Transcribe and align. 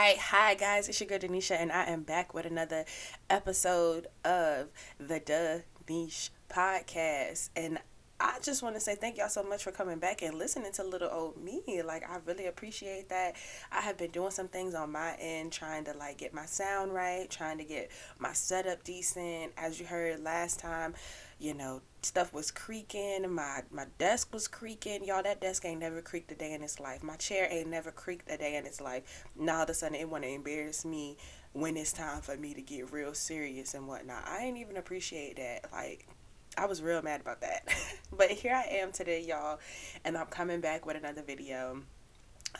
hi 0.00 0.54
guys, 0.54 0.88
it's 0.88 1.00
your 1.00 1.08
girl 1.08 1.18
Denisha, 1.18 1.60
and 1.60 1.72
I 1.72 1.86
am 1.86 2.02
back 2.04 2.32
with 2.32 2.46
another 2.46 2.84
episode 3.28 4.06
of 4.24 4.68
the 5.00 5.18
Duh 5.18 5.58
Niche 5.88 6.30
podcast. 6.48 7.48
And 7.56 7.80
I 8.20 8.38
just 8.40 8.62
want 8.62 8.76
to 8.76 8.80
say 8.80 8.94
thank 8.94 9.18
y'all 9.18 9.28
so 9.28 9.42
much 9.42 9.64
for 9.64 9.72
coming 9.72 9.98
back 9.98 10.22
and 10.22 10.36
listening 10.36 10.70
to 10.74 10.84
little 10.84 11.10
old 11.10 11.42
me. 11.42 11.82
Like 11.84 12.08
I 12.08 12.18
really 12.26 12.46
appreciate 12.46 13.08
that. 13.08 13.34
I 13.72 13.80
have 13.80 13.98
been 13.98 14.12
doing 14.12 14.30
some 14.30 14.46
things 14.46 14.72
on 14.72 14.92
my 14.92 15.16
end, 15.18 15.50
trying 15.50 15.84
to 15.86 15.92
like 15.94 16.18
get 16.18 16.32
my 16.32 16.46
sound 16.46 16.94
right, 16.94 17.28
trying 17.28 17.58
to 17.58 17.64
get 17.64 17.90
my 18.20 18.32
setup 18.32 18.84
decent. 18.84 19.52
As 19.56 19.80
you 19.80 19.86
heard 19.86 20.22
last 20.22 20.60
time, 20.60 20.94
you 21.40 21.54
know, 21.54 21.80
stuff 22.08 22.32
was 22.32 22.50
creaking, 22.50 23.30
my 23.30 23.62
my 23.70 23.86
desk 23.98 24.32
was 24.32 24.48
creaking. 24.48 25.04
Y'all, 25.04 25.22
that 25.22 25.40
desk 25.40 25.64
ain't 25.64 25.80
never 25.80 26.02
creaked 26.02 26.32
a 26.32 26.34
day 26.34 26.54
in 26.54 26.62
its 26.62 26.80
life. 26.80 27.02
My 27.02 27.16
chair 27.16 27.46
ain't 27.50 27.68
never 27.68 27.92
creaked 27.92 28.30
a 28.30 28.36
day 28.36 28.56
in 28.56 28.66
its 28.66 28.80
life. 28.80 29.24
Now 29.36 29.58
all 29.58 29.62
of 29.64 29.70
a 29.70 29.74
sudden 29.74 29.94
it 29.94 30.08
wanna 30.08 30.28
embarrass 30.28 30.84
me 30.84 31.16
when 31.52 31.76
it's 31.76 31.92
time 31.92 32.22
for 32.22 32.36
me 32.36 32.54
to 32.54 32.62
get 32.62 32.92
real 32.92 33.14
serious 33.14 33.74
and 33.74 33.86
whatnot. 33.86 34.26
I 34.26 34.44
ain't 34.44 34.58
even 34.58 34.76
appreciate 34.76 35.36
that. 35.36 35.70
Like 35.70 36.08
I 36.56 36.66
was 36.66 36.82
real 36.82 37.02
mad 37.02 37.20
about 37.20 37.42
that. 37.42 37.68
but 38.12 38.30
here 38.30 38.54
I 38.54 38.76
am 38.78 38.90
today, 38.90 39.22
y'all, 39.22 39.60
and 40.04 40.16
I'm 40.16 40.26
coming 40.26 40.60
back 40.60 40.86
with 40.86 40.96
another 40.96 41.22
video 41.22 41.82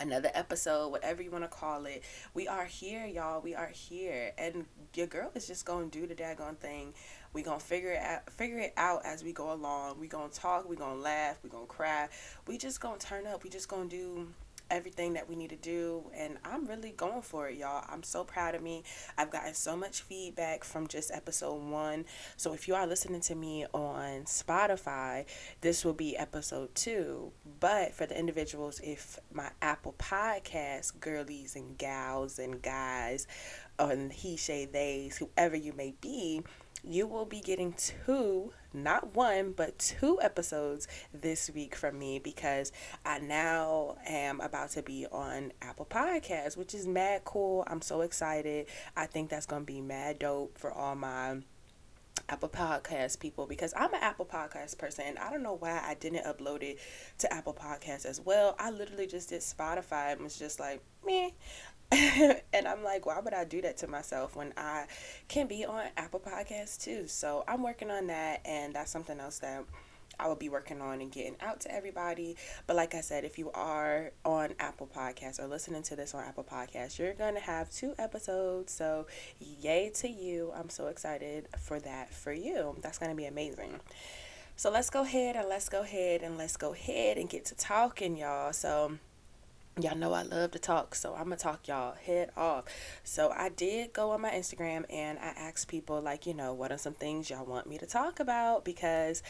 another 0.01 0.31
episode, 0.35 0.89
whatever 0.89 1.23
you 1.23 1.31
want 1.31 1.45
to 1.45 1.49
call 1.49 1.87
it. 1.87 2.03
We 2.35 2.47
are 2.49 2.65
here, 2.65 3.07
y'all. 3.07 3.41
We 3.41 3.55
are 3.55 3.69
here. 3.69 4.33
And 4.39 4.67
your 4.95 5.07
girl 5.07 5.31
is 5.35 5.47
just 5.47 5.65
gonna 5.65 5.87
do 5.87 6.07
the 6.07 6.15
daggone 6.15 6.59
thing. 6.59 6.95
We 7.39 7.45
gonna 7.45 7.61
figure 7.61 7.93
it 7.93 8.01
out 8.01 8.29
figure 8.33 8.59
it 8.59 8.73
out 8.77 9.03
as 9.05 9.23
we 9.23 9.33
go 9.33 9.53
along. 9.53 10.01
We 10.01 10.09
gonna 10.09 10.29
talk, 10.29 10.69
we 10.69 10.75
gonna 10.75 10.97
laugh, 11.01 11.39
we 11.45 11.49
gonna 11.49 11.67
cry. 11.67 12.09
We 12.49 12.59
just 12.59 12.81
gonna 12.81 12.99
turn 12.99 13.29
up. 13.29 13.45
We 13.45 13.49
just 13.49 13.69
gonna 13.69 13.89
do 13.89 14.27
everything 14.73 15.13
that 15.13 15.29
we 15.29 15.37
need 15.37 15.51
to 15.51 15.57
do 15.57 16.11
and 16.15 16.37
I'm 16.45 16.67
really 16.67 16.91
going 16.91 17.23
for 17.23 17.49
it 17.49 17.57
y'all 17.57 17.87
I'm 17.89 18.03
so 18.03 18.23
proud 18.23 18.55
of 18.55 18.61
me 18.61 18.83
I've 19.17 19.31
gotten 19.31 19.55
so 19.55 19.75
much 19.75 20.03
feedback 20.03 20.63
from 20.63 20.89
just 20.89 21.11
episode 21.11 21.63
one 21.63 22.05
so 22.37 22.53
if 22.53 22.69
you 22.69 22.75
are 22.75 22.87
listening 22.87 23.23
to 23.23 23.35
me 23.35 23.65
on 23.73 24.25
Spotify 24.25 25.25
this 25.63 25.87
will 25.87 25.95
be 25.95 26.19
episode 26.19 26.75
two 26.75 27.33
but 27.61 27.95
for 27.95 28.05
the 28.05 28.19
individuals 28.19 28.79
if 28.85 29.19
my 29.33 29.49
Apple 29.63 29.95
podcast 29.99 31.01
girlies 31.01 31.57
and 31.57 31.79
gals 31.79 32.39
and 32.39 32.61
guys 32.61 33.27
on 33.79 34.11
he 34.11 34.37
shay 34.37 34.67
theys 34.67 35.17
whoever 35.17 35.57
you 35.57 35.73
may 35.73 35.95
be 36.03 36.43
you 36.89 37.07
will 37.07 37.27
be 37.27 37.41
getting 37.41 37.75
two, 37.75 38.53
not 38.73 39.15
one, 39.15 39.53
but 39.53 39.79
two 39.79 40.19
episodes 40.23 40.89
this 41.13 41.51
week 41.51 41.75
from 41.75 41.99
me 41.99 42.19
because 42.19 42.73
I 43.05 43.19
now 43.19 43.97
am 44.07 44.41
about 44.41 44.71
to 44.71 44.83
be 44.83 45.07
on 45.13 45.53
Apple 45.61 45.87
Podcasts, 45.89 46.57
which 46.57 46.75
is 46.75 46.87
mad 46.87 47.25
cool. 47.25 47.65
I'm 47.67 47.83
so 47.83 48.01
excited. 48.01 48.67
I 48.97 49.07
think 49.07 49.29
that's 49.29 49.47
going 49.47 49.63
to 49.63 49.67
be 49.67 49.83
mad 49.83 50.21
dope 50.21 50.57
for 50.57 50.73
all 50.73 50.95
my 50.95 51.39
Apple 52.31 52.49
Podcast 52.49 53.21
people 53.21 53.47
because 53.47 53.75
I'm 53.77 53.93
an 53.93 54.01
Apple 54.03 54.27
Podcast 54.27 54.79
person 54.79 55.05
and 55.07 55.19
I 55.19 55.31
don't 55.31 55.43
know 55.43 55.57
why 55.59 55.83
I 55.85 55.95
didn't 55.95 56.25
upload 56.25 56.63
it 56.63 56.79
to 57.19 57.33
Apple 57.33 57.55
Podcasts 57.55 58.07
as 58.07 58.21
well. 58.21 58.57
I 58.59 58.71
literally 58.71 59.07
just 59.07 59.29
did 59.29 59.41
Spotify 59.41 60.13
and 60.13 60.23
was 60.23 60.39
just 60.39 60.59
like, 60.59 60.83
me. 61.05 61.35
and 61.93 62.69
I'm 62.69 62.85
like, 62.85 63.07
why 63.07 63.19
would 63.21 63.33
I 63.33 63.45
do 63.45 63.63
that 63.63 63.79
to 63.79 63.87
myself 63.87 64.37
when 64.37 64.53
I 64.57 64.87
can 65.29 65.47
be 65.47 65.65
on 65.65 65.85
Apple 65.97 66.21
Podcasts 66.21 66.83
too? 66.83 67.07
So 67.07 67.45
I'm 67.49 67.63
working 67.63 67.91
on 67.91 68.09
that, 68.09 68.41
and 68.45 68.75
that's 68.75 68.91
something 68.91 69.19
else 69.19 69.39
that 69.39 69.65
I 70.21 70.27
will 70.27 70.37
be 70.37 70.49
working 70.49 70.81
on 70.81 71.01
and 71.01 71.13
getting 71.13 71.37
out 71.41 71.61
to 71.61 71.73
everybody. 71.73 72.37
But 72.67 72.77
like 72.77 72.95
I 72.95 73.01
said, 73.01 73.25
if 73.25 73.39
you 73.39 73.51
are 73.53 74.11
on 74.25 74.55
Apple 74.59 74.89
Podcasts 74.95 75.41
or 75.41 75.47
listening 75.47 75.83
to 75.85 75.97
this 75.97 76.15
on 76.15 76.25
Apple 76.25 76.45
Podcasts, 76.45 76.99
you're 76.99 77.15
going 77.15 77.35
to 77.35 77.41
have 77.41 77.71
two 77.71 77.95
episodes. 77.99 78.73
So, 78.73 79.07
yay 79.39 79.91
to 79.97 80.09
you. 80.09 80.53
I'm 80.55 80.69
so 80.69 80.89
excited 80.89 81.49
for 81.59 81.79
that 81.81 82.13
for 82.13 82.33
you. 82.33 82.77
That's 82.83 82.99
going 82.99 83.11
to 83.11 83.17
be 83.17 83.27
amazing. 83.27 83.81
So, 84.57 84.71
let's 84.71 84.91
go 84.91 85.03
ahead 85.03 85.37
and 85.37 85.49
let's 85.49 85.69
go 85.69 85.83
ahead 85.83 86.23
and 86.23 86.37
let's 86.37 86.57
go 86.57 86.73
ahead 86.73 87.17
and 87.17 87.31
get 87.31 87.45
to 87.47 87.55
talking, 87.55 88.17
y'all. 88.17 88.53
So, 88.53 88.99
Y'all 89.81 89.97
know 89.97 90.13
I 90.13 90.23
love 90.23 90.51
to 90.53 90.59
talk, 90.59 90.97
so 90.97 91.15
I'm 91.15 91.25
gonna 91.25 91.37
talk 91.37 91.69
y'all 91.69 91.95
head 91.95 92.31
off. 92.37 92.65
So 93.05 93.31
I 93.31 93.49
did 93.49 93.93
go 93.93 94.11
on 94.11 94.21
my 94.21 94.31
Instagram 94.31 94.85
and 94.91 95.19
I 95.21 95.29
asked 95.37 95.69
people, 95.69 96.01
like, 96.01 96.27
you 96.27 96.35
know, 96.35 96.53
what 96.53 96.73
are 96.73 96.79
some 96.79 96.95
things 96.95 97.31
y'all 97.31 97.45
want 97.45 97.69
me 97.69 97.79
to 97.79 97.87
talk 97.87 98.19
about? 98.19 98.65
Because 98.65 99.23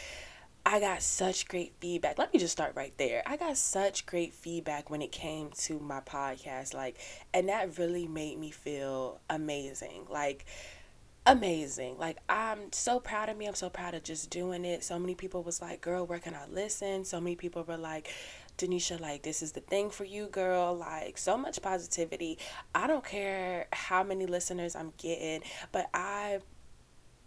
I 0.64 0.81
got 0.81 1.03
such 1.03 1.48
great 1.48 1.75
feedback. 1.81 2.19
Let 2.19 2.32
me 2.32 2.41
just 2.41 2.53
start 2.53 2.72
right 2.76 2.94
there. 2.97 3.22
I 3.26 3.36
got 3.36 3.59
such 3.59 4.06
great 4.06 4.32
feedback 4.32 4.88
when 4.88 5.03
it 5.03 5.12
came 5.12 5.50
to 5.64 5.78
my 5.81 6.00
podcast, 6.00 6.72
like, 6.72 6.97
and 7.34 7.50
that 7.50 7.78
really 7.78 8.06
made 8.06 8.38
me 8.38 8.50
feel 8.50 9.20
amazing. 9.28 10.06
Like, 10.09 10.47
amazing. 11.26 11.98
Like 11.98 12.16
I'm 12.28 12.72
so 12.72 13.00
proud 13.00 13.28
of 13.28 13.36
me. 13.36 13.47
I'm 13.47 13.54
so 13.54 13.69
proud 13.69 13.92
of 13.94 14.03
just 14.03 14.30
doing 14.30 14.65
it. 14.65 14.82
So 14.82 14.98
many 14.98 15.15
people 15.15 15.42
was 15.42 15.60
like, 15.60 15.82
"Girl, 15.82 16.06
where 16.06 16.19
can 16.19 16.34
I 16.34 16.47
listen?" 16.50 17.04
So 17.04 17.20
many 17.20 17.36
people 17.36 17.65
were 17.65 17.76
like, 17.76 18.09
Denisha, 18.59 19.01
like, 19.01 19.23
this 19.23 19.41
is 19.41 19.53
the 19.53 19.61
thing 19.61 19.89
for 19.89 20.05
you, 20.05 20.27
girl. 20.27 20.77
Like, 20.77 21.17
so 21.17 21.39
much 21.39 21.63
positivity. 21.63 22.39
I 22.75 22.87
don't 22.87 23.05
care 23.05 23.69
how 23.73 24.03
many 24.03 24.27
listeners 24.27 24.77
I'm 24.77 24.93
getting, 24.99 25.43
but 25.73 25.89
I 25.95 26.41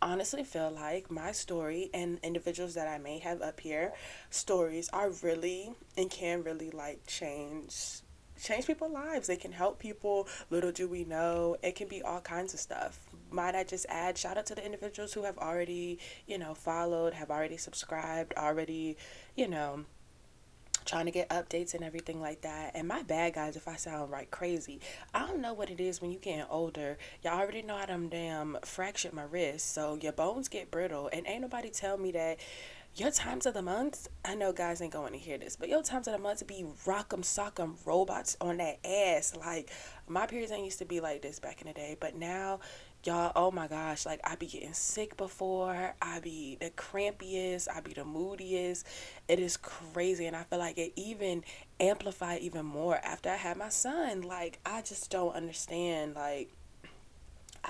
honestly 0.02 0.44
feel 0.44 0.72
like 0.72 1.12
my 1.12 1.32
story 1.32 1.90
and 1.94 2.20
individuals 2.24 2.74
that 2.74 2.88
I 2.88 2.98
may 2.98 3.20
have 3.20 3.42
up 3.42 3.60
here, 3.60 3.94
stories 4.30 4.90
are 4.90 5.12
really 5.22 5.74
and 5.98 6.10
can 6.10 6.44
really 6.44 6.72
like 6.72 7.06
change 7.08 8.02
change 8.42 8.66
people's 8.66 8.92
lives. 8.92 9.28
They 9.28 9.36
can 9.36 9.52
help 9.52 9.78
people. 9.78 10.28
Little 10.50 10.72
do 10.72 10.88
we 10.88 11.04
know, 11.04 11.56
it 11.62 11.76
can 11.76 11.88
be 11.88 12.02
all 12.02 12.22
kinds 12.22 12.54
of 12.54 12.60
stuff. 12.60 13.00
Might 13.30 13.56
I 13.56 13.64
just 13.64 13.86
add 13.88 14.18
shout 14.18 14.38
out 14.38 14.48
to 14.48 14.56
the 14.56 14.66
individuals 14.66 15.14
who 15.14 15.24
have 15.24 15.38
already, 15.38 16.00
you 16.28 16.38
know, 16.38 16.54
followed, 16.54 17.14
have 17.14 17.30
already 17.30 17.58
subscribed, 17.58 18.34
already, 18.36 18.98
you 19.36 19.48
know, 19.48 19.86
trying 20.86 21.06
to 21.06 21.12
get 21.12 21.30
updates 21.30 21.74
and 21.74 21.84
everything 21.84 22.22
like 22.22 22.42
that. 22.42 22.72
And 22.76 22.88
my 22.88 23.04
bad, 23.04 23.34
guys, 23.34 23.56
if 23.56 23.68
I 23.68 23.76
sound 23.76 24.12
right 24.12 24.30
crazy. 24.30 24.80
I 25.14 25.28
don't 25.28 25.42
know 25.42 25.54
what 25.54 25.70
it 25.70 25.80
is 25.80 26.02
when 26.02 26.12
you 26.12 26.20
getting 26.20 26.46
older. 26.50 26.98
Y'all 27.24 27.40
already 27.40 27.62
know 27.62 27.78
how 27.78 27.86
them 27.86 28.10
damn 28.10 28.58
fractured 28.64 29.14
my 29.14 29.24
wrist, 29.24 29.74
so 29.74 29.98
your 30.02 30.14
bones 30.14 30.48
get 30.48 30.72
brittle. 30.72 31.10
And 31.12 31.28
ain't 31.28 31.42
nobody 31.42 31.70
tell 31.70 31.98
me 31.98 32.12
that 32.12 32.40
your 32.96 33.12
times 33.12 33.46
of 33.46 33.54
the 33.54 33.62
month, 33.62 34.10
I 34.26 34.36
know 34.36 34.52
guys 34.52 34.82
ain't 34.82 34.92
going 34.92 35.14
to 35.14 35.20
hear 35.20 35.38
this, 35.38 35.56
but 35.56 35.70
your 35.70 35.82
times 35.82 36.08
of 36.08 36.14
the 36.14 36.20
month 36.20 36.46
be 36.46 36.66
rock'em 36.86 37.22
sock'em 37.22 37.76
robots 37.86 38.36
on 38.42 38.58
that 38.58 38.80
ass. 38.86 39.34
Like 39.38 39.72
my 40.08 40.26
periods 40.26 40.52
ain't 40.52 40.66
used 40.66 40.80
to 40.80 40.86
be 40.86 41.00
like 41.00 41.22
this 41.22 41.40
back 41.40 41.62
in 41.62 41.68
the 41.68 41.74
day, 41.74 41.96
but 42.00 42.16
now 42.16 42.60
y'all 43.04 43.32
oh 43.36 43.50
my 43.50 43.68
gosh 43.68 44.06
like 44.06 44.20
i 44.24 44.36
be 44.36 44.46
getting 44.46 44.74
sick 44.74 45.18
before 45.18 45.96
i 46.02 46.20
be 46.20 46.58
the 46.60 46.70
crampiest 46.72 47.68
i 47.74 47.80
be 47.80 47.94
the 47.94 48.06
moodiest. 48.06 48.86
It 49.28 49.40
is 49.40 49.58
crazy 49.58 50.26
and 50.28 50.36
i 50.36 50.44
feel 50.44 50.60
like 50.60 50.78
it 50.78 50.94
even 50.96 51.44
amplified 51.80 52.42
even 52.42 52.66
more 52.66 52.98
after 52.98 53.30
i 53.30 53.38
had 53.38 53.58
my 53.58 53.70
son. 53.70 54.22
Like 54.22 54.60
i 54.66 54.82
just 54.82 55.10
don't 55.10 55.34
understand 55.34 56.16
like 56.16 56.50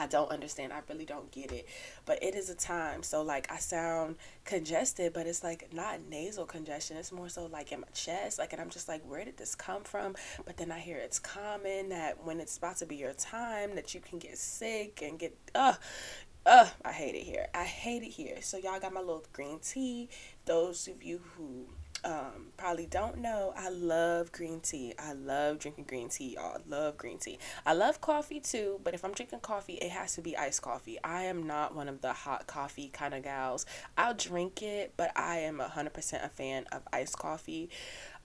I 0.02 0.08
don't 0.08 0.32
understand. 0.32 0.74
I 0.74 0.82
really 0.90 1.06
don't 1.06 1.30
get 1.32 1.52
it. 1.52 1.68
But 2.06 2.24
it 2.24 2.34
is 2.34 2.50
a 2.50 2.56
time. 2.56 3.04
So 3.04 3.22
like 3.22 3.52
I 3.52 3.58
sound 3.58 4.16
congested, 4.46 5.14
but 5.14 5.28
it's 5.28 5.44
like 5.44 5.72
not 5.74 6.00
nasal 6.10 6.46
congestion. 6.46 6.98
It's 6.98 7.12
more 7.12 7.30
so 7.30 7.46
like 7.46 7.72
in 7.72 7.82
my 7.82 7.88
chest. 7.94 8.40
Like 8.40 8.52
and 8.52 8.62
I'm 8.62 8.72
just 8.72 8.88
like, 8.88 9.04
where 9.08 9.24
did 9.24 9.38
this 9.38 9.54
come 9.54 9.84
from? 9.84 10.16
But 10.44 10.58
then 10.58 10.72
I 10.72 10.80
hear 10.80 10.98
it's 10.98 11.20
common 11.20 11.90
that 11.90 12.24
when 12.26 12.40
it's 12.40 12.58
about 12.58 12.78
to 12.78 12.88
be 12.88 12.96
your 12.96 13.14
time 13.14 13.76
that 13.76 13.94
you 13.94 14.02
can 14.02 14.18
get 14.18 14.40
sick 14.40 15.04
and 15.04 15.20
get 15.20 15.38
uh 15.54 15.74
uh 16.48 16.68
I 16.84 16.92
hate 16.92 17.14
it 17.14 17.24
here. 17.24 17.48
I 17.54 17.64
hate 17.66 18.02
it 18.02 18.10
here. 18.10 18.42
So 18.42 18.58
y'all 18.58 18.80
got 18.80 18.94
my 18.94 19.02
little 19.02 19.24
green 19.32 19.60
tea. 19.60 20.10
Those 20.46 20.88
of 20.88 21.04
you 21.04 21.22
who 21.36 21.68
um, 22.04 22.48
probably 22.58 22.88
don't 22.88 23.20
know, 23.20 23.54
I 23.56 23.70
love 23.70 24.32
green 24.32 24.60
tea. 24.60 24.94
I 24.98 25.14
love 25.14 25.60
drinking 25.60 25.86
green 25.88 26.10
tea, 26.10 26.34
y'all. 26.36 26.60
Love 26.68 26.98
green 26.98 27.20
tea. 27.20 27.38
I 27.66 27.74
love 27.74 28.02
coffee 28.02 28.40
too, 28.40 28.80
but 28.84 28.94
if 28.94 29.06
I'm 29.06 29.14
drinking 29.14 29.42
coffee, 29.42 29.74
it 29.74 29.92
has 29.92 30.16
to 30.16 30.22
be 30.22 30.36
iced 30.36 30.62
coffee. 30.62 30.98
I 31.04 31.24
am 31.24 31.46
not 31.46 31.76
one 31.76 31.88
of 31.88 32.02
the 32.02 32.14
hot 32.14 32.48
coffee 32.48 32.90
kind 32.90 33.14
of 33.14 33.24
gals. 33.24 33.66
I'll 33.98 34.16
drink 34.16 34.64
it, 34.64 34.94
but 34.98 35.12
I 35.16 35.40
am 35.40 35.60
100% 35.60 36.26
a 36.26 36.30
fan 36.30 36.66
of 36.72 36.82
iced 36.92 37.18
coffee. 37.18 37.70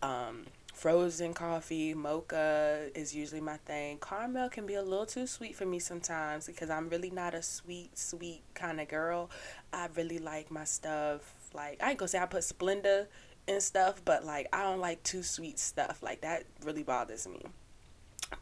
Um, 0.02 0.46
frozen 0.72 1.34
coffee, 1.34 1.94
mocha 1.94 2.88
is 2.94 3.14
usually 3.14 3.40
my 3.40 3.56
thing. 3.58 3.99
Caramel 3.99 4.49
can 4.49 4.67
be 4.67 4.75
a 4.75 4.82
little 4.82 5.06
too 5.06 5.26
sweet 5.26 5.55
for 5.55 5.67
me 5.67 5.79
sometimes 5.79 6.46
because 6.46 6.70
I'm 6.70 6.88
really 6.88 7.11
not 7.11 7.34
a 7.34 7.43
sweet, 7.43 7.96
sweet 7.99 8.43
kind 8.55 8.81
of 8.81 8.88
girl. 8.88 9.31
I 9.72 9.88
really 9.96 10.19
like 10.19 10.50
my 10.50 10.64
stuff. 10.64 11.34
Like, 11.55 11.82
I 11.82 11.90
ain't 11.90 11.99
gonna 11.99 12.08
say 12.08 12.19
I 12.19 12.26
put 12.26 12.43
Splenda 12.43 13.06
and 13.48 13.62
stuff, 13.62 14.02
but 14.04 14.25
like 14.25 14.48
I 14.52 14.62
don't 14.62 14.81
like 14.81 15.02
too 15.02 15.22
sweet 15.22 15.58
stuff. 15.58 16.02
Like 16.02 16.22
that 16.22 16.44
really 16.64 16.82
bothers 16.82 17.26
me. 17.26 17.43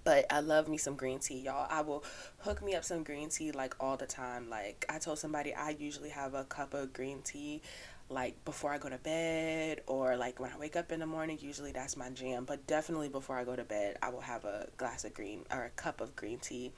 But 0.02 0.26
I 0.30 0.40
love 0.40 0.66
me 0.66 0.78
some 0.78 0.96
green 0.96 1.18
tea, 1.18 1.40
y'all. 1.40 1.66
I 1.68 1.82
will 1.82 2.04
hook 2.38 2.62
me 2.62 2.74
up 2.74 2.84
some 2.84 3.02
green 3.02 3.28
tea 3.28 3.52
like 3.52 3.74
all 3.80 3.96
the 3.96 4.06
time. 4.06 4.48
Like 4.48 4.86
I 4.88 4.98
told 4.98 5.18
somebody 5.18 5.54
I 5.54 5.70
usually 5.70 6.10
have 6.10 6.34
a 6.34 6.44
cup 6.44 6.74
of 6.74 6.92
green 6.92 7.20
tea 7.22 7.60
like 8.10 8.42
before 8.44 8.72
I 8.72 8.78
go 8.78 8.88
to 8.88 8.98
bed 8.98 9.80
or 9.86 10.16
like 10.16 10.38
when 10.38 10.50
I 10.52 10.58
wake 10.58 10.76
up 10.76 10.90
in 10.92 11.00
the 11.00 11.06
morning. 11.06 11.38
Usually 11.40 11.72
that's 11.72 11.96
my 11.96 12.10
jam, 12.10 12.44
but 12.44 12.66
definitely 12.66 13.08
before 13.08 13.36
I 13.36 13.44
go 13.44 13.56
to 13.56 13.64
bed, 13.64 13.98
I 14.02 14.08
will 14.10 14.20
have 14.20 14.44
a 14.44 14.68
glass 14.76 15.04
of 15.04 15.12
green 15.12 15.44
or 15.50 15.64
a 15.64 15.70
cup 15.70 16.00
of 16.00 16.16
green 16.16 16.38
tea 16.38 16.72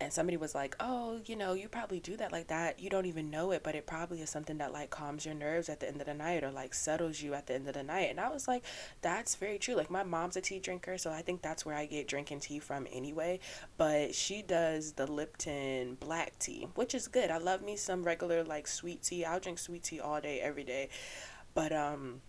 and 0.00 0.12
somebody 0.12 0.36
was 0.36 0.54
like, 0.54 0.76
"Oh, 0.78 1.20
you 1.24 1.36
know, 1.36 1.54
you 1.54 1.68
probably 1.68 2.00
do 2.00 2.16
that 2.18 2.32
like 2.32 2.48
that. 2.48 2.80
You 2.80 2.90
don't 2.90 3.06
even 3.06 3.30
know 3.30 3.50
it, 3.52 3.62
but 3.62 3.74
it 3.74 3.86
probably 3.86 4.20
is 4.20 4.30
something 4.30 4.58
that 4.58 4.72
like 4.72 4.90
calms 4.90 5.24
your 5.24 5.34
nerves 5.34 5.68
at 5.68 5.80
the 5.80 5.88
end 5.88 6.00
of 6.00 6.06
the 6.06 6.14
night 6.14 6.44
or 6.44 6.50
like 6.50 6.74
settles 6.74 7.20
you 7.22 7.34
at 7.34 7.46
the 7.46 7.54
end 7.54 7.68
of 7.68 7.74
the 7.74 7.82
night." 7.82 8.10
And 8.10 8.20
I 8.20 8.28
was 8.28 8.46
like, 8.46 8.64
"That's 9.02 9.34
very 9.36 9.58
true. 9.58 9.74
Like 9.74 9.90
my 9.90 10.02
mom's 10.02 10.36
a 10.36 10.40
tea 10.40 10.58
drinker, 10.58 10.98
so 10.98 11.10
I 11.10 11.22
think 11.22 11.42
that's 11.42 11.64
where 11.64 11.74
I 11.74 11.86
get 11.86 12.08
drinking 12.08 12.40
tea 12.40 12.58
from 12.58 12.86
anyway, 12.92 13.40
but 13.76 14.14
she 14.14 14.42
does 14.42 14.92
the 14.92 15.06
Lipton 15.06 15.96
black 15.96 16.38
tea, 16.38 16.68
which 16.74 16.94
is 16.94 17.08
good. 17.08 17.30
I 17.30 17.38
love 17.38 17.62
me 17.62 17.76
some 17.76 18.04
regular 18.04 18.44
like 18.44 18.66
sweet 18.66 19.02
tea. 19.02 19.24
I'll 19.24 19.40
drink 19.40 19.58
sweet 19.58 19.84
tea 19.84 20.00
all 20.00 20.20
day 20.20 20.40
every 20.40 20.64
day. 20.64 20.88
But 21.54 21.72
um 21.72 22.20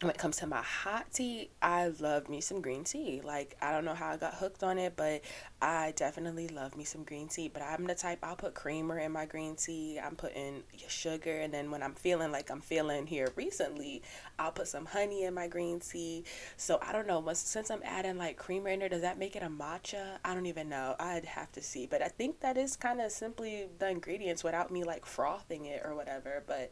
when 0.00 0.10
it 0.10 0.18
comes 0.18 0.36
to 0.38 0.46
my 0.46 0.60
hot 0.60 1.06
tea, 1.12 1.50
I 1.62 1.88
love 2.00 2.28
me 2.28 2.40
some 2.40 2.60
green 2.60 2.84
tea. 2.84 3.20
Like, 3.24 3.56
I 3.62 3.72
don't 3.72 3.84
know 3.84 3.94
how 3.94 4.10
I 4.10 4.16
got 4.16 4.34
hooked 4.34 4.62
on 4.62 4.78
it, 4.78 4.94
but 4.96 5.22
I 5.62 5.94
definitely 5.96 6.48
love 6.48 6.76
me 6.76 6.84
some 6.84 7.04
green 7.04 7.28
tea. 7.28 7.48
But 7.48 7.62
I'm 7.62 7.86
the 7.86 7.94
type, 7.94 8.18
I'll 8.22 8.36
put 8.36 8.54
creamer 8.54 8.98
in 8.98 9.12
my 9.12 9.24
green 9.24 9.56
tea. 9.56 9.98
I'm 9.98 10.16
putting 10.16 10.62
sugar. 10.88 11.38
And 11.38 11.54
then 11.54 11.70
when 11.70 11.82
I'm 11.82 11.94
feeling 11.94 12.32
like 12.32 12.50
I'm 12.50 12.60
feeling 12.60 13.06
here 13.06 13.28
recently, 13.36 14.02
I'll 14.38 14.52
put 14.52 14.68
some 14.68 14.84
honey 14.84 15.24
in 15.24 15.34
my 15.34 15.46
green 15.46 15.80
tea. 15.80 16.24
So 16.56 16.78
I 16.82 16.92
don't 16.92 17.06
know. 17.06 17.24
Since 17.32 17.70
I'm 17.70 17.82
adding 17.84 18.18
like 18.18 18.36
creamer 18.36 18.68
in 18.70 18.80
there, 18.80 18.88
does 18.88 19.02
that 19.02 19.18
make 19.18 19.36
it 19.36 19.42
a 19.42 19.48
matcha? 19.48 20.18
I 20.24 20.34
don't 20.34 20.46
even 20.46 20.68
know. 20.68 20.96
I'd 20.98 21.24
have 21.24 21.52
to 21.52 21.62
see. 21.62 21.86
But 21.86 22.02
I 22.02 22.08
think 22.08 22.40
that 22.40 22.56
is 22.56 22.76
kind 22.76 23.00
of 23.00 23.10
simply 23.12 23.68
the 23.78 23.88
ingredients 23.88 24.44
without 24.44 24.70
me 24.70 24.84
like 24.84 25.06
frothing 25.06 25.66
it 25.66 25.82
or 25.84 25.94
whatever. 25.94 26.42
But 26.46 26.70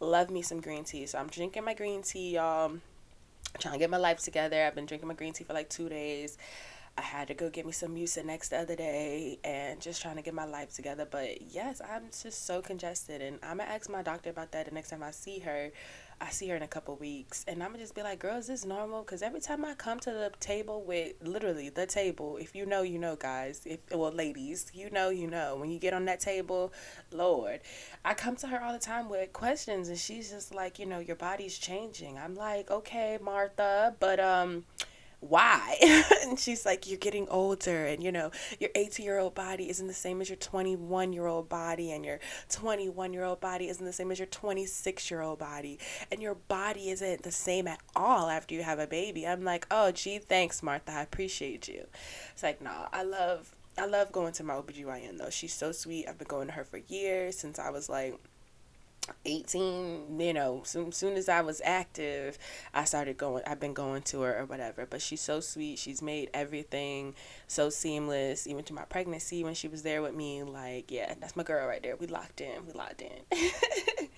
love 0.00 0.30
me 0.30 0.42
some 0.42 0.60
green 0.60 0.84
tea. 0.84 1.06
So 1.06 1.18
I'm 1.18 1.28
drinking 1.28 1.64
my 1.64 1.74
green 1.74 2.02
tea, 2.02 2.34
y'all. 2.34 2.72
trying 3.58 3.74
to 3.74 3.78
get 3.78 3.90
my 3.90 3.98
life 3.98 4.20
together. 4.20 4.64
I've 4.64 4.74
been 4.74 4.86
drinking 4.86 5.08
my 5.08 5.14
green 5.14 5.32
tea 5.32 5.44
for 5.44 5.52
like 5.52 5.68
two 5.68 5.88
days. 5.88 6.38
I 6.98 7.02
had 7.02 7.28
to 7.28 7.34
go 7.34 7.48
get 7.48 7.64
me 7.66 7.72
some 7.72 7.94
Mucinex 7.94 8.48
the 8.48 8.58
other 8.58 8.76
day 8.76 9.38
and 9.44 9.80
just 9.80 10.02
trying 10.02 10.16
to 10.16 10.22
get 10.22 10.34
my 10.34 10.44
life 10.44 10.74
together. 10.74 11.06
But 11.10 11.40
yes, 11.42 11.80
I'm 11.80 12.04
just 12.22 12.46
so 12.46 12.60
congested. 12.60 13.22
And 13.22 13.38
I'm 13.42 13.58
going 13.58 13.68
to 13.68 13.74
ask 13.74 13.88
my 13.88 14.02
doctor 14.02 14.30
about 14.30 14.52
that 14.52 14.66
the 14.66 14.72
next 14.72 14.90
time 14.90 15.02
I 15.02 15.10
see 15.10 15.38
her 15.40 15.70
I 16.22 16.28
see 16.30 16.48
her 16.48 16.56
in 16.56 16.62
a 16.62 16.68
couple 16.68 16.94
weeks, 16.96 17.44
and 17.48 17.62
I'm 17.62 17.70
gonna 17.70 17.82
just 17.82 17.94
be 17.94 18.02
like, 18.02 18.18
"Girl, 18.18 18.36
is 18.36 18.46
this 18.46 18.64
normal?" 18.64 19.02
Because 19.02 19.22
every 19.22 19.40
time 19.40 19.64
I 19.64 19.74
come 19.74 19.98
to 20.00 20.10
the 20.10 20.32
table 20.38 20.82
with 20.82 21.14
literally 21.22 21.70
the 21.70 21.86
table, 21.86 22.36
if 22.36 22.54
you 22.54 22.66
know, 22.66 22.82
you 22.82 22.98
know, 22.98 23.16
guys. 23.16 23.62
If 23.64 23.80
well, 23.90 24.12
ladies, 24.12 24.66
you 24.74 24.90
know, 24.90 25.08
you 25.08 25.26
know. 25.26 25.56
When 25.56 25.70
you 25.70 25.78
get 25.78 25.94
on 25.94 26.04
that 26.04 26.20
table, 26.20 26.72
Lord, 27.10 27.60
I 28.04 28.14
come 28.14 28.36
to 28.36 28.48
her 28.48 28.62
all 28.62 28.72
the 28.72 28.78
time 28.78 29.08
with 29.08 29.32
questions, 29.32 29.88
and 29.88 29.98
she's 29.98 30.30
just 30.30 30.54
like, 30.54 30.78
you 30.78 30.86
know, 30.86 30.98
your 30.98 31.16
body's 31.16 31.56
changing. 31.58 32.18
I'm 32.18 32.34
like, 32.34 32.70
okay, 32.70 33.18
Martha, 33.20 33.96
but 33.98 34.20
um 34.20 34.64
why? 35.20 35.76
and 36.22 36.38
she's 36.38 36.64
like, 36.64 36.88
You're 36.88 36.98
getting 36.98 37.28
older, 37.28 37.86
and 37.86 38.02
you 38.02 38.10
know, 38.10 38.30
your 38.58 38.70
18 38.74 39.04
year 39.04 39.18
old 39.18 39.34
body 39.34 39.68
isn't 39.68 39.86
the 39.86 39.94
same 39.94 40.20
as 40.20 40.28
your 40.28 40.36
21 40.36 41.12
year 41.12 41.26
old 41.26 41.48
body, 41.48 41.92
and 41.92 42.04
your 42.04 42.18
21 42.48 43.12
year 43.12 43.24
old 43.24 43.40
body 43.40 43.68
isn't 43.68 43.84
the 43.84 43.92
same 43.92 44.10
as 44.10 44.18
your 44.18 44.26
26 44.26 45.10
year 45.10 45.20
old 45.20 45.38
body, 45.38 45.78
and 46.10 46.22
your 46.22 46.34
body 46.34 46.90
isn't 46.90 47.22
the 47.22 47.30
same 47.30 47.68
at 47.68 47.80
all 47.94 48.28
after 48.28 48.54
you 48.54 48.62
have 48.62 48.78
a 48.78 48.86
baby. 48.86 49.26
I'm 49.26 49.44
like, 49.44 49.66
Oh, 49.70 49.92
gee, 49.92 50.18
thanks, 50.18 50.62
Martha. 50.62 50.92
I 50.92 51.02
appreciate 51.02 51.68
you. 51.68 51.86
It's 52.32 52.42
like, 52.42 52.60
Nah, 52.62 52.88
I 52.92 53.02
love. 53.02 53.54
I 53.78 53.86
love 53.86 54.12
going 54.12 54.32
to 54.34 54.44
my 54.44 54.54
OBGYN 54.54 55.16
though. 55.18 55.30
She's 55.30 55.54
so 55.54 55.72
sweet. 55.72 56.06
I've 56.06 56.18
been 56.18 56.26
going 56.28 56.48
to 56.48 56.52
her 56.54 56.64
for 56.64 56.78
years 56.78 57.38
since 57.38 57.58
I 57.58 57.70
was 57.70 57.88
like 57.88 58.18
18 59.24 60.20
you 60.20 60.32
know 60.32 60.62
soon, 60.64 60.92
soon 60.92 61.16
as 61.16 61.28
i 61.28 61.40
was 61.40 61.60
active 61.64 62.38
i 62.74 62.84
started 62.84 63.16
going 63.16 63.42
i've 63.46 63.58
been 63.58 63.72
going 63.72 64.02
to 64.02 64.20
her 64.20 64.38
or 64.38 64.44
whatever 64.44 64.86
but 64.86 65.00
she's 65.00 65.20
so 65.20 65.40
sweet. 65.40 65.78
She's 65.78 66.02
made 66.02 66.30
everything 66.34 67.14
so 67.46 67.70
seamless 67.70 68.46
even 68.46 68.64
to 68.64 68.74
my 68.74 68.84
pregnancy 68.84 69.42
when 69.44 69.54
she 69.54 69.68
was 69.68 69.82
there 69.82 70.02
with 70.02 70.14
me 70.14 70.42
like 70.42 70.90
yeah 70.90 71.14
that's 71.20 71.36
my 71.36 71.42
girl 71.42 71.66
right 71.66 71.82
there. 71.82 71.96
We 71.96 72.06
locked 72.06 72.40
in 72.40 72.66
we 72.66 72.72
locked 72.72 73.02
in. 73.02 74.08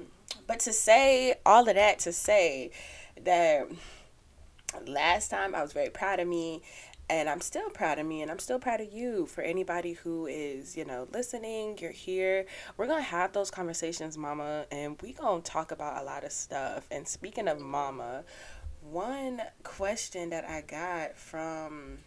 But 0.46 0.60
to 0.60 0.72
say 0.72 1.34
all 1.46 1.68
of 1.68 1.74
that 1.76 2.00
to 2.00 2.12
say 2.12 2.72
that 3.22 3.68
last 4.86 5.28
time 5.28 5.54
i 5.54 5.62
was 5.62 5.72
very 5.72 5.90
proud 5.90 6.18
of 6.18 6.26
me 6.26 6.62
and 7.10 7.28
I'm 7.28 7.40
still 7.40 7.68
proud 7.70 7.98
of 7.98 8.06
me 8.06 8.22
and 8.22 8.30
I'm 8.30 8.38
still 8.38 8.60
proud 8.60 8.80
of 8.80 8.92
you 8.92 9.26
for 9.26 9.42
anybody 9.42 9.94
who 9.94 10.26
is, 10.26 10.76
you 10.76 10.84
know, 10.84 11.08
listening, 11.12 11.76
you're 11.80 11.90
here. 11.90 12.46
We're 12.76 12.86
going 12.86 13.02
to 13.02 13.08
have 13.08 13.32
those 13.32 13.50
conversations, 13.50 14.16
mama, 14.16 14.66
and 14.70 14.96
we 15.02 15.12
going 15.12 15.42
to 15.42 15.50
talk 15.50 15.72
about 15.72 16.00
a 16.00 16.04
lot 16.04 16.22
of 16.22 16.30
stuff. 16.30 16.86
And 16.88 17.08
speaking 17.08 17.48
of 17.48 17.58
mama, 17.58 18.22
one 18.80 19.42
question 19.64 20.30
that 20.30 20.44
I 20.44 20.60
got 20.60 21.16
from 21.16 21.98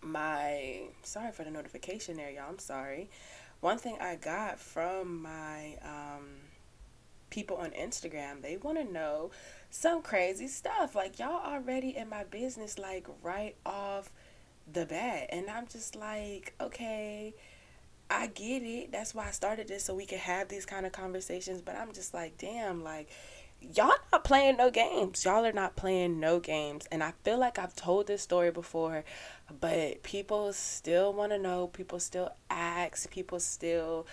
my 0.00 0.80
sorry 1.02 1.30
for 1.30 1.44
the 1.44 1.50
notification 1.50 2.16
there, 2.16 2.30
y'all. 2.30 2.48
I'm 2.48 2.58
sorry. 2.58 3.10
One 3.60 3.76
thing 3.76 3.98
I 4.00 4.16
got 4.16 4.58
from 4.58 5.22
my 5.22 5.76
um 5.82 6.26
people 7.28 7.58
on 7.58 7.70
Instagram, 7.72 8.40
they 8.40 8.56
want 8.56 8.78
to 8.78 8.90
know 8.90 9.30
some 9.70 10.02
crazy 10.02 10.48
stuff. 10.48 10.94
Like 10.94 11.18
y'all 11.18 11.44
already 11.44 11.96
in 11.96 12.08
my 12.08 12.24
business 12.24 12.78
like 12.78 13.06
right 13.22 13.56
off 13.64 14.10
the 14.72 14.86
bat. 14.86 15.28
And 15.30 15.48
I'm 15.48 15.66
just 15.66 15.96
like, 15.96 16.54
okay, 16.60 17.34
I 18.10 18.28
get 18.28 18.62
it. 18.62 18.92
That's 18.92 19.14
why 19.14 19.28
I 19.28 19.30
started 19.30 19.68
this 19.68 19.84
so 19.84 19.94
we 19.94 20.06
could 20.06 20.18
have 20.18 20.48
these 20.48 20.66
kind 20.66 20.86
of 20.86 20.92
conversations, 20.92 21.60
but 21.60 21.76
I'm 21.76 21.92
just 21.92 22.14
like, 22.14 22.38
damn, 22.38 22.82
like 22.82 23.10
y'all 23.60 23.94
not 24.12 24.24
playing 24.24 24.56
no 24.56 24.70
games. 24.70 25.24
Y'all 25.24 25.44
are 25.44 25.52
not 25.52 25.76
playing 25.76 26.20
no 26.20 26.38
games. 26.38 26.86
And 26.90 27.02
I 27.02 27.12
feel 27.24 27.38
like 27.38 27.58
I've 27.58 27.74
told 27.74 28.06
this 28.06 28.22
story 28.22 28.50
before, 28.50 29.04
but 29.60 30.02
people 30.02 30.52
still 30.52 31.12
want 31.12 31.32
to 31.32 31.38
know, 31.38 31.66
people 31.68 31.98
still 32.00 32.30
ask, 32.50 33.10
people 33.10 33.40
still 33.40 34.06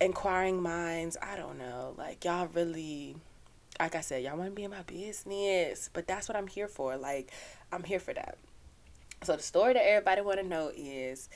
inquiring 0.00 0.60
minds. 0.62 1.16
I 1.22 1.36
don't 1.36 1.58
know. 1.58 1.94
Like 1.96 2.24
y'all 2.24 2.48
really 2.48 3.16
like 3.78 3.94
I 3.94 4.00
said, 4.00 4.22
y'all 4.22 4.36
want 4.36 4.50
to 4.50 4.54
be 4.54 4.64
in 4.64 4.70
my 4.70 4.82
business, 4.82 5.90
but 5.92 6.06
that's 6.06 6.28
what 6.28 6.36
I'm 6.36 6.46
here 6.46 6.68
for. 6.68 6.96
Like, 6.96 7.30
I'm 7.72 7.82
here 7.82 8.00
for 8.00 8.14
that. 8.14 8.38
So 9.22 9.36
the 9.36 9.42
story 9.42 9.74
that 9.74 9.86
everybody 9.86 10.20
want 10.20 10.40
to 10.40 10.46
know 10.46 10.70
is 10.74 11.28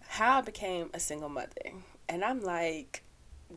how 0.00 0.38
I 0.38 0.42
became 0.42 0.90
a 0.94 1.00
single 1.00 1.28
mother, 1.28 1.72
and 2.08 2.24
I'm 2.24 2.42
like, 2.42 3.02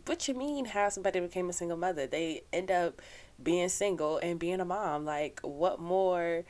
what 0.06 0.28
you 0.28 0.34
mean? 0.34 0.66
How 0.66 0.90
somebody 0.90 1.20
became 1.20 1.50
a 1.50 1.54
single 1.54 1.78
mother? 1.78 2.08
They 2.08 2.44
end 2.54 2.72
up 2.72 3.02
being 3.42 3.70
single 3.70 4.18
and 4.18 4.40
being 4.40 4.60
a 4.60 4.66
mom. 4.66 5.06
Like, 5.06 5.40
what 5.44 5.80
more? 5.80 6.44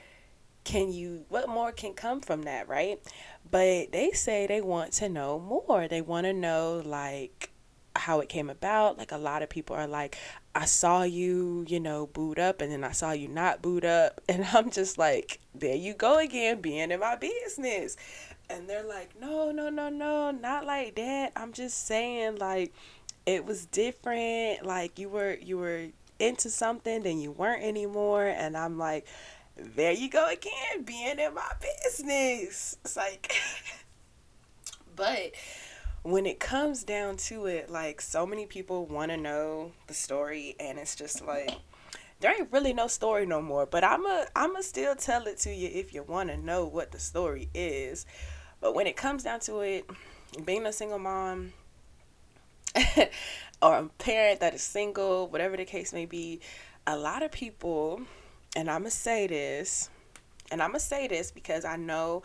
can 0.63 0.91
you 0.91 1.23
what 1.30 1.47
more 1.47 1.71
can 1.71 1.94
come 1.94 2.19
from 2.19 2.41
that 2.41 2.68
right 2.68 3.00
but 3.50 3.89
they 3.94 4.11
say 4.11 4.45
they 4.45 4.59
want 4.59 4.92
to 4.92 5.07
know 5.07 5.40
more 5.40 5.87
they 5.87 6.02
want 6.02 6.25
to 6.25 6.33
know 6.33 6.81
like 6.83 7.52
how 7.97 8.19
it 8.19 8.30
came 8.30 8.49
about. 8.49 8.97
Like 8.97 9.11
a 9.11 9.18
lot 9.18 9.42
of 9.42 9.49
people 9.49 9.75
are 9.75 9.87
like, 9.87 10.18
I 10.57 10.66
saw 10.66 11.04
you, 11.04 11.66
you 11.68 11.80
know, 11.80 12.07
boot 12.07 12.40
up 12.40 12.61
and 12.61 12.71
then 12.71 12.83
I 12.83 12.92
saw 12.92 13.11
you 13.11 13.28
not 13.28 13.61
boot 13.61 13.85
up. 13.85 14.21
And 14.30 14.44
I'm 14.44 14.71
just 14.71 14.97
like, 14.97 15.40
there 15.54 15.76
you 15.76 15.94
go 15.94 16.18
again, 16.18 16.61
being 16.61 16.90
in 16.90 16.99
my 16.99 17.16
business. 17.16 17.95
And 18.49 18.68
they're 18.68 18.83
like, 18.83 19.11
no, 19.21 19.52
no, 19.52 19.69
no, 19.69 19.90
no, 19.90 20.31
not 20.31 20.66
like 20.66 20.95
that. 20.95 21.31
I'm 21.35 21.54
just 21.54 21.85
saying 21.85 22.37
like 22.37 22.73
it 23.28 23.45
was 23.45 23.68
different. 23.68 24.66
Like 24.66 24.97
you 24.97 25.09
were 25.09 25.35
you 25.35 25.59
were 25.59 25.90
into 26.18 26.49
something 26.49 27.04
then 27.04 27.19
you 27.19 27.31
weren't 27.31 27.64
anymore. 27.64 28.26
And 28.26 28.57
I'm 28.57 28.80
like, 28.80 29.06
there 29.56 29.92
you 29.92 30.09
go 30.09 30.28
again, 30.28 30.81
being 30.83 31.19
in 31.19 31.35
my 31.35 31.52
business. 31.61 32.78
It's 32.83 32.97
like 32.97 33.31
but 34.95 35.33
when 36.07 36.26
it 36.26 36.40
comes 36.40 36.83
down 36.85 37.18
to 37.18 37.47
it, 37.47 37.69
like 37.69 37.99
so 37.99 38.26
many 38.26 38.45
people 38.45 38.85
want 38.85 39.11
to 39.11 39.18
know 39.18 39.73
the 39.87 39.94
story, 39.94 40.56
and 40.57 40.80
it's 40.80 40.95
just 40.95 41.26
like 41.26 41.52
there 42.21 42.33
ain't 42.33 42.52
really 42.52 42.71
no 42.71 42.87
story 42.87 43.26
no 43.26 43.42
more. 43.42 43.66
But 43.66 43.83
I'm 43.83 44.06
a 44.06 44.26
I'm 44.33 44.56
a 44.56 44.64
still 44.64 44.95
tell 44.95 45.28
it 45.28 45.37
to 45.40 45.54
you 45.54 45.69
if 45.71 45.94
you 45.94 46.04
want 46.04 46.30
to 46.30 46.37
know 46.37 46.66
what 46.66 46.94
the 46.94 46.99
story 46.99 47.49
is. 47.54 48.06
But 48.61 48.73
when 48.73 48.87
it 48.87 48.95
comes 48.95 49.23
down 49.23 49.42
to 49.42 49.59
it, 49.59 49.85
being 50.45 50.66
a 50.66 50.71
single 50.71 50.97
mom 50.97 51.52
or 53.61 53.78
a 53.78 53.90
parent 53.97 54.40
that 54.40 54.54
is 54.54 54.64
single, 54.64 55.28
whatever 55.28 55.57
the 55.57 55.66
case 55.66 55.92
may 55.92 56.06
be, 56.06 56.40
a 56.87 56.97
lot 56.97 57.21
of 57.21 57.33
people, 57.33 57.99
and 58.56 58.71
I'm 58.71 58.81
gonna 58.83 58.92
say 58.92 59.28
this, 59.28 59.90
and 60.52 60.61
I'm 60.61 60.69
gonna 60.69 60.80
say 60.80 61.09
this 61.09 61.31
because 61.31 61.66
I 61.66 61.76
know 61.76 62.23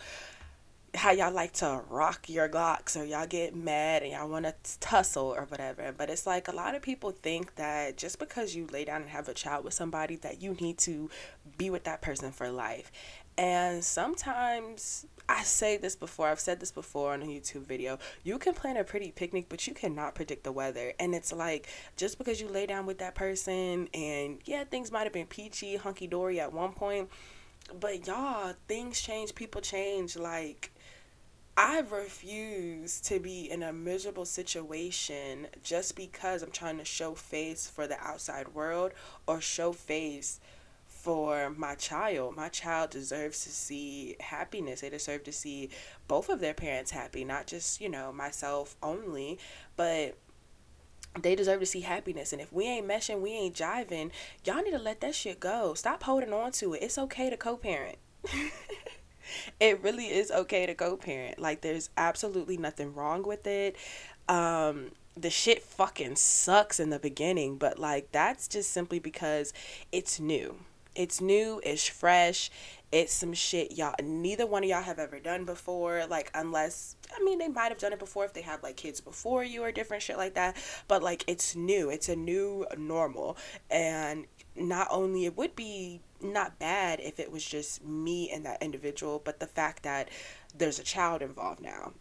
how 0.95 1.11
y'all 1.11 1.33
like 1.33 1.53
to 1.53 1.83
rock 1.89 2.29
your 2.29 2.49
glocks 2.49 3.01
or 3.01 3.05
y'all 3.05 3.27
get 3.27 3.57
mad 3.57 4.03
and 4.03 4.13
y'all 4.13 4.29
want 4.29 4.45
to 4.45 4.55
tussle 4.81 5.35
or 5.35 5.47
whatever. 5.47 5.95
But 5.97 6.11
it's 6.11 6.27
like 6.27 6.49
a 6.49 6.53
lot 6.53 6.75
of 6.75 6.83
people 6.83 7.13
think 7.13 7.55
that 7.55 7.97
just 7.97 8.19
because 8.19 8.55
you 8.55 8.67
lay 8.71 8.85
down 8.85 9.03
and 9.03 9.11
have 9.11 9.29
a 9.29 9.35
child 9.35 9.65
with 9.65 9.73
somebody 9.73 10.17
that 10.17 10.43
you 10.43 10.55
need 10.55 10.79
to 10.79 11.09
be 11.57 11.71
with 11.71 11.85
that 11.85 12.03
person 12.03 12.31
for 12.31 12.51
life. 12.51 12.93
And 13.39 13.83
sometimes 13.83 15.07
I 15.29 15.45
say 15.45 15.79
this 15.79 15.97
before, 15.97 16.29
I've 16.29 16.41
said 16.41 16.61
this 16.61 16.71
before 16.71 17.15
on 17.15 17.23
a 17.23 17.27
YouTube 17.27 17.67
video. 17.67 17.99
You 18.23 18.39
can 18.39 18.53
plan 18.53 18.77
a 18.77 18.85
pretty 18.85 19.13
picnic, 19.13 19.47
but 19.49 19.67
you 19.67 19.73
cannot 19.73 20.15
predict 20.15 20.45
the 20.45 20.53
weather. 20.53 20.93
And 21.01 21.15
it's 21.15 21.33
like 21.33 21.69
just 21.97 22.19
because 22.19 22.39
you 22.39 22.49
lay 22.49 22.67
down 22.67 22.85
with 22.85 22.99
that 22.99 23.15
person 23.15 23.89
and 23.95 24.41
yeah, 24.45 24.65
things 24.65 24.93
might 24.93 25.05
have 25.05 25.13
been 25.15 25.27
peachy, 25.27 25.77
hunky 25.77 26.07
dory 26.07 26.39
at 26.39 26.53
one 26.53 26.73
point, 26.73 27.09
but 27.81 28.07
y'all, 28.07 28.55
things 28.69 29.01
change, 29.01 29.35
people 29.35 29.61
change. 29.61 30.17
Like, 30.17 30.71
I 31.57 31.81
refuse 31.81 33.01
to 33.03 33.21
be 33.21 33.51
in 33.51 33.63
a 33.63 33.73
miserable 33.73 34.25
situation 34.25 35.49
just 35.63 35.97
because 35.97 36.43
I'm 36.43 36.51
trying 36.51 36.79
to 36.79 36.85
show 36.85 37.15
face 37.15 37.67
for 37.69 37.87
the 37.87 38.01
outside 38.01 38.55
world 38.55 38.93
or 39.27 39.41
show 39.43 39.73
face 39.73 40.41
for 40.87 41.51
my 41.51 41.75
child. 41.75 42.37
My 42.37 42.49
child 42.49 42.91
deserves 42.91 43.43
to 43.45 43.51
see 43.51 44.17
happiness. 44.21 44.81
They 44.81 44.89
deserve 44.89 45.25
to 45.25 45.33
see 45.33 45.69
both 46.09 46.31
of 46.31 46.41
their 46.41 46.55
parents 46.55 46.93
happy, 46.93 47.23
not 47.23 47.47
just, 47.47 47.83
you 47.83 47.89
know, 47.91 48.13
myself 48.13 48.77
only, 48.83 49.39
but 49.77 50.17
they 51.21 51.35
deserve 51.35 51.61
to 51.61 51.67
see 51.67 51.81
happiness. 51.81 52.33
And 52.33 52.41
if 52.41 52.51
we 52.51 52.65
ain't 52.65 52.89
meshing, 52.89 53.21
we 53.21 53.33
ain't 53.33 53.55
jiving, 53.55 54.11
y'all 54.45 54.63
need 54.63 54.71
to 54.71 54.79
let 54.79 55.03
that 55.03 55.15
shit 55.15 55.39
go. 55.39 55.75
Stop 55.75 56.05
holding 56.05 56.33
on 56.33 56.53
to 56.53 56.73
it. 56.73 56.83
It's 56.83 56.97
okay 56.97 57.29
to 57.29 57.37
co 57.37 57.59
parent. 57.59 57.99
it 59.61 59.83
really 59.83 60.07
is 60.07 60.31
okay 60.31 60.67
to 60.67 60.75
co 60.75 60.97
parent. 60.97 61.39
Like, 61.39 61.61
there's 61.61 61.91
absolutely 61.97 62.57
nothing 62.57 62.95
wrong 62.95 63.23
with 63.23 63.47
it. 63.47 63.77
Um, 64.29 64.93
the 65.17 65.31
shit 65.31 65.63
fucking 65.63 66.17
sucks 66.17 66.81
in 66.81 66.91
the 66.91 66.99
beginning, 66.99 67.57
but 67.57 67.79
like, 67.79 68.13
that's 68.13 68.49
just 68.49 68.71
simply 68.71 68.99
because 68.99 69.53
it's 69.91 70.19
new. 70.19 70.57
It's 70.95 71.21
new, 71.21 71.61
it's 71.65 71.89
fresh, 71.89 72.51
it's 72.93 73.15
some 73.15 73.33
shit 73.33 73.73
y'all 73.73 73.95
neither 74.03 74.47
one 74.47 74.63
of 74.63 74.69
y'all 74.69 74.83
have 74.83 74.99
ever 74.99 75.19
done 75.19 75.45
before 75.45 76.05
like 76.09 76.31
unless 76.35 76.95
i 77.19 77.25
mean 77.25 77.39
they 77.39 77.49
might 77.49 77.71
have 77.71 77.79
done 77.79 77.93
it 77.93 77.99
before 77.99 78.25
if 78.25 78.35
they 78.35 78.43
had 78.43 78.63
like 78.63 78.77
kids 78.77 79.01
before 79.01 79.43
you 79.43 79.63
or 79.63 79.73
different 79.73 80.03
shit 80.03 80.19
like 80.19 80.35
that 80.35 80.55
but 80.89 81.03
like 81.03 81.25
it's 81.27 81.57
new 81.57 81.89
it's 81.89 82.11
a 82.11 82.15
new 82.15 82.67
normal 82.77 83.37
and 83.71 84.27
not 84.55 84.87
only 84.91 85.25
it 85.25 85.37
would 85.37 85.57
be 85.57 86.01
not 86.23 86.59
bad 86.59 87.01
if 87.01 87.19
it 87.19 87.31
was 87.31 87.45
just 87.45 87.85
me 87.85 88.31
and 88.31 88.45
that 88.47 88.63
individual 88.63 89.21
but 89.25 89.41
the 89.41 89.47
fact 89.47 89.83
that 89.83 90.09
there's 90.57 90.79
a 90.79 90.85
child 90.85 91.23
involved 91.23 91.61
now 91.61 91.93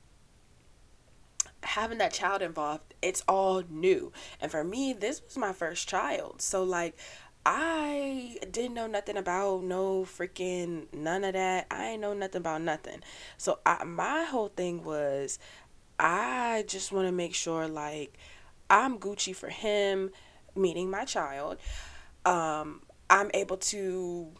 having 1.63 1.97
that 1.99 2.13
child 2.13 2.41
involved 2.41 2.93
it's 3.01 3.23
all 3.27 3.63
new 3.69 4.11
and 4.39 4.51
for 4.51 4.63
me 4.63 4.93
this 4.93 5.21
was 5.23 5.37
my 5.37 5.53
first 5.53 5.87
child 5.87 6.41
so 6.41 6.63
like 6.63 6.95
I 7.45 8.37
didn't 8.51 8.75
know 8.75 8.85
nothing 8.87 9.17
about 9.17 9.63
no 9.63 10.03
freaking 10.03 10.93
none 10.93 11.23
of 11.23 11.33
that. 11.33 11.65
I 11.71 11.87
ain't 11.87 12.01
know 12.01 12.13
nothing 12.13 12.41
about 12.41 12.61
nothing. 12.61 13.01
So 13.37 13.59
I, 13.65 13.83
my 13.83 14.25
whole 14.25 14.49
thing 14.49 14.83
was 14.83 15.39
I 15.97 16.65
just 16.67 16.91
want 16.91 17.07
to 17.07 17.11
make 17.11 17.33
sure 17.33 17.67
like 17.67 18.17
I'm 18.69 18.99
Gucci 18.99 19.35
for 19.35 19.49
him, 19.49 20.11
meaning 20.55 20.89
my 20.89 21.03
child. 21.05 21.57
Um, 22.25 22.83
I'm 23.11 23.29
able 23.33 23.57
to 23.57 24.31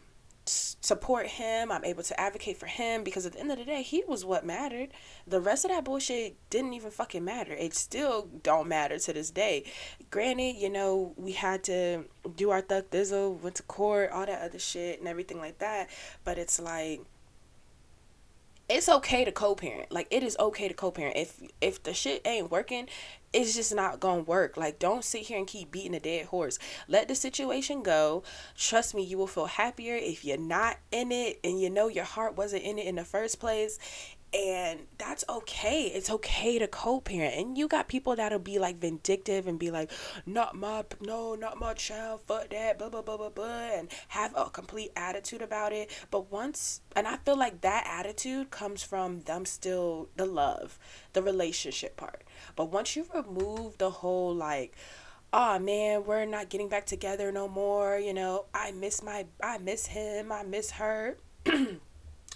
support 0.46 1.26
him. 1.26 1.70
I'm 1.70 1.84
able 1.84 2.02
to 2.02 2.18
advocate 2.18 2.56
for 2.56 2.66
him 2.66 3.04
because 3.04 3.26
at 3.26 3.34
the 3.34 3.40
end 3.40 3.52
of 3.52 3.58
the 3.58 3.64
day, 3.64 3.82
he 3.82 4.02
was 4.08 4.24
what 4.24 4.46
mattered. 4.46 4.88
The 5.26 5.40
rest 5.40 5.64
of 5.64 5.70
that 5.70 5.84
bullshit 5.84 6.36
didn't 6.50 6.72
even 6.72 6.90
fucking 6.90 7.22
matter. 7.24 7.52
It 7.52 7.74
still 7.74 8.28
don't 8.42 8.68
matter 8.68 8.98
to 8.98 9.12
this 9.12 9.30
day. 9.30 9.64
Granted, 10.10 10.56
you 10.56 10.70
know, 10.70 11.12
we 11.16 11.32
had 11.32 11.62
to 11.64 12.04
do 12.34 12.50
our 12.50 12.62
thug 12.62 12.90
thizzle, 12.90 13.40
went 13.40 13.56
to 13.56 13.62
court, 13.64 14.10
all 14.10 14.24
that 14.24 14.42
other 14.42 14.58
shit 14.58 14.98
and 14.98 15.06
everything 15.06 15.38
like 15.38 15.58
that. 15.58 15.90
But 16.24 16.38
it's 16.38 16.58
like 16.58 17.02
it's 18.68 18.88
okay 18.88 19.24
to 19.24 19.32
co-parent. 19.32 19.92
Like 19.92 20.08
it 20.10 20.22
is 20.22 20.36
okay 20.38 20.68
to 20.68 20.74
co-parent. 20.74 21.16
If 21.16 21.42
if 21.60 21.82
the 21.82 21.94
shit 21.94 22.26
ain't 22.26 22.50
working, 22.50 22.88
it's 23.32 23.54
just 23.54 23.74
not 23.74 24.00
gonna 24.00 24.22
work. 24.22 24.56
Like, 24.56 24.78
don't 24.78 25.04
sit 25.04 25.22
here 25.22 25.38
and 25.38 25.46
keep 25.46 25.70
beating 25.70 25.94
a 25.94 26.00
dead 26.00 26.26
horse. 26.26 26.58
Let 26.88 27.08
the 27.08 27.14
situation 27.14 27.82
go. 27.82 28.22
Trust 28.56 28.94
me, 28.94 29.02
you 29.02 29.18
will 29.18 29.26
feel 29.26 29.46
happier 29.46 29.96
if 29.96 30.24
you're 30.24 30.36
not 30.36 30.78
in 30.90 31.12
it 31.12 31.40
and 31.42 31.60
you 31.60 31.70
know 31.70 31.88
your 31.88 32.04
heart 32.04 32.36
wasn't 32.36 32.62
in 32.62 32.78
it 32.78 32.86
in 32.86 32.96
the 32.96 33.04
first 33.04 33.40
place 33.40 33.78
and 34.34 34.80
that's 34.96 35.24
okay. 35.28 35.86
It's 35.86 36.10
okay 36.10 36.58
to 36.58 36.66
co-parent. 36.66 37.34
And 37.34 37.58
you 37.58 37.68
got 37.68 37.88
people 37.88 38.16
that'll 38.16 38.38
be 38.38 38.58
like 38.58 38.78
vindictive 38.78 39.46
and 39.46 39.58
be 39.58 39.70
like 39.70 39.90
not 40.24 40.56
my 40.56 40.84
no 41.00 41.34
not 41.34 41.58
my 41.58 41.74
child 41.74 42.22
fuck 42.26 42.48
that 42.50 42.78
blah 42.78 42.88
blah 42.88 43.02
blah 43.02 43.16
blah 43.16 43.28
blah 43.28 43.46
and 43.46 43.88
have 44.08 44.32
a 44.36 44.48
complete 44.48 44.90
attitude 44.96 45.42
about 45.42 45.72
it. 45.72 45.90
But 46.10 46.30
once 46.30 46.80
and 46.96 47.06
i 47.06 47.16
feel 47.18 47.36
like 47.36 47.60
that 47.60 47.86
attitude 47.86 48.50
comes 48.50 48.82
from 48.82 49.20
them 49.22 49.44
still 49.44 50.08
the 50.16 50.26
love 50.26 50.78
the 51.12 51.22
relationship 51.22 51.96
part. 51.96 52.22
But 52.56 52.70
once 52.70 52.96
you 52.96 53.06
remove 53.14 53.78
the 53.78 53.90
whole 53.90 54.34
like 54.34 54.74
oh 55.32 55.58
man 55.58 56.04
we're 56.04 56.26
not 56.26 56.48
getting 56.48 56.68
back 56.68 56.84
together 56.84 57.32
no 57.32 57.48
more 57.48 57.98
you 57.98 58.12
know 58.12 58.44
i 58.52 58.70
miss 58.72 59.02
my 59.02 59.24
i 59.42 59.56
miss 59.56 59.86
him 59.86 60.30
i 60.30 60.42
miss 60.42 60.72
her 60.72 61.16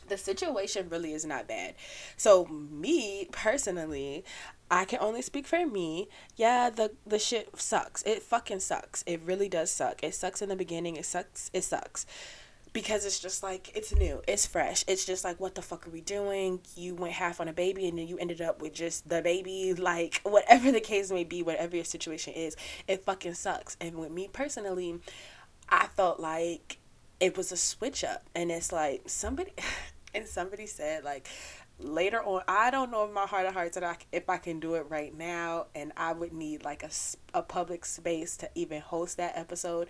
the 0.09 0.19
situation 0.19 0.89
really 0.89 1.13
is 1.13 1.25
not 1.25 1.49
bad. 1.49 1.75
So 2.17 2.47
me 2.47 3.29
personally, 3.33 4.25
I 4.71 4.85
can 4.85 4.99
only 5.01 5.23
speak 5.23 5.47
for 5.47 5.67
me. 5.67 6.09
Yeah, 6.35 6.71
the 6.71 6.93
the 7.07 7.19
shit 7.19 7.59
sucks. 7.61 8.03
It 8.03 8.23
fucking 8.23 8.61
sucks. 8.61 9.05
It 9.07 9.21
really 9.25 9.49
does 9.49 9.71
suck. 9.71 10.03
It 10.03 10.15
sucks 10.15 10.43
in 10.43 10.49
the 10.49 10.57
beginning. 10.57 10.97
It 10.97 11.07
sucks. 11.07 11.51
It 11.53 11.65
sucks. 11.65 12.07
Because 12.73 13.07
it's 13.07 13.19
just 13.19 13.43
like 13.43 13.75
it's 13.75 13.95
new, 13.95 14.21
it's 14.29 14.45
fresh. 14.45 14.85
It's 14.87 15.07
just 15.07 15.25
like 15.25 15.41
what 15.41 15.55
the 15.55 15.63
fuck 15.63 15.87
are 15.87 15.91
we 15.91 16.03
doing? 16.03 16.61
You 16.75 16.95
went 16.95 17.15
half 17.15 17.41
on 17.41 17.49
a 17.49 17.53
baby 17.53 17.89
and 17.89 17.99
then 17.99 18.07
you 18.07 18.19
ended 18.19 18.43
up 18.43 18.61
with 18.61 18.75
just 18.75 19.09
the 19.09 19.23
baby, 19.23 19.73
like 19.73 20.21
whatever 20.25 20.71
the 20.71 20.81
case 20.81 21.11
may 21.11 21.25
be, 21.25 21.43
whatever 21.43 21.77
your 21.77 21.87
situation 21.87 22.35
is, 22.35 22.55
it 22.87 23.05
fucking 23.05 23.35
sucks. 23.35 23.79
And 23.81 23.95
with 23.95 24.11
me 24.11 24.29
personally, 24.31 25.01
I 25.71 25.87
felt 25.87 26.21
like 26.21 26.79
it 27.19 27.37
was 27.37 27.51
a 27.51 27.57
switch 27.57 28.05
up 28.05 28.25
and 28.35 28.51
it's 28.51 28.73
like 28.73 29.03
somebody 29.07 29.53
and 30.17 30.27
somebody 30.27 30.67
said 30.67 31.05
like 31.05 31.29
later 31.79 32.23
on 32.23 32.43
i 32.49 32.71
don't 32.71 32.91
know 32.91 33.05
if 33.05 33.13
my 33.13 33.27
heart 33.27 33.47
of 33.47 33.53
hearts 33.53 33.75
that 33.75 33.85
I, 33.85 33.97
if 34.11 34.29
i 34.31 34.39
can 34.39 34.61
do 34.61 34.75
it 34.75 34.87
right 34.89 35.17
now 35.17 35.67
and 35.75 35.93
i 35.97 36.13
would 36.13 36.33
need 36.33 36.65
like 36.65 36.83
a, 36.83 36.91
a 37.35 37.43
public 37.43 37.85
space 37.85 38.37
to 38.39 38.51
even 38.55 38.81
host 38.81 39.17
that 39.19 39.37
episode. 39.37 39.89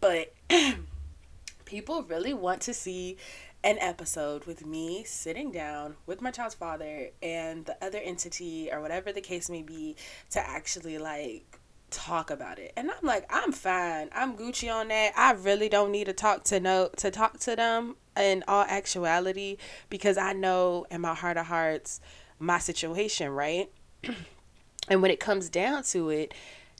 But 0.00 0.34
people 1.64 2.02
really 2.02 2.34
want 2.34 2.62
to 2.62 2.74
see 2.74 3.16
an 3.64 3.78
episode 3.78 4.44
with 4.44 4.66
me 4.66 5.04
sitting 5.04 5.52
down 5.52 5.94
with 6.06 6.20
my 6.20 6.32
child's 6.32 6.54
father 6.54 7.10
and 7.22 7.64
the 7.66 7.84
other 7.84 7.98
entity 7.98 8.68
or 8.72 8.80
whatever 8.80 9.12
the 9.12 9.20
case 9.20 9.48
may 9.48 9.62
be 9.62 9.94
to 10.30 10.40
actually 10.40 10.98
like 10.98 11.60
talk 11.92 12.30
about 12.30 12.58
it. 12.58 12.72
And 12.76 12.90
I'm 12.90 13.06
like, 13.06 13.26
I'm 13.30 13.52
fine. 13.52 14.08
I'm 14.12 14.36
Gucci 14.36 14.72
on 14.72 14.88
that. 14.88 15.12
I 15.16 15.32
really 15.32 15.68
don't 15.68 15.92
need 15.92 16.04
to 16.04 16.12
talk 16.12 16.44
to 16.44 16.58
no 16.58 16.90
to 16.96 17.10
talk 17.10 17.38
to 17.40 17.54
them 17.54 17.96
in 18.16 18.42
all 18.48 18.64
actuality 18.68 19.58
because 19.88 20.18
I 20.18 20.32
know 20.32 20.86
in 20.90 21.00
my 21.00 21.14
heart 21.14 21.36
of 21.36 21.46
hearts 21.46 22.00
my 22.38 22.58
situation, 22.58 23.30
right? 23.30 23.70
and 24.88 25.02
when 25.02 25.10
it 25.10 25.20
comes 25.20 25.48
down 25.48 25.84
to 25.84 26.10
it, 26.10 26.34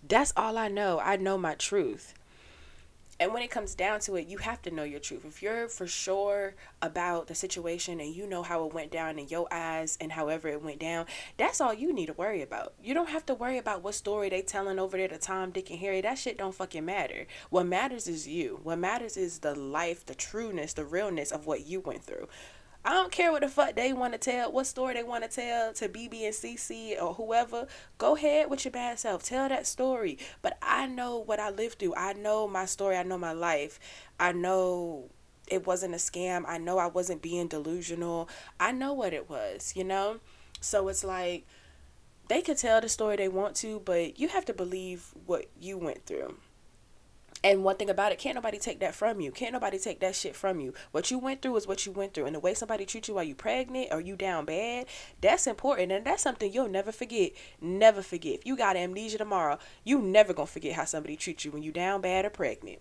that's 0.07 0.33
all 0.37 0.59
I 0.59 0.69
know. 0.69 0.99
I 0.99 1.17
know 1.17 1.39
my 1.39 1.55
truth. 1.55 2.15
And 3.21 3.33
when 3.33 3.43
it 3.43 3.51
comes 3.51 3.75
down 3.75 4.01
to 4.01 4.17
it, 4.17 4.27
you 4.27 4.39
have 4.39 4.63
to 4.63 4.71
know 4.71 4.83
your 4.83 4.99
truth. 4.99 5.25
If 5.25 5.43
you're 5.43 5.69
for 5.69 5.87
sure 5.87 6.55
about 6.81 7.29
the 7.29 7.35
situation 7.35 8.01
and 8.01 8.15
you 8.15 8.27
know 8.27 8.43
how 8.43 8.65
it 8.67 8.75
went 8.75 8.91
down 8.91 9.19
in 9.19 9.29
your 9.29 9.47
eyes 9.53 9.97
and 10.01 10.13
however 10.13 10.49
it 10.49 10.63
went 10.63 10.81
down, 10.81 11.07
that's 11.37 11.61
all 11.61 11.73
you 11.73 11.93
need 11.93 12.07
to 12.07 12.15
worry 12.15 12.43
about. 12.43 12.73
You 12.83 12.95
don't 12.95 13.11
have 13.11 13.27
to 13.27 13.35
worry 13.35 13.59
about 13.59 13.83
what 13.83 13.95
story 13.95 14.29
they 14.29 14.43
telling 14.43 14.79
over 14.79 14.97
there 14.97 15.09
to 15.09 15.19
Tom, 15.19 15.51
Dick, 15.51 15.71
and 15.71 15.79
Harry. 15.79 16.01
That 16.01 16.19
shit 16.19 16.39
don't 16.39 16.55
fucking 16.55 16.85
matter. 16.85 17.27
What 17.51 17.67
matters 17.67 18.09
is 18.09 18.27
you. 18.27 18.61
What 18.63 18.79
matters 18.79 19.17
is 19.17 19.39
the 19.39 19.55
life, 19.55 20.05
the 20.05 20.15
trueness, 20.15 20.73
the 20.73 20.85
realness 20.85 21.31
of 21.31 21.47
what 21.47 21.67
you 21.67 21.81
went 21.81 22.03
through. 22.03 22.29
I 22.85 22.95
don't 22.95 23.13
care 23.13 23.31
what 23.31 23.43
the 23.43 23.49
fuck 23.49 23.77
they 23.77 23.93
want 23.93 24.13
to 24.15 24.19
tell, 24.19 24.51
what 24.51 24.67
story 24.67 24.95
they 24.95 25.05
want 25.05 25.23
to 25.23 25.31
tell 25.31 25.73
to 25.75 25.89
BB 25.89 26.25
and 26.25 26.35
CC 26.35 27.01
or 27.01 27.15
whoever. 27.15 27.69
Go 27.99 28.17
ahead 28.17 28.51
with 28.51 28.65
your 28.65 28.73
bad 28.73 28.99
self. 28.99 29.23
Tell 29.23 29.49
that 29.49 29.69
story. 29.69 30.19
But 30.43 30.59
I 30.61 30.89
know 30.89 31.19
what 31.19 31.39
I 31.39 31.51
lived 31.51 31.79
through. 31.79 31.95
I 31.95 32.15
know 32.15 32.49
my 32.49 32.65
story. 32.65 32.97
I 32.97 33.05
know 33.05 33.19
my 33.19 33.33
life. 33.33 33.79
I 34.19 34.33
know 34.33 35.11
it 35.47 35.65
wasn't 35.65 35.95
a 35.95 35.99
scam. 35.99 36.45
I 36.49 36.59
know 36.59 36.79
I 36.79 36.87
wasn't 36.87 37.23
being 37.23 37.47
delusional. 37.47 38.29
I 38.59 38.73
know 38.73 38.93
what 38.93 39.13
it 39.13 39.31
was, 39.31 39.75
you 39.77 39.85
know? 39.85 40.19
So 40.61 40.89
it's 40.89 41.05
like 41.05 41.47
they 42.29 42.43
could 42.43 42.59
tell 42.59 42.81
the 42.81 42.89
story 42.89 43.17
they 43.17 43.29
want 43.29 43.55
to, 43.57 43.81
but 43.85 44.19
you 44.19 44.29
have 44.29 44.45
to 44.47 44.53
believe 44.53 45.15
what 45.27 45.47
you 45.61 45.79
went 45.79 46.05
through. 46.07 46.37
And 47.45 47.65
one 47.65 47.77
thing 47.77 47.91
about 47.91 48.13
it, 48.13 48.19
can't 48.19 48.37
nobody 48.37 48.59
take 48.59 48.79
that 48.81 48.95
from 48.95 49.21
you. 49.21 49.33
Can't 49.33 49.53
nobody 49.53 49.79
take 49.79 49.99
that 50.01 50.15
shit 50.15 50.37
from 50.37 50.61
you. 50.61 50.75
What 50.93 51.11
you 51.11 51.19
went 51.19 51.43
through 51.43 51.57
is 51.57 51.67
what 51.67 51.85
you 51.85 51.91
went 51.91 52.15
through. 52.15 52.27
And 52.27 52.37
the 52.37 52.41
way 52.41 52.55
somebody 52.55 52.87
treats 52.87 53.09
you 53.09 53.15
while 53.15 53.25
you 53.25 53.35
pregnant 53.35 53.89
or 53.91 54.01
you 54.01 54.15
down 54.15 54.45
bad, 54.45 54.87
that's 55.21 55.49
important. 55.49 55.91
And 55.91 56.05
that's 56.05 56.23
something 56.23 56.53
you'll 56.53 56.69
never 56.69 56.93
forget. 56.93 57.33
Never 57.61 58.01
forget. 58.01 58.35
If 58.35 58.47
you 58.47 58.57
got 58.57 58.77
amnesia 58.77 59.19
tomorrow, 59.19 59.59
you 59.83 60.01
never 60.01 60.33
gonna 60.33 60.47
forget 60.47 60.75
how 60.75 60.85
somebody 60.85 61.17
treats 61.17 61.45
you 61.45 61.51
when 61.51 61.65
you 61.65 61.73
down 61.73 62.01
bad 62.01 62.25
or 62.25 62.31
pregnant. 62.31 62.79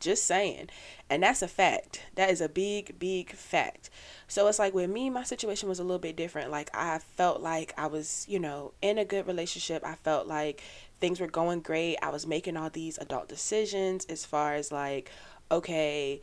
Just 0.00 0.24
saying. 0.24 0.68
And 1.08 1.22
that's 1.22 1.42
a 1.42 1.48
fact. 1.48 2.02
That 2.14 2.30
is 2.30 2.40
a 2.40 2.48
big, 2.48 2.98
big 2.98 3.32
fact. 3.32 3.90
So 4.28 4.46
it's 4.48 4.58
like 4.58 4.74
with 4.74 4.90
me, 4.90 5.10
my 5.10 5.22
situation 5.22 5.68
was 5.68 5.78
a 5.78 5.84
little 5.84 5.98
bit 5.98 6.16
different. 6.16 6.50
Like 6.50 6.70
I 6.74 6.98
felt 6.98 7.40
like 7.40 7.72
I 7.78 7.86
was, 7.86 8.26
you 8.28 8.38
know, 8.38 8.72
in 8.82 8.98
a 8.98 9.04
good 9.04 9.26
relationship. 9.26 9.84
I 9.84 9.94
felt 9.94 10.26
like 10.26 10.62
things 11.00 11.20
were 11.20 11.26
going 11.26 11.60
great. 11.60 11.96
I 12.02 12.10
was 12.10 12.26
making 12.26 12.56
all 12.56 12.70
these 12.70 12.98
adult 12.98 13.28
decisions 13.28 14.04
as 14.06 14.24
far 14.24 14.54
as 14.54 14.72
like, 14.72 15.10
okay, 15.50 16.20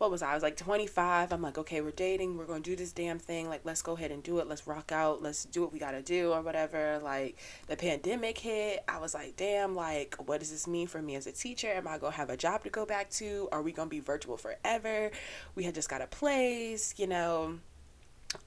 what 0.00 0.10
was 0.10 0.22
I? 0.22 0.30
I 0.30 0.34
was 0.34 0.42
like 0.42 0.56
25. 0.56 1.30
I'm 1.30 1.42
like, 1.42 1.58
okay, 1.58 1.82
we're 1.82 1.90
dating. 1.90 2.38
We're 2.38 2.46
going 2.46 2.62
to 2.62 2.70
do 2.70 2.74
this 2.74 2.90
damn 2.90 3.18
thing. 3.18 3.50
Like, 3.50 3.60
let's 3.64 3.82
go 3.82 3.92
ahead 3.92 4.10
and 4.10 4.22
do 4.22 4.38
it. 4.38 4.48
Let's 4.48 4.66
rock 4.66 4.92
out. 4.92 5.20
Let's 5.20 5.44
do 5.44 5.60
what 5.60 5.74
we 5.74 5.78
got 5.78 5.90
to 5.90 6.00
do 6.00 6.32
or 6.32 6.40
whatever. 6.40 6.98
Like, 7.04 7.36
the 7.66 7.76
pandemic 7.76 8.38
hit. 8.38 8.82
I 8.88 8.98
was 8.98 9.12
like, 9.12 9.36
damn, 9.36 9.74
like, 9.74 10.16
what 10.24 10.40
does 10.40 10.50
this 10.50 10.66
mean 10.66 10.86
for 10.86 11.02
me 11.02 11.16
as 11.16 11.26
a 11.26 11.32
teacher? 11.32 11.68
Am 11.68 11.86
I 11.86 11.98
going 11.98 12.12
to 12.12 12.16
have 12.16 12.30
a 12.30 12.36
job 12.38 12.64
to 12.64 12.70
go 12.70 12.86
back 12.86 13.10
to? 13.10 13.50
Are 13.52 13.60
we 13.60 13.72
going 13.72 13.88
to 13.88 13.94
be 13.94 14.00
virtual 14.00 14.38
forever? 14.38 15.10
We 15.54 15.64
had 15.64 15.74
just 15.74 15.90
got 15.90 16.00
a 16.00 16.06
place, 16.06 16.94
you 16.96 17.06
know 17.06 17.58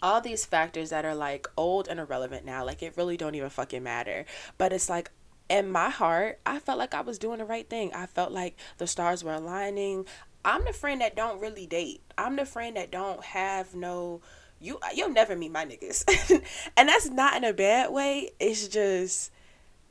all 0.01 0.21
these 0.21 0.45
factors 0.45 0.91
that 0.91 1.03
are 1.03 1.13
like 1.13 1.45
old 1.57 1.89
and 1.89 1.99
irrelevant 1.99 2.45
now 2.45 2.63
like 2.63 2.81
it 2.81 2.93
really 2.95 3.17
don't 3.17 3.35
even 3.35 3.49
fucking 3.49 3.83
matter 3.83 4.23
but 4.57 4.71
it's 4.71 4.87
like 4.87 5.11
in 5.49 5.69
my 5.69 5.89
heart, 5.89 6.39
I 6.45 6.59
felt 6.59 6.79
like 6.79 6.93
I 6.93 7.01
was 7.01 7.19
doing 7.19 7.39
the 7.39 7.45
right 7.45 7.69
thing. 7.69 7.93
I 7.93 8.05
felt 8.05 8.31
like 8.31 8.57
the 8.77 8.87
stars 8.87 9.23
were 9.23 9.33
aligning. 9.33 10.05
I'm 10.45 10.65
the 10.65 10.73
friend 10.73 11.01
that 11.01 11.15
don't 11.15 11.41
really 11.41 11.65
date. 11.65 12.01
I'm 12.17 12.35
the 12.35 12.45
friend 12.45 12.75
that 12.77 12.91
don't 12.91 13.23
have 13.23 13.75
no 13.75 14.21
you 14.59 14.79
you'll 14.95 15.09
never 15.09 15.35
meet 15.35 15.51
my 15.51 15.65
niggas. 15.65 16.05
and 16.77 16.89
that's 16.89 17.09
not 17.09 17.35
in 17.35 17.43
a 17.43 17.53
bad 17.53 17.91
way. 17.91 18.31
It's 18.39 18.67
just 18.67 19.31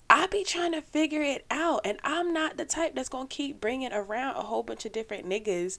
I 0.08 0.26
be 0.26 0.44
trying 0.44 0.72
to 0.72 0.82
figure 0.82 1.22
it 1.22 1.46
out 1.50 1.82
and 1.84 1.98
I'm 2.04 2.32
not 2.32 2.56
the 2.56 2.64
type 2.64 2.94
that's 2.94 3.08
going 3.08 3.28
to 3.28 3.34
keep 3.34 3.60
bringing 3.60 3.92
around 3.92 4.36
a 4.36 4.42
whole 4.42 4.62
bunch 4.62 4.84
of 4.84 4.92
different 4.92 5.28
niggas, 5.28 5.78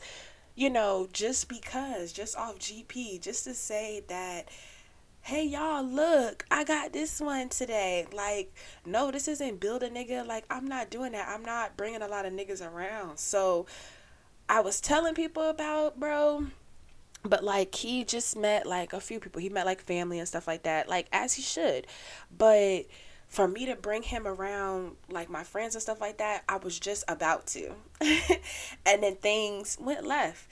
you 0.56 0.70
know, 0.70 1.08
just 1.13 1.50
because, 1.50 2.12
just 2.12 2.36
off 2.36 2.58
GP, 2.60 3.22
just 3.22 3.44
to 3.44 3.53
say 3.53 4.03
that 4.08 4.50
hey 5.25 5.46
y'all 5.46 5.86
look 5.86 6.46
i 6.51 6.65
got 6.65 6.92
this 6.92 7.22
one 7.22 7.48
today 7.48 8.06
like 8.12 8.53
no 8.86 9.10
this 9.10 9.30
isn't 9.30 9.58
build 9.58 9.82
a 9.82 9.89
nigga 9.89 10.27
like 10.27 10.44
i'm 10.50 10.68
not 10.68 10.89
doing 10.89 11.13
that 11.13 11.30
i'm 11.30 11.46
not 11.46 11.77
bringing 11.77 12.01
a 12.01 12.08
lot 12.10 12.25
of 12.25 12.34
niggas 12.34 12.62
around 12.62 13.18
so 13.18 13.65
I 14.50 14.62
was 14.62 14.81
telling 14.81 15.15
people 15.15 15.50
about, 15.50 16.00
bro. 16.00 16.47
But 17.23 17.43
like 17.43 17.73
he 17.75 18.03
just 18.03 18.35
met 18.35 18.65
like 18.65 18.93
a 18.93 19.00
few 19.00 19.19
people. 19.19 19.41
He 19.41 19.50
met 19.50 19.65
like 19.65 19.81
family 19.81 20.19
and 20.19 20.27
stuff 20.27 20.47
like 20.47 20.63
that, 20.63 20.89
like 20.89 21.07
as 21.12 21.33
he 21.33 21.41
should. 21.41 21.88
But 22.38 22.85
for 23.29 23.47
me 23.47 23.65
to 23.65 23.75
bring 23.75 24.03
him 24.03 24.27
around 24.27 24.95
like 25.09 25.29
my 25.29 25.43
friends 25.43 25.73
and 25.73 25.81
stuff 25.81 26.01
like 26.01 26.17
that, 26.17 26.43
I 26.50 26.57
was 26.57 26.79
just 26.79 27.03
about 27.07 27.47
to. 27.47 27.71
and 28.85 29.01
then 29.01 29.15
things 29.15 29.77
went 29.79 30.05
left. 30.05 30.47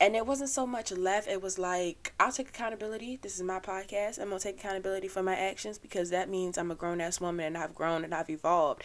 And 0.00 0.16
it 0.16 0.26
wasn't 0.26 0.50
so 0.50 0.66
much 0.66 0.90
left, 0.90 1.28
it 1.28 1.40
was 1.40 1.58
like, 1.58 2.14
I'll 2.18 2.32
take 2.32 2.48
accountability. 2.48 3.18
This 3.22 3.36
is 3.36 3.42
my 3.42 3.60
podcast. 3.60 4.18
I'm 4.18 4.28
going 4.28 4.40
to 4.40 4.44
take 4.44 4.58
accountability 4.58 5.06
for 5.06 5.22
my 5.22 5.36
actions 5.36 5.78
because 5.78 6.10
that 6.10 6.28
means 6.28 6.58
I'm 6.58 6.70
a 6.70 6.74
grown 6.74 7.00
ass 7.00 7.20
woman 7.20 7.46
and 7.46 7.58
I've 7.58 7.74
grown 7.74 8.04
and 8.04 8.14
I've 8.14 8.30
evolved. 8.30 8.82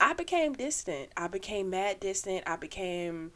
I 0.00 0.12
became 0.12 0.54
distant. 0.54 1.10
I 1.16 1.28
became 1.28 1.70
mad 1.70 2.00
distant. 2.00 2.44
I 2.46 2.56
became 2.56 3.32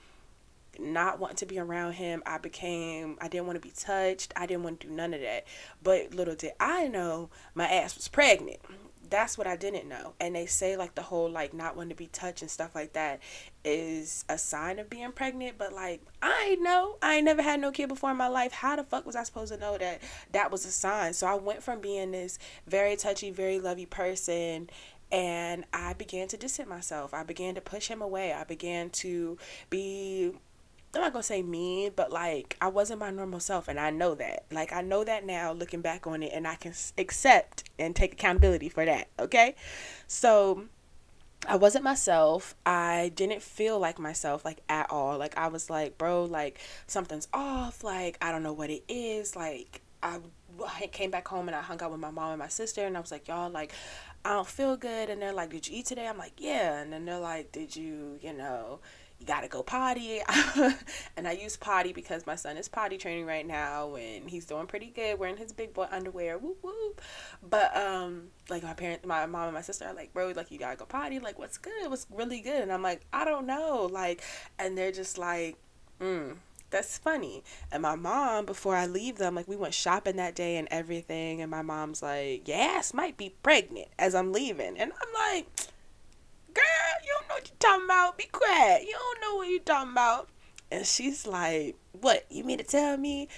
not 0.78 1.18
wanting 1.18 1.36
to 1.36 1.46
be 1.46 1.58
around 1.58 1.92
him. 1.92 2.22
I 2.26 2.38
became, 2.38 3.16
I 3.20 3.28
didn't 3.28 3.46
want 3.46 3.60
to 3.60 3.66
be 3.66 3.74
touched. 3.74 4.32
I 4.36 4.46
didn't 4.46 4.64
want 4.64 4.80
to 4.80 4.86
do 4.86 4.92
none 4.92 5.14
of 5.14 5.20
that. 5.20 5.46
But 5.82 6.14
little 6.14 6.34
did 6.34 6.52
I 6.60 6.88
know 6.88 7.30
my 7.54 7.66
ass 7.66 7.96
was 7.96 8.08
pregnant. 8.08 8.60
That's 9.08 9.36
what 9.36 9.48
I 9.48 9.56
didn't 9.56 9.88
know. 9.88 10.14
And 10.20 10.36
they 10.36 10.46
say 10.46 10.76
like 10.76 10.94
the 10.94 11.02
whole 11.02 11.28
like 11.28 11.52
not 11.52 11.76
wanting 11.76 11.90
to 11.90 11.96
be 11.96 12.06
touched 12.06 12.42
and 12.42 12.50
stuff 12.50 12.76
like 12.76 12.92
that 12.92 13.20
is 13.64 14.24
a 14.28 14.38
sign 14.38 14.78
of 14.78 14.88
being 14.88 15.10
pregnant. 15.10 15.58
But 15.58 15.72
like 15.72 16.00
I 16.22 16.56
know, 16.60 16.96
I 17.02 17.16
ain't 17.16 17.24
never 17.24 17.42
had 17.42 17.60
no 17.60 17.72
kid 17.72 17.88
before 17.88 18.12
in 18.12 18.16
my 18.16 18.28
life. 18.28 18.52
How 18.52 18.76
the 18.76 18.84
fuck 18.84 19.04
was 19.04 19.16
I 19.16 19.24
supposed 19.24 19.52
to 19.52 19.58
know 19.58 19.76
that 19.78 20.00
that 20.30 20.52
was 20.52 20.64
a 20.64 20.70
sign? 20.70 21.12
So 21.14 21.26
I 21.26 21.34
went 21.34 21.62
from 21.62 21.80
being 21.80 22.12
this 22.12 22.38
very 22.68 22.94
touchy, 22.94 23.32
very 23.32 23.58
lovey 23.58 23.86
person 23.86 24.70
and 25.12 25.64
I 25.72 25.94
began 25.94 26.28
to 26.28 26.36
distance 26.36 26.68
myself. 26.68 27.12
I 27.14 27.24
began 27.24 27.54
to 27.56 27.60
push 27.60 27.88
him 27.88 28.00
away. 28.00 28.32
I 28.32 28.44
began 28.44 28.90
to 28.90 29.38
be 29.68 30.32
I'm 30.94 31.02
not 31.02 31.12
gonna 31.12 31.22
say 31.22 31.42
mean, 31.42 31.92
but 31.94 32.10
like 32.10 32.56
I 32.60 32.68
wasn't 32.68 33.00
my 33.00 33.10
normal 33.10 33.38
self, 33.40 33.68
and 33.68 33.78
I 33.78 33.90
know 33.90 34.14
that. 34.16 34.46
Like 34.50 34.72
I 34.72 34.82
know 34.82 35.04
that 35.04 35.24
now, 35.24 35.52
looking 35.52 35.82
back 35.82 36.06
on 36.06 36.22
it, 36.22 36.32
and 36.34 36.48
I 36.48 36.56
can 36.56 36.74
accept 36.98 37.64
and 37.78 37.94
take 37.94 38.14
accountability 38.14 38.68
for 38.68 38.84
that. 38.84 39.08
Okay, 39.18 39.54
so 40.08 40.64
I 41.46 41.56
wasn't 41.56 41.84
myself. 41.84 42.56
I 42.66 43.12
didn't 43.14 43.40
feel 43.40 43.78
like 43.78 43.98
myself, 44.00 44.44
like 44.44 44.62
at 44.68 44.90
all. 44.90 45.16
Like 45.16 45.36
I 45.38 45.46
was 45.48 45.70
like, 45.70 45.96
bro, 45.96 46.24
like 46.24 46.58
something's 46.88 47.28
off. 47.32 47.84
Like 47.84 48.18
I 48.20 48.32
don't 48.32 48.42
know 48.42 48.52
what 48.52 48.70
it 48.70 48.82
is. 48.88 49.36
Like 49.36 49.82
I 50.02 50.18
I 50.66 50.88
came 50.88 51.12
back 51.12 51.28
home 51.28 51.46
and 51.48 51.56
I 51.56 51.62
hung 51.62 51.80
out 51.82 51.92
with 51.92 52.00
my 52.00 52.10
mom 52.10 52.30
and 52.32 52.38
my 52.40 52.48
sister, 52.48 52.84
and 52.84 52.96
I 52.96 53.00
was 53.00 53.12
like, 53.12 53.28
y'all, 53.28 53.48
like 53.48 53.72
I 54.24 54.30
don't 54.30 54.46
feel 54.48 54.76
good. 54.76 55.08
And 55.08 55.22
they're 55.22 55.32
like, 55.32 55.50
did 55.50 55.68
you 55.68 55.78
eat 55.78 55.86
today? 55.86 56.08
I'm 56.08 56.18
like, 56.18 56.34
yeah. 56.38 56.80
And 56.80 56.92
then 56.92 57.04
they're 57.04 57.20
like, 57.20 57.52
did 57.52 57.76
you, 57.76 58.18
you 58.20 58.32
know 58.32 58.80
you 59.20 59.26
gotta 59.26 59.48
go 59.48 59.62
potty. 59.62 60.20
and 61.16 61.28
I 61.28 61.32
use 61.32 61.56
potty 61.56 61.92
because 61.92 62.26
my 62.26 62.36
son 62.36 62.56
is 62.56 62.68
potty 62.68 62.96
training 62.96 63.26
right 63.26 63.46
now 63.46 63.94
and 63.94 64.28
he's 64.28 64.46
doing 64.46 64.66
pretty 64.66 64.86
good 64.86 65.18
wearing 65.18 65.36
his 65.36 65.52
big 65.52 65.74
boy 65.74 65.86
underwear. 65.90 66.38
Whoop 66.38 66.58
whoop. 66.62 67.02
But 67.48 67.76
um 67.76 68.28
like 68.48 68.62
my 68.62 68.72
parents 68.72 69.06
my 69.06 69.26
mom 69.26 69.44
and 69.44 69.54
my 69.54 69.60
sister 69.60 69.84
are 69.84 69.94
like, 69.94 70.14
bro, 70.14 70.32
like 70.34 70.50
you 70.50 70.58
gotta 70.58 70.76
go 70.76 70.86
potty, 70.86 71.18
like 71.18 71.38
what's 71.38 71.58
good? 71.58 71.90
What's 71.90 72.06
really 72.10 72.40
good? 72.40 72.62
And 72.62 72.72
I'm 72.72 72.82
like, 72.82 73.02
I 73.12 73.26
don't 73.26 73.46
know. 73.46 73.88
Like 73.92 74.22
and 74.58 74.76
they're 74.76 74.90
just 74.90 75.18
like, 75.18 75.56
mm, 76.00 76.36
that's 76.70 76.96
funny. 76.96 77.44
And 77.70 77.82
my 77.82 77.96
mom, 77.96 78.46
before 78.46 78.74
I 78.74 78.86
leave 78.86 79.18
them, 79.18 79.34
like 79.34 79.48
we 79.48 79.56
went 79.56 79.74
shopping 79.74 80.16
that 80.16 80.34
day 80.34 80.56
and 80.56 80.66
everything, 80.70 81.42
and 81.42 81.50
my 81.50 81.62
mom's 81.62 82.02
like, 82.02 82.48
Yes, 82.48 82.94
might 82.94 83.18
be 83.18 83.34
pregnant 83.42 83.88
as 83.98 84.14
I'm 84.14 84.32
leaving. 84.32 84.78
And 84.78 84.92
I'm 84.92 85.34
like 85.34 85.46
girl, 86.54 86.94
you 87.04 87.12
don't 87.18 87.28
know 87.28 87.34
what 87.34 87.48
you're 87.48 87.56
talking 87.58 87.84
about. 87.84 88.18
Be 88.18 88.28
quiet. 88.30 88.82
You 88.82 88.92
don't 88.92 89.20
know 89.20 89.36
what 89.36 89.48
you're 89.48 89.60
talking 89.60 89.92
about. 89.92 90.28
And 90.70 90.86
she's 90.86 91.26
like, 91.26 91.76
what? 91.92 92.26
You 92.30 92.44
mean 92.44 92.58
to 92.58 92.64
tell 92.64 92.96
me? 92.96 93.28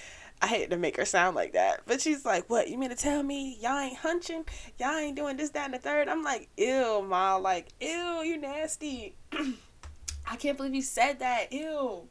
I 0.43 0.47
hate 0.47 0.71
to 0.71 0.77
make 0.77 0.97
her 0.97 1.05
sound 1.05 1.37
like 1.37 1.53
that, 1.53 1.83
but 1.87 2.01
she's 2.01 2.25
like, 2.25 2.49
"What? 2.49 2.67
You 2.67 2.77
mean 2.77 2.89
to 2.89 2.97
tell 2.97 3.23
me 3.23 3.57
y'all 3.61 3.79
ain't 3.79 3.95
hunching? 3.95 4.43
Y'all 4.77 4.97
ain't 4.97 5.15
doing 5.15 5.37
this, 5.37 5.51
that, 5.51 5.67
and 5.67 5.73
the 5.73 5.77
third? 5.77 6.09
I'm 6.09 6.21
like, 6.21 6.49
"Ew, 6.57 7.01
ma! 7.01 7.37
Like, 7.37 7.69
ew, 7.79 8.23
you 8.25 8.35
nasty! 8.35 9.15
I 9.31 10.35
can't 10.35 10.57
believe 10.57 10.75
you 10.75 10.81
said 10.81 11.19
that. 11.19 11.53
Ew." 11.53 12.09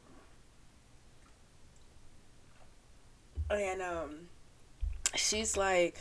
And 3.51 3.83
um, 3.83 4.15
she's 5.13 5.55
like, 5.55 5.95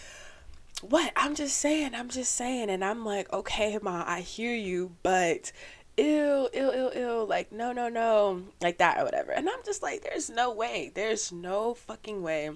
what? 0.83 1.12
I'm 1.16 1.35
just 1.35 1.57
saying, 1.57 1.95
I'm 1.95 2.09
just 2.09 2.35
saying. 2.35 2.71
And 2.71 2.85
I'm 2.85 3.05
like, 3.05 3.33
okay, 3.33 3.79
mom, 3.81 4.05
I 4.07 4.21
hear 4.21 4.55
you, 4.55 4.92
but 5.03 5.53
ew, 5.97 6.49
ew, 6.53 6.73
ew, 6.73 6.90
ew, 6.95 7.27
like, 7.29 7.53
no, 7.53 7.73
no, 7.73 7.88
no, 7.88 8.42
like 8.61 8.79
that 8.79 8.99
or 8.99 9.05
whatever. 9.05 9.33
And 9.33 9.49
I'm 9.49 9.64
just 9.64 9.83
like, 9.83 10.03
there's 10.03 10.29
no 10.29 10.53
way. 10.53 10.90
There's 10.95 11.33
no 11.33 11.75
fucking 11.75 12.23
way. 12.23 12.51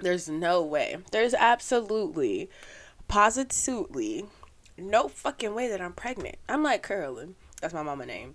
There's 0.00 0.28
no 0.28 0.62
way. 0.62 0.96
There's 1.12 1.34
absolutely, 1.34 2.50
positively, 3.06 4.24
no 4.76 5.08
fucking 5.08 5.54
way 5.54 5.68
that 5.68 5.80
I'm 5.80 5.92
pregnant. 5.92 6.36
I'm 6.48 6.62
like 6.62 6.86
Carolyn. 6.86 7.36
That's 7.60 7.74
my 7.74 7.82
mama 7.82 8.06
name. 8.06 8.34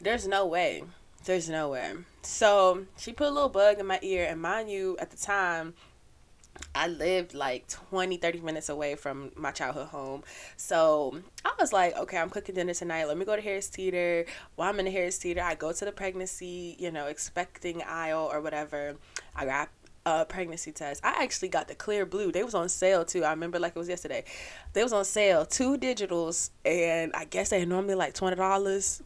There's 0.00 0.28
no 0.28 0.46
way. 0.46 0.84
There's 1.24 1.48
no 1.48 1.70
way. 1.70 1.92
So 2.22 2.86
she 2.96 3.12
put 3.12 3.28
a 3.28 3.30
little 3.30 3.48
bug 3.48 3.78
in 3.78 3.86
my 3.86 3.98
ear, 4.02 4.26
and 4.28 4.40
mind 4.40 4.70
you, 4.70 4.96
at 5.00 5.10
the 5.10 5.16
time, 5.16 5.74
I 6.74 6.88
lived 6.88 7.34
like 7.34 7.68
20, 7.68 8.16
30 8.16 8.40
minutes 8.40 8.68
away 8.68 8.94
from 8.94 9.30
my 9.36 9.50
childhood 9.50 9.88
home. 9.88 10.22
So 10.56 11.20
I 11.44 11.52
was 11.58 11.72
like, 11.72 11.96
okay, 11.96 12.18
I'm 12.18 12.30
cooking 12.30 12.54
dinner 12.54 12.74
tonight. 12.74 13.06
Let 13.06 13.16
me 13.16 13.24
go 13.24 13.36
to 13.36 13.42
Harris 13.42 13.68
Teeter. 13.68 14.26
While 14.56 14.70
I'm 14.70 14.78
in 14.78 14.86
the 14.86 14.90
Harris 14.90 15.18
Teeter, 15.18 15.42
I 15.42 15.54
go 15.54 15.72
to 15.72 15.84
the 15.84 15.92
pregnancy, 15.92 16.76
you 16.78 16.90
know, 16.90 17.06
expecting 17.06 17.82
aisle 17.82 18.28
or 18.32 18.40
whatever. 18.40 18.96
I 19.36 19.46
got 19.46 19.68
a 20.06 20.24
pregnancy 20.24 20.72
test. 20.72 21.00
I 21.04 21.22
actually 21.22 21.48
got 21.48 21.68
the 21.68 21.74
Clearblue. 21.74 22.32
They 22.32 22.42
was 22.42 22.54
on 22.54 22.68
sale 22.68 23.04
too. 23.04 23.24
I 23.24 23.30
remember 23.30 23.58
like 23.58 23.74
it 23.74 23.78
was 23.78 23.88
yesterday. 23.88 24.24
They 24.72 24.82
was 24.82 24.92
on 24.92 25.04
sale, 25.04 25.46
two 25.46 25.78
digitals, 25.78 26.50
and 26.64 27.12
I 27.14 27.24
guess 27.24 27.50
they 27.50 27.64
normally 27.64 27.94
like 27.94 28.14
twenty 28.14 28.36
dollars 28.36 29.02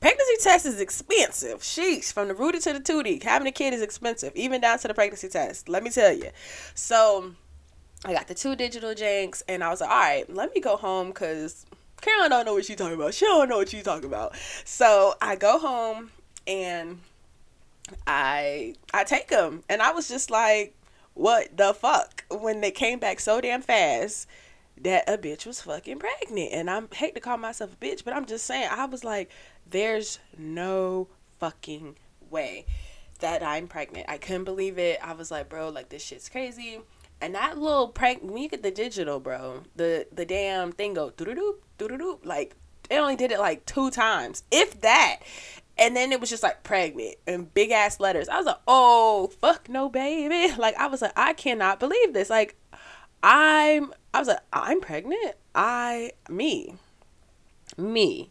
pregnancy 0.00 0.36
test 0.40 0.66
is 0.66 0.80
expensive. 0.80 1.60
Sheesh, 1.60 2.12
from 2.12 2.28
the 2.28 2.34
rooty 2.34 2.58
to 2.60 2.72
the 2.72 2.80
tootie, 2.80 3.22
having 3.22 3.46
a 3.46 3.52
kid 3.52 3.74
is 3.74 3.82
expensive, 3.82 4.32
even 4.34 4.60
down 4.60 4.78
to 4.78 4.88
the 4.88 4.94
pregnancy 4.94 5.28
test. 5.28 5.68
Let 5.68 5.82
me 5.82 5.90
tell 5.90 6.12
you. 6.12 6.30
So 6.74 7.32
I 8.04 8.14
got 8.14 8.26
the 8.26 8.34
two 8.34 8.56
digital 8.56 8.94
janks, 8.94 9.42
and 9.46 9.62
I 9.62 9.68
was 9.68 9.80
like, 9.80 9.90
all 9.90 9.98
right, 9.98 10.34
let 10.34 10.54
me 10.54 10.60
go 10.60 10.76
home 10.76 11.08
because 11.08 11.66
Carolyn 12.00 12.30
don't 12.30 12.46
know 12.46 12.54
what 12.54 12.64
she's 12.64 12.76
talking 12.76 12.94
about. 12.94 13.14
She 13.14 13.26
don't 13.26 13.48
know 13.48 13.58
what 13.58 13.68
she's 13.68 13.84
talking 13.84 14.06
about. 14.06 14.34
So 14.64 15.14
I 15.20 15.36
go 15.36 15.58
home 15.58 16.10
and 16.46 17.00
I 18.06 18.74
I 18.94 19.04
take 19.04 19.28
them, 19.28 19.64
and 19.68 19.82
I 19.82 19.92
was 19.92 20.08
just 20.08 20.30
like, 20.30 20.74
what 21.14 21.56
the 21.56 21.74
fuck? 21.74 22.24
When 22.30 22.62
they 22.62 22.70
came 22.70 22.98
back 22.98 23.20
so 23.20 23.40
damn 23.40 23.62
fast 23.62 24.26
that 24.82 25.04
a 25.08 25.18
bitch 25.18 25.46
was 25.46 25.60
fucking 25.60 25.98
pregnant. 25.98 26.52
And 26.52 26.70
I 26.70 26.82
hate 26.94 27.14
to 27.14 27.20
call 27.20 27.36
myself 27.36 27.74
a 27.74 27.84
bitch, 27.84 28.04
but 28.04 28.14
I'm 28.14 28.24
just 28.24 28.46
saying, 28.46 28.68
I 28.70 28.86
was 28.86 29.04
like, 29.04 29.30
there's 29.70 30.18
no 30.36 31.08
fucking 31.38 31.96
way 32.28 32.66
that 33.20 33.42
I'm 33.42 33.68
pregnant. 33.68 34.06
I 34.08 34.18
couldn't 34.18 34.44
believe 34.44 34.78
it. 34.78 34.98
I 35.02 35.12
was 35.12 35.30
like, 35.30 35.48
bro, 35.48 35.68
like 35.68 35.88
this 35.88 36.02
shit's 36.02 36.28
crazy. 36.28 36.80
And 37.20 37.34
that 37.34 37.58
little 37.58 37.88
prank, 37.88 38.22
when 38.22 38.42
you 38.42 38.48
get 38.48 38.62
the 38.62 38.70
digital, 38.70 39.20
bro, 39.20 39.62
the 39.76 40.06
the 40.12 40.24
damn 40.24 40.72
thing 40.72 40.94
go 40.94 41.10
doo 41.10 41.26
doo 41.26 41.34
doo 41.34 41.88
doo 41.88 41.98
doo. 41.98 42.18
Like 42.24 42.56
it 42.88 42.96
only 42.96 43.16
did 43.16 43.30
it 43.30 43.38
like 43.38 43.66
two 43.66 43.90
times, 43.90 44.42
if 44.50 44.80
that. 44.80 45.20
And 45.78 45.96
then 45.96 46.12
it 46.12 46.20
was 46.20 46.28
just 46.28 46.42
like 46.42 46.62
pregnant 46.62 47.16
and 47.26 47.52
big 47.54 47.70
ass 47.70 48.00
letters. 48.00 48.28
I 48.28 48.36
was 48.36 48.46
like, 48.46 48.60
oh 48.66 49.30
fuck 49.40 49.68
no, 49.68 49.88
baby. 49.88 50.54
Like 50.58 50.76
I 50.76 50.86
was 50.86 51.02
like, 51.02 51.12
I 51.16 51.32
cannot 51.34 51.80
believe 51.80 52.12
this. 52.12 52.30
Like 52.30 52.56
I'm, 53.22 53.92
I 54.14 54.18
was 54.18 54.28
like, 54.28 54.40
I'm 54.52 54.80
pregnant. 54.80 55.34
I 55.54 56.12
me, 56.28 56.76
me 57.76 58.30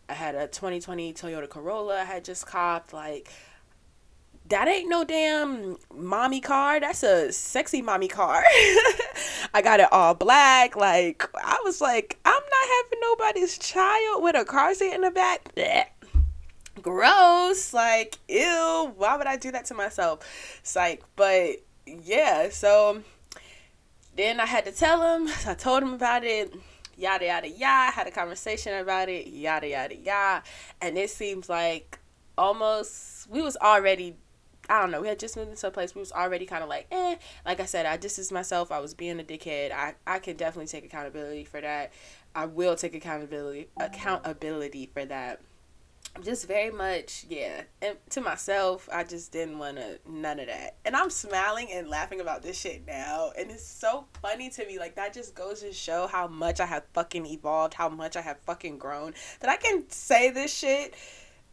I 0.11 0.13
had 0.13 0.35
a 0.35 0.45
2020 0.45 1.13
Toyota 1.13 1.47
Corolla 1.47 2.01
I 2.01 2.03
had 2.03 2.25
just 2.25 2.45
copped. 2.45 2.91
Like, 2.91 3.31
that 4.49 4.67
ain't 4.67 4.89
no 4.89 5.05
damn 5.05 5.77
mommy 5.95 6.41
car. 6.41 6.81
That's 6.81 7.01
a 7.01 7.31
sexy 7.31 7.81
mommy 7.81 8.09
car. 8.09 8.43
I 9.53 9.61
got 9.63 9.79
it 9.79 9.87
all 9.89 10.13
black. 10.13 10.75
Like, 10.75 11.29
I 11.33 11.61
was 11.63 11.79
like, 11.79 12.19
I'm 12.25 12.33
not 12.33 12.83
having 12.83 12.99
nobody's 13.01 13.57
child 13.57 14.21
with 14.21 14.35
a 14.35 14.43
car 14.43 14.73
seat 14.73 14.93
in 14.93 14.99
the 14.99 15.11
back. 15.11 15.55
Blech. 15.55 15.85
Gross. 16.81 17.73
Like, 17.73 18.17
ew. 18.27 18.91
Why 18.97 19.15
would 19.15 19.27
I 19.27 19.37
do 19.37 19.49
that 19.53 19.63
to 19.67 19.73
myself? 19.73 20.59
Psych. 20.61 21.01
But 21.15 21.63
yeah, 21.85 22.49
so 22.49 23.01
then 24.17 24.41
I 24.41 24.45
had 24.45 24.65
to 24.65 24.73
tell 24.73 25.15
him. 25.15 25.29
I 25.47 25.53
told 25.53 25.81
him 25.81 25.93
about 25.93 26.25
it 26.25 26.53
yada 26.97 27.25
yada 27.25 27.49
yada 27.49 27.91
had 27.91 28.07
a 28.07 28.11
conversation 28.11 28.73
about 28.79 29.09
it 29.09 29.27
yada 29.27 29.67
yada 29.67 29.95
yada 29.95 30.43
and 30.81 30.97
it 30.97 31.09
seems 31.09 31.49
like 31.49 31.99
almost 32.37 33.29
we 33.29 33.41
was 33.41 33.57
already 33.57 34.15
I 34.69 34.79
don't 34.79 34.91
know. 34.91 35.01
We 35.01 35.07
had 35.09 35.19
just 35.19 35.35
moved 35.35 35.49
into 35.49 35.67
a 35.67 35.71
place. 35.71 35.95
We 35.95 35.99
was 35.99 36.13
already 36.13 36.45
kind 36.45 36.63
of 36.63 36.69
like, 36.69 36.87
eh. 36.91 37.17
Like 37.45 37.59
I 37.59 37.65
said, 37.65 37.85
I 37.85 37.97
distanced 37.97 38.31
myself. 38.31 38.71
I 38.71 38.79
was 38.79 38.93
being 38.93 39.19
a 39.19 39.23
dickhead. 39.23 39.71
I 39.71 39.95
I 40.07 40.19
can 40.19 40.37
definitely 40.37 40.67
take 40.67 40.85
accountability 40.85 41.43
for 41.43 41.59
that. 41.59 41.91
I 42.35 42.45
will 42.45 42.75
take 42.75 42.93
accountability 42.95 43.67
accountability 43.77 44.89
for 44.93 45.03
that 45.05 45.41
just 46.23 46.47
very 46.47 46.71
much 46.71 47.25
yeah. 47.29 47.63
And 47.81 47.97
to 48.09 48.21
myself 48.21 48.89
i 48.91 49.03
just 49.03 49.31
didn't 49.31 49.57
want 49.57 49.77
to 49.77 49.99
none 50.07 50.39
of 50.39 50.47
that. 50.47 50.75
And 50.85 50.95
i'm 50.95 51.09
smiling 51.09 51.69
and 51.71 51.87
laughing 51.87 52.19
about 52.19 52.43
this 52.43 52.59
shit 52.59 52.85
now. 52.85 53.31
And 53.37 53.49
it's 53.49 53.65
so 53.65 54.05
funny 54.21 54.49
to 54.49 54.65
me 54.67 54.77
like 54.77 54.95
that 54.95 55.13
just 55.13 55.35
goes 55.35 55.61
to 55.61 55.71
show 55.71 56.07
how 56.07 56.27
much 56.27 56.59
i 56.59 56.65
have 56.65 56.83
fucking 56.93 57.25
evolved 57.25 57.73
how 57.73 57.89
much 57.89 58.15
i 58.15 58.21
have 58.21 58.39
fucking 58.39 58.77
grown 58.77 59.13
that 59.39 59.49
i 59.49 59.57
can 59.57 59.89
say 59.89 60.29
this 60.29 60.53
shit 60.53 60.95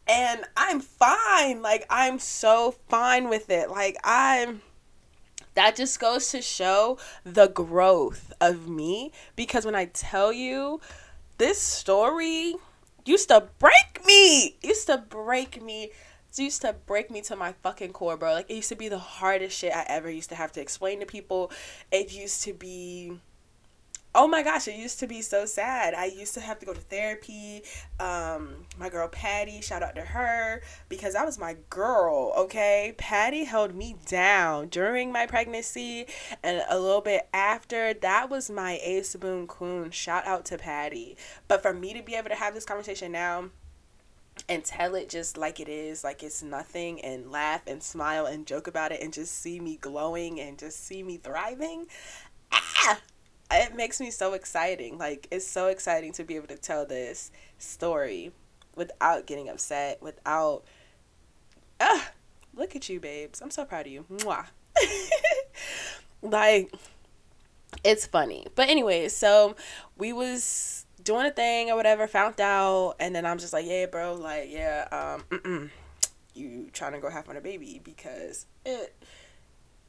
and 0.09 0.45
i'm 0.57 0.81
fine. 0.81 1.63
Like 1.63 1.87
i'm 1.91 2.19
so 2.19 2.75
fine 2.89 3.29
with 3.29 3.51
it. 3.51 3.71
Like 3.71 3.97
i'm 4.03 4.63
that 5.55 5.77
just 5.77 5.99
goes 5.99 6.31
to 6.31 6.41
show 6.41 6.99
the 7.25 7.49
growth 7.49 8.33
of 8.41 8.69
me 8.69 9.13
because 9.37 9.65
when 9.65 9.75
i 9.75 9.87
tell 9.87 10.33
you 10.33 10.81
this 11.39 11.61
story 11.61 12.55
used 13.09 13.29
to 13.29 13.49
break 13.59 14.05
me. 14.07 14.57
Used 14.63 14.87
to 14.87 14.99
break 14.99 15.63
me. 15.63 15.91
It 16.31 16.39
used 16.39 16.63
to 16.63 16.75
break 16.87 17.11
me 17.11 17.23
to 17.23 17.37
my 17.37 17.53
fucking 17.63 17.93
core, 17.93 18.17
bro. 18.17 18.35
Like 18.35 18.51
it 18.51 18.55
used 18.55 18.69
to 18.69 18.77
be 18.77 18.89
the 18.89 18.99
hardest 18.99 19.59
shit 19.59 19.75
I 19.75 19.85
ever 19.89 20.11
used 20.11 20.29
to 20.29 20.35
have 20.35 20.53
to 20.53 20.61
explain 20.61 21.01
to 21.01 21.07
people. 21.07 21.51
It 21.91 22.13
used 22.13 22.43
to 22.43 22.53
be 22.53 23.19
oh 24.15 24.27
my 24.27 24.43
gosh, 24.43 24.67
it 24.69 24.77
used 24.77 24.99
to 25.01 25.07
be 25.07 25.23
so 25.23 25.45
sad. 25.45 25.95
I 25.95 26.07
used 26.07 26.35
to 26.35 26.41
have 26.41 26.59
to 26.61 26.67
go 26.67 26.73
to 26.73 26.81
therapy. 26.81 27.63
Um, 28.01 28.67
my 28.79 28.89
girl 28.89 29.09
Patty, 29.09 29.61
shout 29.61 29.83
out 29.83 29.95
to 29.97 30.03
her 30.03 30.63
because 30.89 31.15
that 31.15 31.27
was 31.27 31.39
my 31.39 31.57
girl, 31.71 32.33
okay? 32.37 32.95
Patty 32.99 33.45
held 33.45 33.75
me 33.75 33.97
down 34.07 34.69
during 34.69 35.13
my 35.13 35.27
pregnancy 35.27 36.07
and 36.43 36.65
a 36.69 36.79
little 36.79 37.01
bit 37.01 37.29
after. 37.33 37.95
That 37.95 38.31
was 38.31 38.51
my 38.51 38.81
ace 38.83 39.15
boon 39.15 39.47
coon. 39.47 39.91
Shout 39.91 40.27
out 40.27 40.45
to 40.47 40.59
Patty. 40.59 41.17
But 41.47 41.63
for 41.63 41.73
me 41.73 41.95
to 41.95 42.03
be 42.03 42.15
able 42.15 42.31
to 42.31 42.35
have 42.35 42.55
this 42.55 42.65
conversation 42.65 43.13
now, 43.13 43.51
and 44.49 44.65
tell 44.65 44.95
it 44.95 45.09
just 45.09 45.37
like 45.37 45.59
it 45.59 45.69
is, 45.69 46.05
like 46.05 46.23
it's 46.23 46.43
nothing, 46.43 47.01
and 47.01 47.31
laugh 47.31 47.63
and 47.67 47.83
smile 47.83 48.27
and 48.27 48.47
joke 48.47 48.69
about 48.69 48.93
it, 48.93 49.03
and 49.03 49.13
just 49.13 49.35
see 49.35 49.59
me 49.59 49.77
glowing 49.81 50.41
and 50.41 50.59
just 50.59 50.85
see 50.85 51.03
me 51.03 51.17
thriving. 51.17 51.87
Ah, 52.53 53.01
it 53.51 53.75
makes 53.75 54.01
me 54.01 54.11
so 54.11 54.35
exciting. 54.35 54.99
Like 54.99 55.29
it's 55.31 55.47
so 55.47 55.69
exciting 55.69 56.13
to 56.13 56.25
be 56.25 56.37
able 56.37 56.49
to 56.49 56.57
tell 56.57 56.87
this 56.87 57.31
story 57.59 58.33
without 58.75 59.27
getting 59.27 59.49
upset, 59.49 60.03
without 60.03 60.65
ah, 61.81 62.11
look 62.55 62.77
at 62.77 62.89
you, 62.89 63.01
babes. 63.01 63.41
I'm 63.41 63.51
so 63.51 63.65
proud 63.65 63.87
of 63.87 63.93
you. 63.93 64.05
Mwah. 64.11 64.47
like 66.23 66.73
it's 67.85 68.07
funny. 68.07 68.47
But 68.55 68.69
anyway, 68.69 69.09
so 69.09 69.57
we 69.97 70.13
was 70.13 70.87
doing 71.03 71.27
a 71.27 71.31
thing 71.31 71.71
or 71.71 71.77
whatever, 71.77 72.07
found 72.07 72.41
out, 72.41 72.97
and 72.99 73.15
then 73.15 73.25
I'm 73.25 73.39
just 73.39 73.53
like, 73.53 73.67
yeah, 73.67 73.87
bro, 73.87 74.15
like, 74.15 74.51
yeah, 74.51 75.21
um, 75.31 75.71
you 76.35 76.69
trying 76.73 76.93
to 76.93 76.99
go 76.99 77.11
have 77.11 77.29
on 77.29 77.37
a 77.37 77.41
baby 77.41 77.81
because 77.83 78.47
it 78.65 78.95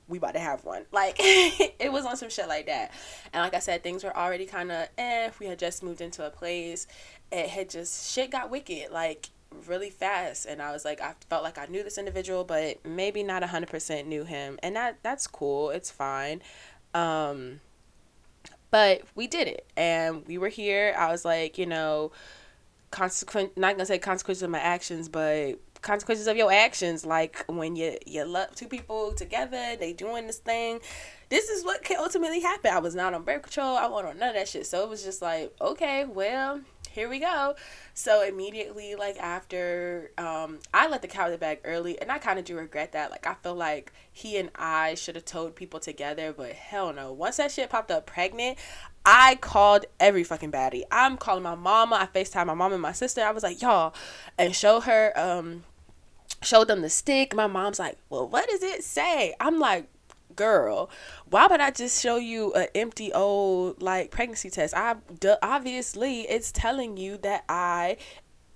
we 0.09 0.17
about 0.17 0.33
to 0.33 0.39
have 0.39 0.65
one. 0.65 0.85
Like 0.91 1.15
it 1.19 1.91
was 1.91 2.05
on 2.05 2.17
some 2.17 2.29
shit 2.29 2.47
like 2.47 2.65
that. 2.65 2.91
And 3.31 3.41
like 3.41 3.53
I 3.53 3.59
said, 3.59 3.83
things 3.83 4.03
were 4.03 4.15
already 4.15 4.45
kind 4.45 4.71
of 4.71 4.89
eh. 4.97 5.29
We 5.39 5.45
had 5.45 5.59
just 5.59 5.83
moved 5.83 6.01
into 6.01 6.25
a 6.25 6.29
place. 6.29 6.87
It 7.31 7.47
had 7.49 7.69
just 7.69 8.11
shit 8.11 8.31
got 8.31 8.49
wicked 8.49 8.91
like 8.91 9.29
really 9.67 9.89
fast 9.89 10.45
and 10.45 10.61
I 10.61 10.71
was 10.71 10.85
like 10.85 11.01
I 11.01 11.13
felt 11.29 11.43
like 11.43 11.57
I 11.57 11.65
knew 11.65 11.83
this 11.83 11.97
individual 11.97 12.43
but 12.43 12.85
maybe 12.85 13.23
not 13.23 13.41
100% 13.41 14.05
knew 14.05 14.23
him 14.23 14.59
and 14.61 14.75
that 14.75 14.99
that's 15.01 15.25
cool 15.25 15.71
it's 15.71 15.89
fine 15.89 16.41
um 16.93 17.59
but 18.71 19.01
we 19.15 19.25
did 19.25 19.47
it 19.47 19.65
and 19.75 20.25
we 20.27 20.37
were 20.37 20.49
here 20.49 20.93
I 20.97 21.11
was 21.11 21.25
like 21.25 21.57
you 21.57 21.65
know 21.65 22.11
consequent 22.91 23.57
not 23.57 23.73
gonna 23.73 23.85
say 23.85 23.97
consequences 23.97 24.43
of 24.43 24.49
my 24.49 24.59
actions 24.59 25.09
but 25.09 25.55
consequences 25.81 26.27
of 26.27 26.35
your 26.37 26.51
actions 26.51 27.05
like 27.05 27.45
when 27.47 27.75
you 27.75 27.97
you 28.05 28.25
love 28.25 28.53
two 28.55 28.67
people 28.67 29.13
together 29.13 29.75
they 29.79 29.93
doing 29.93 30.27
this 30.27 30.37
thing. 30.37 30.79
This 31.29 31.49
is 31.49 31.63
what 31.63 31.83
can 31.83 31.97
ultimately 31.99 32.41
happen. 32.41 32.73
I 32.73 32.79
was 32.79 32.95
not 32.95 33.13
on 33.13 33.23
birth 33.23 33.43
control. 33.43 33.77
I 33.77 33.87
wasn't 33.87 34.09
on 34.13 34.19
none 34.19 34.29
of 34.29 34.35
that 34.35 34.47
shit. 34.47 34.65
So 34.65 34.83
it 34.83 34.89
was 34.89 35.03
just 35.03 35.21
like 35.21 35.53
okay 35.61 36.05
well 36.05 36.61
here 36.91 37.09
we 37.09 37.19
go 37.19 37.55
so 37.93 38.23
immediately 38.23 38.95
like 38.95 39.17
after 39.17 40.11
um 40.17 40.59
i 40.73 40.87
let 40.87 41.01
the 41.01 41.07
cat 41.07 41.31
out 41.31 41.39
bag 41.39 41.59
early 41.63 41.99
and 42.01 42.11
i 42.11 42.17
kind 42.17 42.39
of 42.39 42.45
do 42.45 42.55
regret 42.57 42.91
that 42.91 43.11
like 43.11 43.25
i 43.27 43.33
feel 43.35 43.55
like 43.55 43.91
he 44.11 44.37
and 44.37 44.49
i 44.55 44.93
should 44.95 45.15
have 45.15 45.25
told 45.25 45.55
people 45.55 45.79
together 45.79 46.33
but 46.35 46.53
hell 46.53 46.91
no 46.93 47.11
once 47.11 47.37
that 47.37 47.51
shit 47.51 47.69
popped 47.69 47.91
up 47.91 48.05
pregnant 48.05 48.57
I 49.05 49.35
called 49.35 49.85
every 49.99 50.23
fucking 50.23 50.51
baddie. 50.51 50.83
I'm 50.91 51.17
calling 51.17 51.41
my 51.41 51.55
mama. 51.55 51.95
I 51.95 52.05
FaceTime 52.05 52.45
my 52.47 52.53
mom 52.53 52.73
and 52.73 52.81
my 52.81 52.91
sister. 52.91 53.23
I 53.23 53.31
was 53.31 53.43
like, 53.43 53.61
y'all, 53.61 53.95
and 54.37 54.55
show 54.55 54.81
her 54.81 55.17
um 55.17 55.63
showed 56.41 56.67
them 56.67 56.81
the 56.81 56.89
stick. 56.89 57.35
My 57.35 57.47
mom's 57.47 57.79
like, 57.79 57.97
well, 58.09 58.27
what 58.27 58.47
does 58.49 58.61
it 58.61 58.83
say? 58.83 59.33
I'm 59.39 59.59
like, 59.59 59.87
girl, 60.39 60.89
why 61.29 61.47
would 61.47 61.59
I 61.59 61.69
just 61.69 62.01
show 62.01 62.15
you 62.15 62.53
an 62.53 62.67
empty 62.73 63.11
old 63.11 63.81
like 63.81 64.09
pregnancy 64.09 64.49
test? 64.49 64.73
I 64.73 64.95
obviously 65.43 66.21
it's 66.21 66.53
telling 66.53 66.95
you 66.95 67.17
that 67.17 67.43
I 67.49 67.97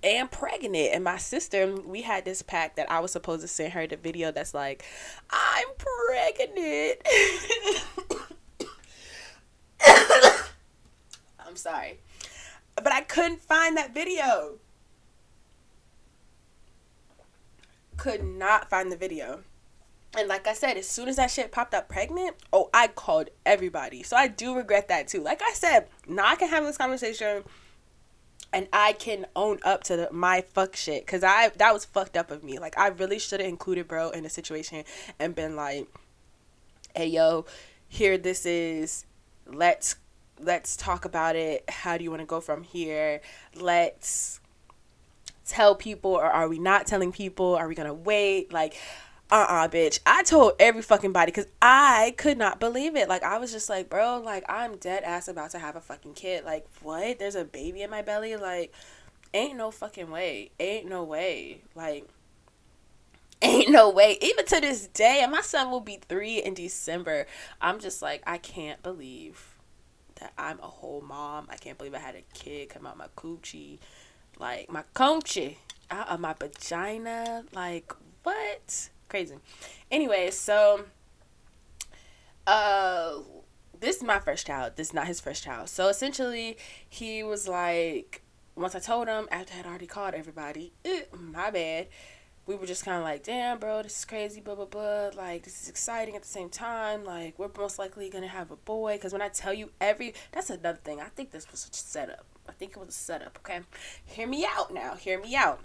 am 0.02 0.30
pregnant 0.30 0.94
and 0.94 1.04
my 1.04 1.18
sister 1.18 1.76
we 1.76 2.04
had 2.04 2.24
this 2.24 2.42
pact 2.42 2.78
that 2.78 2.90
I 2.90 3.02
was 3.02 3.12
supposed 3.12 3.42
to 3.42 3.50
send 3.50 3.74
her 3.74 3.86
the 3.86 3.98
video 3.98 4.32
that's 4.32 4.54
like 4.54 4.86
I'm 5.30 5.68
pregnant 5.78 7.02
I'm 11.40 11.56
sorry 11.56 12.00
but 12.76 12.92
I 12.94 13.02
couldn't 13.02 13.42
find 13.42 13.76
that 13.78 13.94
video 13.94 14.60
could 17.98 18.24
not 18.24 18.70
find 18.70 18.92
the 18.92 18.98
video. 18.98 19.44
And 20.16 20.28
like 20.28 20.48
I 20.48 20.54
said, 20.54 20.78
as 20.78 20.88
soon 20.88 21.10
as 21.10 21.16
that 21.16 21.32
shit 21.32 21.52
popped 21.52 21.74
up 21.74 21.90
pregnant, 21.90 22.36
oh, 22.52 22.70
I 22.74 22.88
called 22.88 23.30
everybody. 23.46 24.04
So 24.04 24.16
I 24.16 24.28
do 24.28 24.56
regret 24.56 24.88
that 24.90 25.08
too. 25.08 25.22
Like 25.22 25.42
I 25.42 25.54
said, 25.54 25.88
now 26.08 26.28
I 26.28 26.36
can 26.36 26.50
have 26.50 26.64
this 26.64 26.78
conversation 26.78 27.44
and 28.54 28.68
I 28.72 28.94
can 28.94 29.26
own 29.36 29.60
up 29.64 29.84
to 29.86 29.98
the, 29.98 30.10
my 30.12 30.42
fuck 30.42 30.76
shit 30.76 31.06
because 31.06 31.24
I 31.24 31.50
that 31.58 31.74
was 31.74 31.86
fucked 31.86 32.16
up 32.16 32.30
of 32.30 32.44
me. 32.44 32.60
Like 32.60 32.78
I 32.78 32.88
really 32.90 33.18
should 33.18 33.40
have 33.40 33.50
included 33.50 33.88
bro 33.88 34.12
in 34.12 34.24
the 34.24 34.30
situation 34.30 34.84
and 35.20 35.34
been 35.34 35.56
like, 35.56 35.88
"Hey 36.96 37.08
yo, 37.08 37.46
here 37.88 38.18
this 38.18 38.46
is. 38.46 39.06
Let's 39.48 39.96
let's 40.40 40.78
talk 40.78 41.06
about 41.06 41.36
it. 41.36 41.66
How 41.68 41.98
do 41.98 42.04
you 42.04 42.12
want 42.12 42.22
to 42.22 42.28
go 42.28 42.40
from 42.40 42.64
here? 42.64 43.22
Let's 43.56 44.40
tell 45.46 45.76
people 45.76 46.12
or 46.12 46.26
are 46.26 46.48
we 46.48 46.60
not 46.60 46.86
telling 46.86 47.12
people? 47.12 47.56
Are 47.56 47.68
we 47.68 47.76
gonna 47.76 47.94
wait? 47.94 48.54
Like." 48.54 48.76
Uh-uh 49.34 49.68
bitch. 49.68 50.00
I 50.06 50.22
told 50.22 50.54
every 50.60 50.84
fucking 50.84 51.12
body 51.12 51.32
because 51.32 51.48
i 51.60 52.14
could 52.18 52.38
not 52.38 52.60
believe 52.60 52.96
it. 52.96 53.10
Like 53.10 53.24
i 53.24 53.40
was 53.40 53.52
just 53.52 53.68
like 53.68 53.90
bro 53.90 54.22
like 54.24 54.44
i'm 54.48 54.78
dead 54.78 55.02
ass 55.04 55.28
about 55.28 55.50
to 55.52 55.60
have 55.60 55.76
a 55.76 55.82
fucking 55.82 56.14
kid. 56.14 56.46
Like 56.46 56.68
what? 56.84 57.18
There's 57.18 57.34
a 57.34 57.44
baby 57.44 57.82
in 57.82 57.90
my 57.90 58.04
belly? 58.04 58.36
Like 58.36 58.72
ain't 59.34 59.58
no 59.58 59.72
fucking 59.72 60.12
way. 60.12 60.52
Ain't 60.60 60.88
no 60.88 61.04
way. 61.04 61.62
Like 61.74 62.08
ain't 63.42 63.72
no 63.72 63.90
way. 63.90 64.20
Even 64.22 64.46
to 64.46 64.62
this 64.62 64.86
day 64.86 65.22
and 65.24 65.32
my 65.32 65.42
son 65.42 65.72
will 65.72 65.82
be 65.82 66.00
three 66.08 66.38
in 66.38 66.54
december. 66.54 67.26
I'm 67.60 67.80
just 67.80 68.04
like 68.04 68.22
i 68.28 68.38
can't 68.38 68.84
believe 68.84 69.58
that 70.20 70.34
i'm 70.38 70.60
a 70.60 70.68
whole 70.68 71.02
mom. 71.02 71.48
I 71.50 71.56
can't 71.56 71.80
believe 71.80 71.96
i 71.96 72.00
had 72.00 72.14
a 72.14 72.24
kid 72.36 72.70
come 72.70 72.86
out 72.86 72.98
my 72.98 73.08
coochie. 73.18 73.80
Like 74.40 74.70
my 74.70 74.84
coochie 74.94 75.56
out 75.90 76.10
of 76.10 76.20
my 76.20 76.34
vagina. 76.34 77.46
Like 77.52 77.92
what 78.22 78.90
crazy. 79.14 79.36
Anyway, 79.92 80.32
so 80.32 80.86
uh 82.48 83.20
this 83.80 83.98
is 83.98 84.04
my 84.04 84.18
first 84.18 84.48
child. 84.48 84.74
This 84.76 84.88
is 84.88 84.94
not 84.94 85.06
his 85.06 85.20
first 85.20 85.44
child. 85.44 85.70
So 85.70 85.88
essentially, 85.88 86.58
he 86.90 87.22
was 87.22 87.48
like, 87.48 88.24
once 88.56 88.74
I 88.74 88.80
told 88.80 89.08
him, 89.08 89.28
after 89.30 89.54
I 89.54 89.58
had 89.58 89.66
already 89.68 89.86
called 89.86 90.16
everybody, 90.16 90.74
my 91.12 91.52
bad. 91.52 91.88
We 92.46 92.56
were 92.56 92.66
just 92.66 92.84
kind 92.84 92.98
of 92.98 93.04
like, 93.04 93.24
damn, 93.24 93.60
bro, 93.60 93.84
this 93.84 94.00
is 94.00 94.06
crazy, 94.06 94.42
blah, 94.42 94.56
blah, 94.56 94.66
blah. 94.66 95.12
Like, 95.16 95.44
this 95.44 95.62
is 95.62 95.70
exciting 95.70 96.16
at 96.16 96.24
the 96.24 96.28
same 96.28 96.50
time. 96.50 97.06
Like, 97.06 97.38
we're 97.38 97.50
most 97.58 97.78
likely 97.78 98.10
going 98.10 98.24
to 98.24 98.30
have 98.30 98.52
a 98.52 98.58
boy. 98.58 98.96
Because 98.96 99.14
when 99.14 99.22
I 99.22 99.30
tell 99.30 99.54
you 99.54 99.70
every, 99.80 100.14
that's 100.32 100.50
another 100.50 100.80
thing. 100.84 101.00
I 101.00 101.10
think 101.16 101.32
this 101.32 101.50
was 101.52 101.70
a 101.72 101.76
setup. 101.76 102.26
I 102.50 102.52
think 102.54 102.72
it 102.72 102.80
was 102.80 102.90
a 102.90 102.92
setup, 102.92 103.38
okay? 103.40 103.62
Hear 104.06 104.28
me 104.28 104.46
out 104.46 104.74
now. 104.74 104.96
Hear 104.96 105.22
me 105.22 105.36
out 105.36 105.62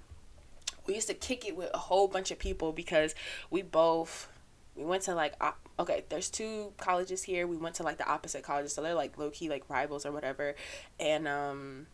we 0.89 0.95
used 0.95 1.07
to 1.09 1.15
kick 1.15 1.47
it 1.47 1.57
with 1.57 1.71
a 1.73 1.79
whole 1.79 2.09
bunch 2.09 2.31
of 2.31 2.39
people 2.39 2.73
because 2.73 3.15
we 3.51 3.63
both 3.63 4.29
we 4.75 4.85
went 4.85 5.03
to 5.03 5.15
like 5.15 5.35
okay 5.79 6.05
there's 6.09 6.31
two 6.31 6.73
colleges 6.79 7.23
here. 7.23 7.47
We 7.47 7.57
went 7.57 7.77
to 7.77 7.83
like 7.83 7.99
the 7.99 8.09
opposite 8.09 8.43
colleges 8.43 8.73
so 8.73 8.83
they're 8.83 8.95
like 8.95 9.19
low-key 9.19 9.49
like 9.49 9.69
rivals 9.69 10.07
or 10.07 10.13
whatever. 10.13 10.55
And 10.99 11.29
um 11.29 11.87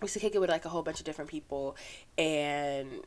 we 0.00 0.06
used 0.06 0.14
to 0.14 0.20
kick 0.20 0.34
it 0.34 0.40
with 0.40 0.50
like 0.50 0.64
a 0.64 0.68
whole 0.68 0.82
bunch 0.82 1.00
of 1.00 1.04
different 1.04 1.30
people. 1.30 1.76
And 2.16 3.02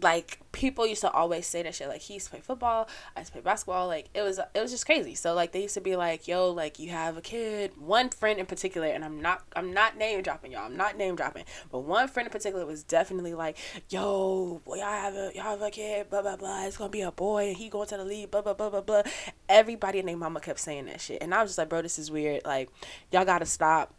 like 0.00 0.40
people 0.52 0.86
used 0.86 1.02
to 1.02 1.10
always 1.10 1.46
say 1.46 1.62
that 1.62 1.74
shit 1.74 1.86
like 1.86 2.00
he 2.00 2.14
used 2.14 2.26
to 2.26 2.30
play 2.30 2.40
football 2.40 2.88
i 3.14 3.20
used 3.20 3.28
to 3.28 3.32
play 3.32 3.42
basketball 3.42 3.86
like 3.86 4.08
it 4.14 4.22
was 4.22 4.38
it 4.54 4.60
was 4.60 4.70
just 4.70 4.86
crazy 4.86 5.14
so 5.14 5.34
like 5.34 5.52
they 5.52 5.60
used 5.60 5.74
to 5.74 5.82
be 5.82 5.96
like 5.96 6.26
yo 6.26 6.48
like 6.50 6.78
you 6.78 6.88
have 6.88 7.18
a 7.18 7.20
kid 7.20 7.72
one 7.76 8.08
friend 8.08 8.38
in 8.38 8.46
particular 8.46 8.86
and 8.86 9.04
i'm 9.04 9.20
not 9.20 9.42
i'm 9.54 9.74
not 9.74 9.98
name 9.98 10.22
dropping 10.22 10.50
y'all 10.50 10.64
i'm 10.64 10.76
not 10.78 10.96
name 10.96 11.14
dropping 11.14 11.44
but 11.70 11.80
one 11.80 12.08
friend 12.08 12.26
in 12.26 12.32
particular 12.32 12.64
was 12.64 12.82
definitely 12.82 13.34
like 13.34 13.58
yo 13.90 14.62
boy 14.64 14.76
y'all 14.76 14.86
have 14.86 15.14
a 15.14 15.30
y'all 15.34 15.44
have 15.44 15.60
a 15.60 15.70
kid 15.70 16.08
blah 16.08 16.22
blah 16.22 16.36
blah 16.36 16.64
it's 16.64 16.78
gonna 16.78 16.88
be 16.88 17.02
a 17.02 17.12
boy 17.12 17.48
and 17.48 17.58
he 17.58 17.68
going 17.68 17.86
to 17.86 17.98
the 17.98 18.04
league 18.04 18.30
blah 18.30 18.40
blah 18.40 18.54
blah 18.54 18.70
blah 18.70 18.80
blah 18.80 19.02
everybody 19.50 19.98
and 19.98 20.08
their 20.08 20.16
mama 20.16 20.40
kept 20.40 20.58
saying 20.58 20.86
that 20.86 21.02
shit 21.02 21.22
and 21.22 21.34
i 21.34 21.42
was 21.42 21.50
just 21.50 21.58
like 21.58 21.68
bro 21.68 21.82
this 21.82 21.98
is 21.98 22.10
weird 22.10 22.40
like 22.46 22.70
y'all 23.10 23.26
gotta 23.26 23.46
stop 23.46 23.94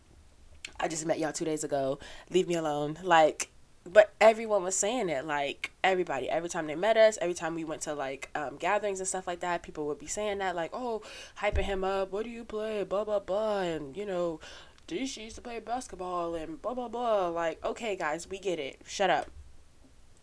I 0.80 0.88
just 0.88 1.06
met 1.06 1.20
y'all 1.20 1.32
two 1.32 1.46
days 1.46 1.64
ago. 1.64 2.00
Leave 2.30 2.48
me 2.48 2.56
alone. 2.56 2.98
Like, 3.04 3.50
but 3.86 4.14
everyone 4.22 4.64
was 4.64 4.76
saying 4.76 5.10
it 5.10 5.26
like 5.26 5.72
everybody 5.84 6.30
every 6.30 6.48
time 6.48 6.68
they 6.68 6.76
met 6.76 6.96
us 6.96 7.18
every 7.22 7.34
time 7.34 7.54
we 7.56 7.64
went 7.64 7.82
to 7.82 7.94
like 7.94 8.30
um, 8.36 8.56
gatherings 8.58 9.00
and 9.00 9.08
stuff 9.08 9.28
like 9.28 9.42
that 9.42 9.62
people 9.62 9.86
would 9.86 10.00
be 10.00 10.08
saying 10.08 10.38
that 10.38 10.56
like 10.56 10.70
oh 10.74 11.02
hyping 11.40 11.64
him 11.64 11.84
up 11.84 12.12
what 12.12 12.24
do 12.24 12.30
you 12.30 12.44
play? 12.44 12.84
Blah 12.84 13.04
blah 13.04 13.20
blah 13.20 13.60
and 13.60 13.96
you 13.98 14.06
know 14.06 14.40
she 14.88 15.24
used 15.24 15.36
to 15.36 15.42
play 15.42 15.60
basketball? 15.60 16.36
and 16.36 16.62
blah 16.62 16.74
blah 16.74 16.88
blah 16.88 17.28
like 17.28 17.64
okay 17.66 17.96
guys 17.96 18.30
we 18.30 18.40
get 18.40 18.60
it. 18.60 18.80
Shut 18.86 19.10
up. 19.10 19.28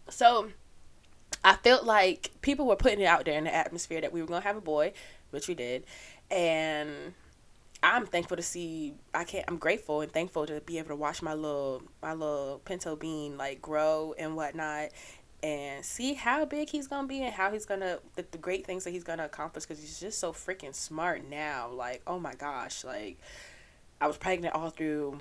So 0.09 0.51
i 1.45 1.55
felt 1.57 1.85
like 1.85 2.31
people 2.43 2.67
were 2.67 2.77
putting 2.77 3.01
it 3.01 3.07
out 3.07 3.25
there 3.25 3.39
in 3.39 3.45
the 3.45 3.55
atmosphere 3.55 4.01
that 4.01 4.13
we 4.13 4.21
were 4.21 4.27
gonna 4.27 4.41
have 4.41 4.57
a 4.57 4.61
boy 4.61 4.93
which 5.31 5.49
we 5.49 5.55
did 5.55 5.85
and 6.31 7.15
I'm 7.83 8.07
thankful 8.07 8.37
to 8.37 8.43
see 8.43 8.95
I 9.15 9.25
can't 9.25 9.45
I'm 9.49 9.57
grateful 9.57 10.03
and 10.03 10.13
thankful 10.13 10.47
to 10.47 10.61
be 10.61 10.79
able 10.79 10.89
to 10.89 10.97
watch 10.97 11.23
my 11.23 11.35
little 11.35 11.83
my 12.03 12.13
little 12.13 12.61
pinto 12.65 12.97
bean 12.97 13.39
like 13.39 13.63
grow 13.63 14.15
and 14.19 14.37
whatnot 14.37 14.91
and 15.43 15.85
see 15.85 16.13
how 16.13 16.45
big 16.45 16.69
he's 16.69 16.87
gonna 16.87 17.09
be 17.09 17.23
and 17.23 17.33
how 17.33 17.51
he's 17.51 17.65
gonna 17.65 17.99
the, 18.17 18.27
the 18.31 18.39
great 18.39 18.67
things 18.67 18.85
that 18.85 18.91
he's 18.91 19.05
gonna 19.05 19.25
accomplish 19.25 19.65
because 19.65 19.81
he's 19.81 19.99
just 19.99 20.19
so 20.19 20.33
freaking 20.33 20.75
smart 20.75 21.29
now. 21.29 21.71
Like 21.71 22.03
oh 22.07 22.19
my 22.19 22.35
gosh 22.35 22.85
like 22.85 23.19
I 24.01 24.07
was 24.07 24.19
pregnant 24.19 24.55
all 24.55 24.71
through 24.71 25.19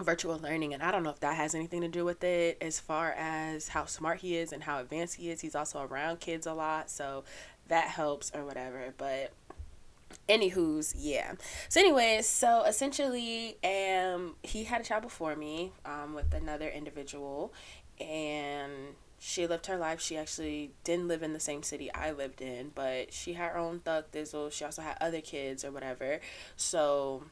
virtual 0.00 0.38
learning 0.38 0.74
and 0.74 0.82
I 0.82 0.90
don't 0.90 1.02
know 1.02 1.10
if 1.10 1.20
that 1.20 1.36
has 1.36 1.54
anything 1.54 1.80
to 1.82 1.88
do 1.88 2.04
with 2.04 2.22
it 2.22 2.58
as 2.60 2.78
far 2.80 3.12
as 3.12 3.68
how 3.68 3.84
smart 3.86 4.20
he 4.20 4.36
is 4.36 4.52
and 4.52 4.62
how 4.62 4.80
advanced 4.80 5.16
he 5.16 5.30
is. 5.30 5.40
He's 5.40 5.54
also 5.54 5.82
around 5.82 6.20
kids 6.20 6.46
a 6.46 6.54
lot 6.54 6.90
so 6.90 7.24
that 7.68 7.84
helps 7.88 8.30
or 8.34 8.44
whatever 8.44 8.92
but 8.98 9.32
anywho's 10.28 10.94
yeah. 10.96 11.34
So 11.68 11.80
anyways 11.80 12.28
so 12.28 12.62
essentially 12.64 13.56
um 13.64 14.36
he 14.42 14.64
had 14.64 14.80
a 14.80 14.84
child 14.84 15.02
before 15.02 15.36
me 15.36 15.72
um 15.84 16.14
with 16.14 16.32
another 16.34 16.68
individual 16.68 17.52
and 18.00 18.72
she 19.18 19.46
lived 19.46 19.66
her 19.66 19.76
life. 19.76 20.00
She 20.00 20.16
actually 20.16 20.72
didn't 20.82 21.06
live 21.06 21.22
in 21.22 21.32
the 21.32 21.40
same 21.40 21.62
city 21.62 21.92
i 21.94 22.10
lived 22.10 22.40
in 22.40 22.72
but 22.74 23.12
she 23.12 23.34
had 23.34 23.52
her 23.52 23.58
own 23.58 23.80
thug 23.80 24.10
thizzle. 24.12 24.52
She 24.52 24.64
also 24.64 24.82
had 24.82 24.96
other 25.00 25.20
kids 25.20 25.64
or 25.64 25.70
whatever. 25.70 26.20
So 26.56 27.24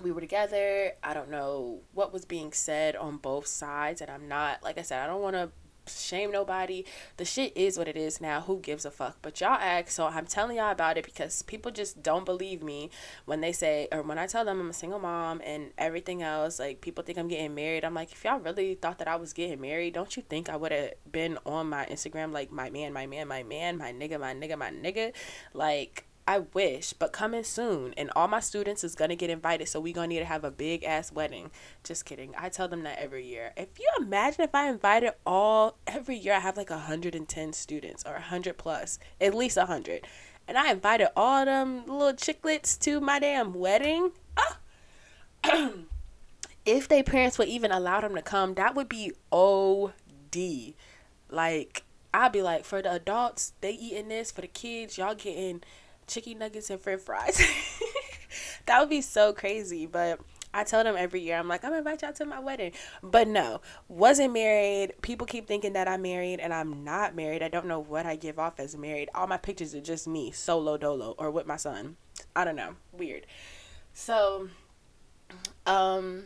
we 0.00 0.10
were 0.10 0.20
together. 0.20 0.92
I 1.02 1.12
don't 1.14 1.30
know 1.30 1.80
what 1.92 2.12
was 2.12 2.24
being 2.24 2.52
said 2.52 2.96
on 2.96 3.18
both 3.18 3.46
sides 3.46 4.00
and 4.00 4.10
i'm 4.10 4.28
not 4.28 4.62
like 4.62 4.78
i 4.78 4.82
said 4.82 5.02
i 5.02 5.06
don't 5.06 5.20
want 5.20 5.36
to 5.36 5.50
shame 5.86 6.30
nobody. 6.30 6.84
The 7.16 7.24
shit 7.24 7.56
is 7.56 7.78
what 7.78 7.88
it 7.88 7.96
is 7.96 8.20
now. 8.20 8.40
Who 8.42 8.58
gives 8.58 8.84
a 8.84 8.90
fuck? 8.90 9.18
But 9.22 9.40
y'all 9.40 9.58
act, 9.60 9.90
so 9.90 10.06
I'm 10.06 10.26
telling 10.26 10.56
y'all 10.56 10.72
about 10.72 10.96
it 10.96 11.04
because 11.04 11.42
people 11.42 11.70
just 11.70 12.02
don't 12.02 12.24
believe 12.24 12.62
me 12.62 12.90
when 13.24 13.40
they 13.40 13.52
say, 13.52 13.88
or 13.90 14.02
when 14.02 14.18
I 14.18 14.26
tell 14.26 14.44
them 14.44 14.60
I'm 14.60 14.70
a 14.70 14.72
single 14.72 14.98
mom 14.98 15.40
and 15.44 15.70
everything 15.78 16.22
else. 16.22 16.58
Like, 16.58 16.80
people 16.80 17.04
think 17.04 17.18
I'm 17.18 17.28
getting 17.28 17.54
married. 17.54 17.84
I'm 17.84 17.94
like, 17.94 18.12
if 18.12 18.24
y'all 18.24 18.38
really 18.38 18.74
thought 18.74 18.98
that 18.98 19.08
I 19.08 19.16
was 19.16 19.32
getting 19.32 19.60
married, 19.60 19.94
don't 19.94 20.16
you 20.16 20.22
think 20.22 20.48
I 20.48 20.56
would 20.56 20.72
have 20.72 20.92
been 21.10 21.38
on 21.44 21.68
my 21.68 21.86
Instagram 21.86 22.32
like, 22.32 22.52
my 22.52 22.70
man, 22.70 22.92
my 22.92 23.06
man, 23.06 23.28
my 23.28 23.42
man, 23.42 23.78
my 23.78 23.92
nigga, 23.92 24.20
my 24.20 24.34
nigga, 24.34 24.58
my 24.58 24.70
nigga? 24.70 25.12
Like, 25.54 26.06
I 26.26 26.40
wish, 26.40 26.92
but 26.92 27.12
coming 27.12 27.42
soon. 27.42 27.94
And 27.96 28.10
all 28.14 28.28
my 28.28 28.40
students 28.40 28.84
is 28.84 28.94
gonna 28.94 29.16
get 29.16 29.30
invited, 29.30 29.68
so 29.68 29.80
we 29.80 29.92
gonna 29.92 30.08
need 30.08 30.20
to 30.20 30.24
have 30.24 30.44
a 30.44 30.50
big 30.50 30.84
ass 30.84 31.12
wedding. 31.12 31.50
Just 31.82 32.04
kidding. 32.04 32.32
I 32.38 32.48
tell 32.48 32.68
them 32.68 32.84
that 32.84 32.98
every 32.98 33.26
year. 33.26 33.52
If 33.56 33.78
you 33.78 33.88
imagine 33.98 34.42
if 34.42 34.54
I 34.54 34.68
invited 34.68 35.14
all 35.26 35.76
every 35.86 36.16
year, 36.16 36.34
I 36.34 36.40
have 36.40 36.56
like 36.56 36.70
hundred 36.70 37.14
and 37.14 37.28
ten 37.28 37.52
students 37.52 38.04
or 38.06 38.14
hundred 38.14 38.56
plus, 38.56 38.98
at 39.20 39.34
least 39.34 39.58
hundred, 39.58 40.06
and 40.46 40.56
I 40.56 40.70
invited 40.70 41.08
all 41.16 41.44
them 41.44 41.86
little 41.86 42.12
chicklets 42.12 42.78
to 42.80 43.00
my 43.00 43.18
damn 43.18 43.54
wedding. 43.54 44.12
Ah. 44.36 44.58
if 46.64 46.86
they 46.86 47.02
parents 47.02 47.36
would 47.38 47.48
even 47.48 47.72
allow 47.72 48.00
them 48.00 48.14
to 48.14 48.22
come, 48.22 48.54
that 48.54 48.76
would 48.76 48.88
be 48.88 49.12
OD. 49.32 50.74
Like 51.30 51.82
I'd 52.14 52.32
be 52.32 52.42
like, 52.42 52.64
for 52.64 52.82
the 52.82 52.92
adults, 52.92 53.54
they 53.60 53.72
eating 53.72 54.08
this. 54.08 54.30
For 54.30 54.42
the 54.42 54.46
kids, 54.46 54.98
y'all 54.98 55.14
getting 55.14 55.62
chicken 56.06 56.38
nuggets 56.38 56.70
and 56.70 56.80
french 56.80 57.02
fries. 57.02 57.40
that 58.66 58.80
would 58.80 58.90
be 58.90 59.00
so 59.00 59.32
crazy. 59.32 59.86
But 59.86 60.20
I 60.54 60.64
tell 60.64 60.84
them 60.84 60.96
every 60.98 61.20
year, 61.20 61.38
I'm 61.38 61.48
like, 61.48 61.64
I'm 61.64 61.70
gonna 61.70 61.78
invite 61.78 62.02
y'all 62.02 62.12
to 62.12 62.24
my 62.24 62.40
wedding. 62.40 62.72
But 63.02 63.28
no, 63.28 63.60
wasn't 63.88 64.34
married. 64.34 64.94
People 65.02 65.26
keep 65.26 65.46
thinking 65.46 65.72
that 65.72 65.88
I'm 65.88 66.02
married 66.02 66.40
and 66.40 66.52
I'm 66.52 66.84
not 66.84 67.14
married. 67.14 67.42
I 67.42 67.48
don't 67.48 67.66
know 67.66 67.80
what 67.80 68.06
I 68.06 68.16
give 68.16 68.38
off 68.38 68.60
as 68.60 68.76
married. 68.76 69.08
All 69.14 69.26
my 69.26 69.38
pictures 69.38 69.74
are 69.74 69.80
just 69.80 70.06
me, 70.06 70.30
solo 70.30 70.76
dolo, 70.76 71.14
or 71.18 71.30
with 71.30 71.46
my 71.46 71.56
son. 71.56 71.96
I 72.36 72.44
don't 72.44 72.56
know. 72.56 72.74
Weird. 72.92 73.26
So, 73.94 74.48
um, 75.66 76.24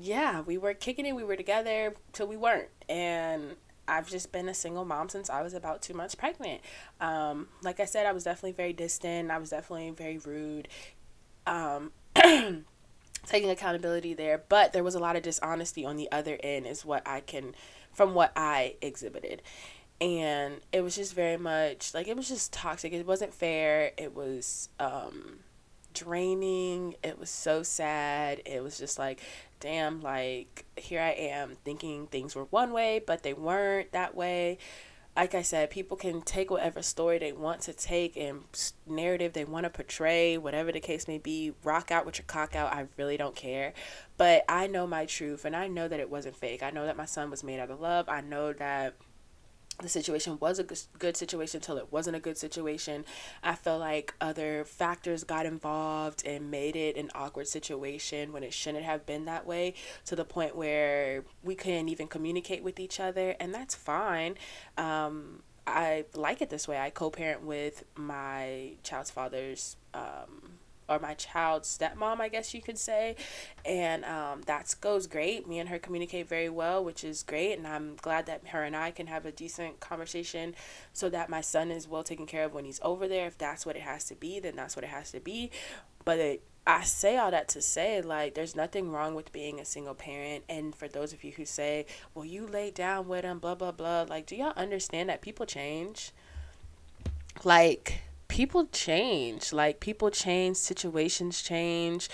yeah, 0.00 0.40
we 0.42 0.58
were 0.58 0.74
kicking 0.74 1.06
it. 1.06 1.14
We 1.14 1.24
were 1.24 1.36
together 1.36 1.94
till 2.12 2.26
we 2.26 2.36
weren't. 2.36 2.68
And 2.88 3.56
I've 3.88 4.08
just 4.08 4.32
been 4.32 4.48
a 4.48 4.54
single 4.54 4.84
mom 4.84 5.08
since 5.08 5.30
I 5.30 5.42
was 5.42 5.54
about 5.54 5.82
two 5.82 5.94
months 5.94 6.14
pregnant. 6.14 6.60
Um, 7.00 7.48
like 7.62 7.80
I 7.80 7.84
said, 7.84 8.06
I 8.06 8.12
was 8.12 8.24
definitely 8.24 8.52
very 8.52 8.72
distant. 8.72 9.30
I 9.30 9.38
was 9.38 9.50
definitely 9.50 9.90
very 9.90 10.18
rude. 10.18 10.68
Um, 11.46 11.92
taking 13.26 13.50
accountability 13.50 14.14
there, 14.14 14.42
but 14.48 14.72
there 14.72 14.84
was 14.84 14.94
a 14.94 14.98
lot 14.98 15.16
of 15.16 15.22
dishonesty 15.22 15.84
on 15.84 15.96
the 15.96 16.10
other 16.10 16.38
end, 16.42 16.66
is 16.66 16.84
what 16.84 17.06
I 17.06 17.20
can, 17.20 17.54
from 17.92 18.14
what 18.14 18.32
I 18.36 18.76
exhibited. 18.80 19.42
And 20.00 20.60
it 20.72 20.82
was 20.82 20.94
just 20.94 21.14
very 21.14 21.36
much 21.36 21.92
like 21.92 22.06
it 22.06 22.16
was 22.16 22.28
just 22.28 22.52
toxic. 22.52 22.92
It 22.92 23.06
wasn't 23.06 23.34
fair. 23.34 23.92
It 23.96 24.14
was 24.14 24.68
um, 24.78 25.40
draining. 25.92 26.94
It 27.02 27.18
was 27.18 27.30
so 27.30 27.62
sad. 27.62 28.40
It 28.46 28.62
was 28.62 28.78
just 28.78 28.98
like 28.98 29.20
damn, 29.60 30.00
like, 30.00 30.64
here 30.76 31.00
I 31.00 31.10
am 31.10 31.56
thinking 31.64 32.06
things 32.06 32.34
were 32.34 32.44
one 32.44 32.72
way, 32.72 33.02
but 33.04 33.22
they 33.22 33.34
weren't 33.34 33.92
that 33.92 34.14
way. 34.14 34.58
Like 35.16 35.34
I 35.34 35.42
said, 35.42 35.70
people 35.70 35.96
can 35.96 36.22
take 36.22 36.48
whatever 36.48 36.80
story 36.80 37.18
they 37.18 37.32
want 37.32 37.62
to 37.62 37.72
take 37.72 38.16
and 38.16 38.44
narrative 38.86 39.32
they 39.32 39.44
want 39.44 39.64
to 39.64 39.70
portray, 39.70 40.38
whatever 40.38 40.70
the 40.70 40.78
case 40.78 41.08
may 41.08 41.18
be. 41.18 41.54
Rock 41.64 41.90
out 41.90 42.06
with 42.06 42.18
your 42.18 42.24
cock 42.26 42.54
out. 42.54 42.72
I 42.72 42.86
really 42.96 43.16
don't 43.16 43.34
care. 43.34 43.72
But 44.16 44.44
I 44.48 44.68
know 44.68 44.86
my 44.86 45.06
truth 45.06 45.44
and 45.44 45.56
I 45.56 45.66
know 45.66 45.88
that 45.88 45.98
it 45.98 46.08
wasn't 46.08 46.36
fake. 46.36 46.62
I 46.62 46.70
know 46.70 46.86
that 46.86 46.96
my 46.96 47.04
son 47.04 47.30
was 47.30 47.42
made 47.42 47.58
out 47.58 47.70
of 47.70 47.80
love. 47.80 48.08
I 48.08 48.20
know 48.20 48.52
that 48.52 48.94
the 49.80 49.88
situation 49.88 50.38
was 50.40 50.58
a 50.58 50.64
good 50.98 51.16
situation 51.16 51.58
until 51.58 51.78
it 51.78 51.92
wasn't 51.92 52.16
a 52.16 52.20
good 52.20 52.36
situation. 52.36 53.04
I 53.42 53.54
felt 53.54 53.80
like 53.80 54.14
other 54.20 54.64
factors 54.64 55.22
got 55.22 55.46
involved 55.46 56.26
and 56.26 56.50
made 56.50 56.74
it 56.74 56.96
an 56.96 57.10
awkward 57.14 57.46
situation 57.46 58.32
when 58.32 58.42
it 58.42 58.52
shouldn't 58.52 58.84
have 58.84 59.06
been 59.06 59.24
that 59.26 59.46
way 59.46 59.74
to 60.06 60.16
the 60.16 60.24
point 60.24 60.56
where 60.56 61.24
we 61.44 61.54
couldn't 61.54 61.88
even 61.88 62.08
communicate 62.08 62.64
with 62.64 62.80
each 62.80 62.98
other, 62.98 63.36
and 63.38 63.54
that's 63.54 63.74
fine. 63.74 64.36
Um, 64.76 65.42
I 65.66 66.06
like 66.14 66.40
it 66.40 66.50
this 66.50 66.66
way. 66.66 66.78
I 66.78 66.90
co 66.90 67.10
parent 67.10 67.42
with 67.42 67.84
my 67.94 68.72
child's 68.82 69.10
father's 69.10 69.76
um, 69.94 70.57
or 70.88 70.98
my 70.98 71.14
child's 71.14 71.76
stepmom, 71.76 72.20
I 72.20 72.28
guess 72.28 72.54
you 72.54 72.62
could 72.62 72.78
say. 72.78 73.16
And 73.64 74.04
um, 74.04 74.42
that 74.46 74.74
goes 74.80 75.06
great. 75.06 75.48
Me 75.48 75.58
and 75.58 75.68
her 75.68 75.78
communicate 75.78 76.28
very 76.28 76.48
well, 76.48 76.82
which 76.82 77.04
is 77.04 77.22
great. 77.22 77.58
And 77.58 77.66
I'm 77.66 77.96
glad 77.96 78.26
that 78.26 78.48
her 78.48 78.62
and 78.62 78.76
I 78.76 78.90
can 78.90 79.06
have 79.06 79.26
a 79.26 79.32
decent 79.32 79.80
conversation 79.80 80.54
so 80.92 81.08
that 81.10 81.28
my 81.28 81.40
son 81.40 81.70
is 81.70 81.88
well 81.88 82.02
taken 82.02 82.26
care 82.26 82.44
of 82.44 82.54
when 82.54 82.64
he's 82.64 82.80
over 82.82 83.06
there. 83.06 83.26
If 83.26 83.38
that's 83.38 83.66
what 83.66 83.76
it 83.76 83.82
has 83.82 84.04
to 84.04 84.14
be, 84.14 84.40
then 84.40 84.56
that's 84.56 84.76
what 84.76 84.84
it 84.84 84.90
has 84.90 85.10
to 85.12 85.20
be. 85.20 85.50
But 86.04 86.18
it, 86.18 86.42
I 86.66 86.82
say 86.84 87.16
all 87.16 87.30
that 87.30 87.48
to 87.48 87.62
say, 87.62 88.02
like, 88.02 88.34
there's 88.34 88.54
nothing 88.54 88.90
wrong 88.90 89.14
with 89.14 89.32
being 89.32 89.58
a 89.58 89.64
single 89.64 89.94
parent. 89.94 90.44
And 90.48 90.74
for 90.74 90.86
those 90.86 91.12
of 91.12 91.24
you 91.24 91.32
who 91.32 91.46
say, 91.46 91.86
well, 92.14 92.26
you 92.26 92.46
lay 92.46 92.70
down 92.70 93.08
with 93.08 93.24
him, 93.24 93.38
blah, 93.38 93.54
blah, 93.54 93.72
blah, 93.72 94.02
like, 94.02 94.26
do 94.26 94.36
y'all 94.36 94.52
understand 94.56 95.08
that 95.08 95.22
people 95.22 95.46
change? 95.46 96.12
Like, 97.42 98.00
people 98.28 98.66
change. 98.66 99.52
Like 99.52 99.80
people 99.80 100.10
change, 100.10 100.56
situations 100.56 101.42
change, 101.42 102.08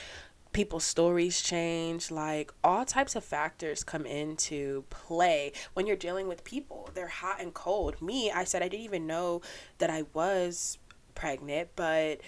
people's 0.52 0.84
stories 0.84 1.42
change. 1.42 2.10
Like 2.10 2.52
all 2.62 2.84
types 2.84 3.14
of 3.16 3.24
factors 3.24 3.84
come 3.84 4.06
into 4.06 4.84
play 4.90 5.52
when 5.74 5.86
you're 5.86 5.96
dealing 5.96 6.26
with 6.26 6.44
people. 6.44 6.88
They're 6.94 7.08
hot 7.08 7.40
and 7.40 7.52
cold. 7.52 8.00
Me, 8.00 8.30
I 8.30 8.44
said 8.44 8.62
I 8.62 8.68
didn't 8.68 8.84
even 8.84 9.06
know 9.06 9.42
that 9.78 9.90
I 9.90 10.04
was 10.14 10.78
pregnant, 11.14 11.70
but 11.76 12.20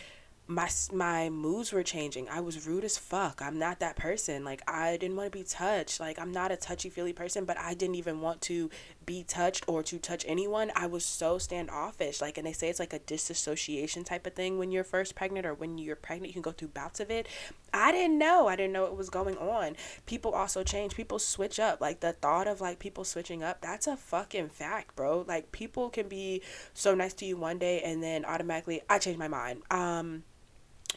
my 0.49 0.68
my 0.92 1.29
moods 1.29 1.72
were 1.72 1.83
changing. 1.83 2.29
I 2.29 2.40
was 2.40 2.66
rude 2.66 2.85
as 2.85 2.96
fuck. 2.96 3.40
I'm 3.42 3.59
not 3.59 3.81
that 3.81 3.96
person. 3.96 4.44
Like 4.44 4.62
I 4.68 4.96
didn't 4.96 5.16
want 5.16 5.33
to 5.33 5.38
be 5.38 5.44
touched. 5.44 5.99
Like 5.99 6.18
I'm 6.18 6.33
not 6.33 6.53
a 6.53 6.57
touchy 6.57 6.88
feely 6.88 7.12
person, 7.12 7.44
but 7.44 7.59
I 7.59 7.75
didn't 7.75 7.96
even 7.96 8.20
want 8.20 8.40
to 8.42 8.70
be 9.07 9.23
touched 9.23 9.64
or 9.69 9.83
to 9.85 9.99
touch 9.99 10.25
anyone. 10.27 10.73
I 10.75 10.87
was 10.87 11.05
so 11.05 11.38
standoffish. 11.38 12.21
Like 12.21 12.37
and 12.37 12.47
they 12.47 12.53
say 12.53 12.69
it's 12.69 12.81
like 12.81 12.92
a 12.92 12.99
disassociation 12.99 14.05
type 14.05 14.27
of 14.27 14.35
thing 14.35 14.59
when 14.59 14.71
you're 14.71 14.85
first 14.85 15.14
pregnant 15.14 15.47
or 15.47 15.55
when 15.55 15.79
you're 15.79 15.97
pregnant 15.97 16.29
you 16.29 16.33
can 16.35 16.42
go 16.42 16.51
through 16.51 16.69
bouts 16.69 17.01
of 17.01 17.11
it. 17.11 17.29
I 17.73 17.92
didn't 17.92 18.19
know. 18.19 18.49
I 18.49 18.57
didn't 18.57 18.73
know 18.73 18.83
what 18.83 18.97
was 18.97 19.09
going 19.09 19.38
on. 19.38 19.77
People 20.07 20.33
also 20.33 20.62
change. 20.62 20.95
People 20.95 21.19
switch 21.19 21.59
up. 21.61 21.81
Like 21.81 22.01
the 22.01 22.12
thought 22.12 22.49
of 22.49 22.61
like 22.61 22.79
people 22.79 23.05
switching 23.05 23.42
up, 23.42 23.61
that's 23.61 23.87
a 23.87 23.97
fucking 23.97 24.49
fact, 24.49 24.97
bro. 24.97 25.25
Like 25.27 25.53
people 25.53 25.88
can 25.88 26.09
be 26.09 26.42
so 26.75 26.95
nice 26.95 27.14
to 27.14 27.25
you 27.25 27.37
one 27.37 27.59
day 27.59 27.81
and 27.83 28.03
then 28.03 28.25
automatically 28.25 28.83
I 28.90 28.99
changed 28.99 29.19
my 29.19 29.29
mind. 29.29 29.62
Um 29.71 30.25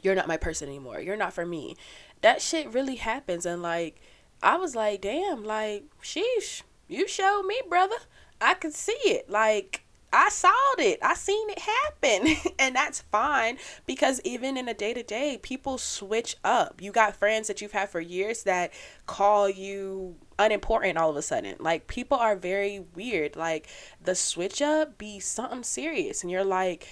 you're 0.02 0.16
not 0.16 0.28
my 0.28 0.38
person 0.38 0.68
anymore. 0.68 1.00
You're 1.00 1.18
not 1.18 1.34
for 1.34 1.46
me. 1.46 1.76
That 2.22 2.42
shit 2.42 2.74
really 2.74 2.96
happens. 2.96 3.46
And 3.46 3.62
like, 3.62 4.00
I 4.42 4.58
was 4.58 4.76
like, 4.76 5.02
damn, 5.02 5.44
like, 5.44 5.86
sheesh, 6.02 6.62
you 6.90 7.08
showed 7.08 7.44
me, 7.44 7.62
brother. 7.70 7.96
I 8.42 8.54
could 8.56 8.74
see 8.74 9.00
it. 9.06 9.30
Like, 9.30 9.84
I 10.12 10.30
saw 10.30 10.52
it. 10.80 11.00
I 11.04 11.14
seen 11.14 11.50
it 11.50 11.60
happen. 11.60 12.54
and 12.60 12.76
that's 12.76 13.02
fine 13.02 13.58
because 13.86 14.20
even 14.24 14.58
in 14.58 14.68
a 14.68 14.74
day 14.74 14.94
to 14.94 15.04
day, 15.04 15.40
people 15.42 15.78
switch 15.78 16.36
up. 16.44 16.82
You 16.82 16.92
got 16.92 17.16
friends 17.16 17.48
that 17.48 17.62
you've 17.62 17.74
had 17.74 17.90
for 17.90 18.00
years 18.00 18.44
that 18.44 18.74
call 19.06 19.50
you 19.50 20.16
unimportant 20.40 20.98
all 20.98 21.12
of 21.12 21.16
a 21.16 21.22
sudden. 21.22 21.56
Like 21.60 21.88
people 21.88 22.18
are 22.18 22.36
very 22.36 22.86
weird. 22.96 23.36
Like 23.36 23.68
the 24.04 24.16
switch 24.16 24.62
up 24.62 24.98
be 24.98 25.20
something 25.20 25.64
serious 25.64 26.24
and 26.24 26.32
you're 26.32 26.44
like 26.44 26.88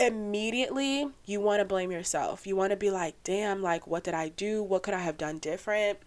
immediately 0.00 1.08
you 1.26 1.40
want 1.40 1.60
to 1.60 1.64
blame 1.64 1.90
yourself. 1.90 2.46
You 2.46 2.56
want 2.56 2.70
to 2.70 2.76
be 2.76 2.90
like, 2.90 3.16
damn, 3.24 3.62
like, 3.62 3.86
what 3.86 4.04
did 4.04 4.14
I 4.14 4.28
do? 4.30 4.62
What 4.62 4.82
could 4.82 4.94
I 4.94 5.00
have 5.00 5.18
done 5.18 5.38
different? 5.38 5.98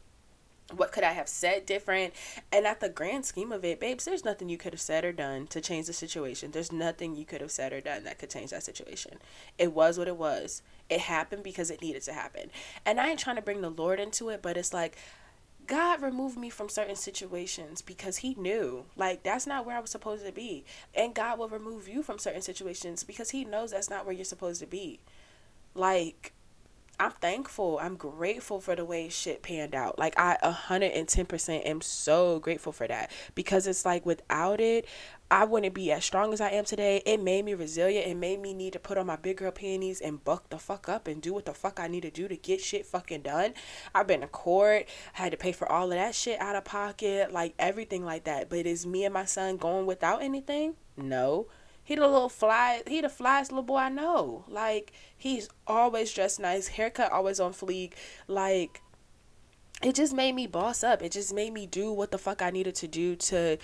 What 0.75 0.91
could 0.91 1.03
I 1.03 1.12
have 1.12 1.27
said 1.27 1.65
different? 1.65 2.13
And 2.51 2.65
at 2.65 2.79
the 2.79 2.89
grand 2.89 3.25
scheme 3.25 3.51
of 3.51 3.65
it, 3.65 3.79
babes, 3.79 4.05
there's 4.05 4.25
nothing 4.25 4.49
you 4.49 4.57
could 4.57 4.73
have 4.73 4.81
said 4.81 5.03
or 5.03 5.12
done 5.12 5.47
to 5.47 5.62
change 5.62 5.88
the 5.88 5.93
situation. 5.93 6.51
There's 6.51 6.71
nothing 6.71 7.15
you 7.15 7.25
could 7.25 7.41
have 7.41 7.51
said 7.51 7.73
or 7.73 7.81
done 7.81 8.03
that 8.03 8.19
could 8.19 8.29
change 8.29 8.51
that 8.51 8.63
situation. 8.63 9.17
It 9.57 9.73
was 9.73 9.97
what 9.97 10.07
it 10.07 10.17
was. 10.17 10.62
It 10.89 11.01
happened 11.01 11.43
because 11.43 11.71
it 11.71 11.81
needed 11.81 12.03
to 12.03 12.13
happen. 12.13 12.51
And 12.86 12.99
I 12.99 13.10
ain't 13.10 13.19
trying 13.19 13.36
to 13.38 13.41
bring 13.41 13.62
the 13.62 13.69
Lord 13.69 13.99
into 13.99 14.29
it, 14.29 14.41
but 14.41 14.57
it's 14.57 14.73
like, 14.73 14.97
God 15.67 16.01
removed 16.01 16.38
me 16.38 16.49
from 16.49 16.69
certain 16.69 16.95
situations 16.95 17.81
because 17.81 18.17
He 18.17 18.34
knew, 18.36 18.86
like, 18.95 19.23
that's 19.23 19.47
not 19.47 19.65
where 19.65 19.77
I 19.77 19.79
was 19.79 19.89
supposed 19.89 20.25
to 20.25 20.31
be. 20.31 20.65
And 20.93 21.13
God 21.13 21.39
will 21.39 21.47
remove 21.47 21.88
you 21.88 22.03
from 22.03 22.19
certain 22.19 22.41
situations 22.41 23.03
because 23.03 23.29
He 23.29 23.45
knows 23.45 23.71
that's 23.71 23.89
not 23.89 24.05
where 24.05 24.13
you're 24.13 24.25
supposed 24.25 24.60
to 24.62 24.67
be. 24.67 24.99
Like, 25.73 26.34
I'm 27.01 27.09
thankful. 27.13 27.79
I'm 27.81 27.95
grateful 27.95 28.61
for 28.61 28.75
the 28.75 28.85
way 28.85 29.09
shit 29.09 29.41
panned 29.41 29.73
out. 29.73 29.97
Like, 29.97 30.13
I 30.19 30.37
110% 30.43 31.65
am 31.65 31.81
so 31.81 32.37
grateful 32.37 32.71
for 32.71 32.87
that 32.87 33.09
because 33.33 33.65
it's 33.65 33.85
like 33.85 34.05
without 34.05 34.61
it, 34.61 34.85
I 35.31 35.45
wouldn't 35.45 35.73
be 35.73 35.91
as 35.91 36.05
strong 36.05 36.31
as 36.31 36.39
I 36.39 36.49
am 36.49 36.63
today. 36.63 37.01
It 37.03 37.19
made 37.19 37.43
me 37.43 37.55
resilient. 37.55 38.05
It 38.05 38.13
made 38.17 38.39
me 38.39 38.53
need 38.53 38.73
to 38.73 38.79
put 38.79 38.99
on 38.99 39.07
my 39.07 39.15
big 39.15 39.37
girl 39.37 39.49
panties 39.49 39.99
and 39.99 40.23
buck 40.23 40.51
the 40.51 40.59
fuck 40.59 40.87
up 40.87 41.07
and 41.07 41.23
do 41.23 41.33
what 41.33 41.45
the 41.45 41.55
fuck 41.55 41.79
I 41.79 41.87
need 41.87 42.01
to 42.01 42.11
do 42.11 42.27
to 42.27 42.37
get 42.37 42.61
shit 42.61 42.85
fucking 42.85 43.23
done. 43.23 43.55
I've 43.95 44.05
been 44.05 44.21
to 44.21 44.27
court, 44.27 44.85
I 45.17 45.23
had 45.23 45.31
to 45.31 45.39
pay 45.39 45.53
for 45.53 45.67
all 45.71 45.85
of 45.85 45.97
that 45.97 46.13
shit 46.13 46.39
out 46.39 46.55
of 46.55 46.65
pocket, 46.65 47.31
like 47.33 47.55
everything 47.57 48.05
like 48.05 48.25
that. 48.25 48.47
But 48.47 48.67
is 48.67 48.85
me 48.85 49.05
and 49.05 49.13
my 49.15 49.25
son 49.25 49.57
going 49.57 49.87
without 49.87 50.21
anything? 50.21 50.75
No. 50.97 51.47
He 51.91 51.95
the 51.95 52.08
little 52.08 52.30
fly. 52.30 52.84
He 52.88 53.01
the 53.01 53.10
flyest 53.10 53.49
little 53.49 53.63
boy 53.63 53.75
I 53.75 53.89
know. 53.89 54.45
Like 54.47 54.93
he's 55.17 55.49
always 55.67 56.13
dressed 56.13 56.39
nice, 56.39 56.69
haircut 56.69 57.12
always 57.12 57.38
on 57.38 57.51
fleek. 57.51 57.95
Like 58.30 58.82
it 59.84 59.95
just 59.95 60.13
made 60.13 60.34
me 60.34 60.47
boss 60.47 60.86
up. 60.86 61.01
It 61.01 61.12
just 61.12 61.34
made 61.34 61.51
me 61.51 61.65
do 61.65 61.91
what 61.91 62.12
the 62.12 62.17
fuck 62.17 62.41
I 62.41 62.49
needed 62.49 62.75
to 62.75 62.88
do 62.88 63.17
to 63.17 63.58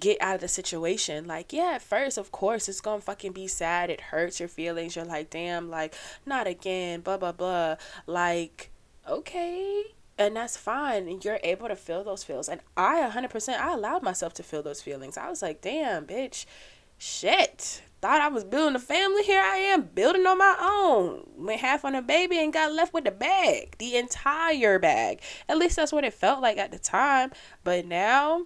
get 0.00 0.16
out 0.22 0.36
of 0.36 0.40
the 0.40 0.48
situation. 0.48 1.26
Like, 1.26 1.52
yeah, 1.52 1.72
at 1.74 1.82
first, 1.82 2.16
of 2.16 2.32
course, 2.32 2.66
it's 2.66 2.80
gonna 2.80 3.02
fucking 3.02 3.32
be 3.32 3.46
sad. 3.46 3.90
It 3.90 4.00
hurts 4.00 4.40
your 4.40 4.48
feelings. 4.48 4.96
You're 4.96 5.04
like, 5.04 5.28
damn, 5.28 5.68
like, 5.68 5.94
not 6.24 6.46
again, 6.46 7.02
blah, 7.02 7.18
blah, 7.18 7.32
blah. 7.32 7.76
Like, 8.06 8.70
okay. 9.06 9.82
And 10.16 10.34
that's 10.34 10.56
fine. 10.56 11.08
And 11.08 11.22
you're 11.22 11.40
able 11.44 11.68
to 11.68 11.76
feel 11.76 12.04
those 12.04 12.24
feels. 12.24 12.48
And 12.48 12.62
I, 12.74 13.06
100%, 13.06 13.60
I 13.60 13.74
allowed 13.74 14.02
myself 14.02 14.32
to 14.34 14.42
feel 14.42 14.62
those 14.62 14.80
feelings. 14.80 15.18
I 15.18 15.28
was 15.28 15.42
like, 15.42 15.60
damn, 15.60 16.06
bitch, 16.06 16.46
shit. 16.98 17.82
Thought 18.00 18.20
I 18.20 18.28
was 18.28 18.44
building 18.44 18.76
a 18.76 18.80
family. 18.80 19.22
Here 19.22 19.40
I 19.40 19.56
am 19.56 19.82
building 19.94 20.26
on 20.26 20.36
my 20.36 20.56
own. 20.60 21.26
Went 21.38 21.62
half 21.62 21.86
on 21.86 21.94
a 21.94 22.02
baby 22.02 22.38
and 22.38 22.52
got 22.52 22.72
left 22.72 22.92
with 22.92 23.04
the 23.04 23.10
bag. 23.10 23.76
The 23.78 23.96
entire 23.96 24.78
bag. 24.78 25.20
At 25.48 25.56
least 25.56 25.76
that's 25.76 25.92
what 25.92 26.04
it 26.04 26.12
felt 26.12 26.42
like 26.42 26.58
at 26.58 26.70
the 26.70 26.78
time. 26.78 27.32
But 27.62 27.86
now, 27.86 28.44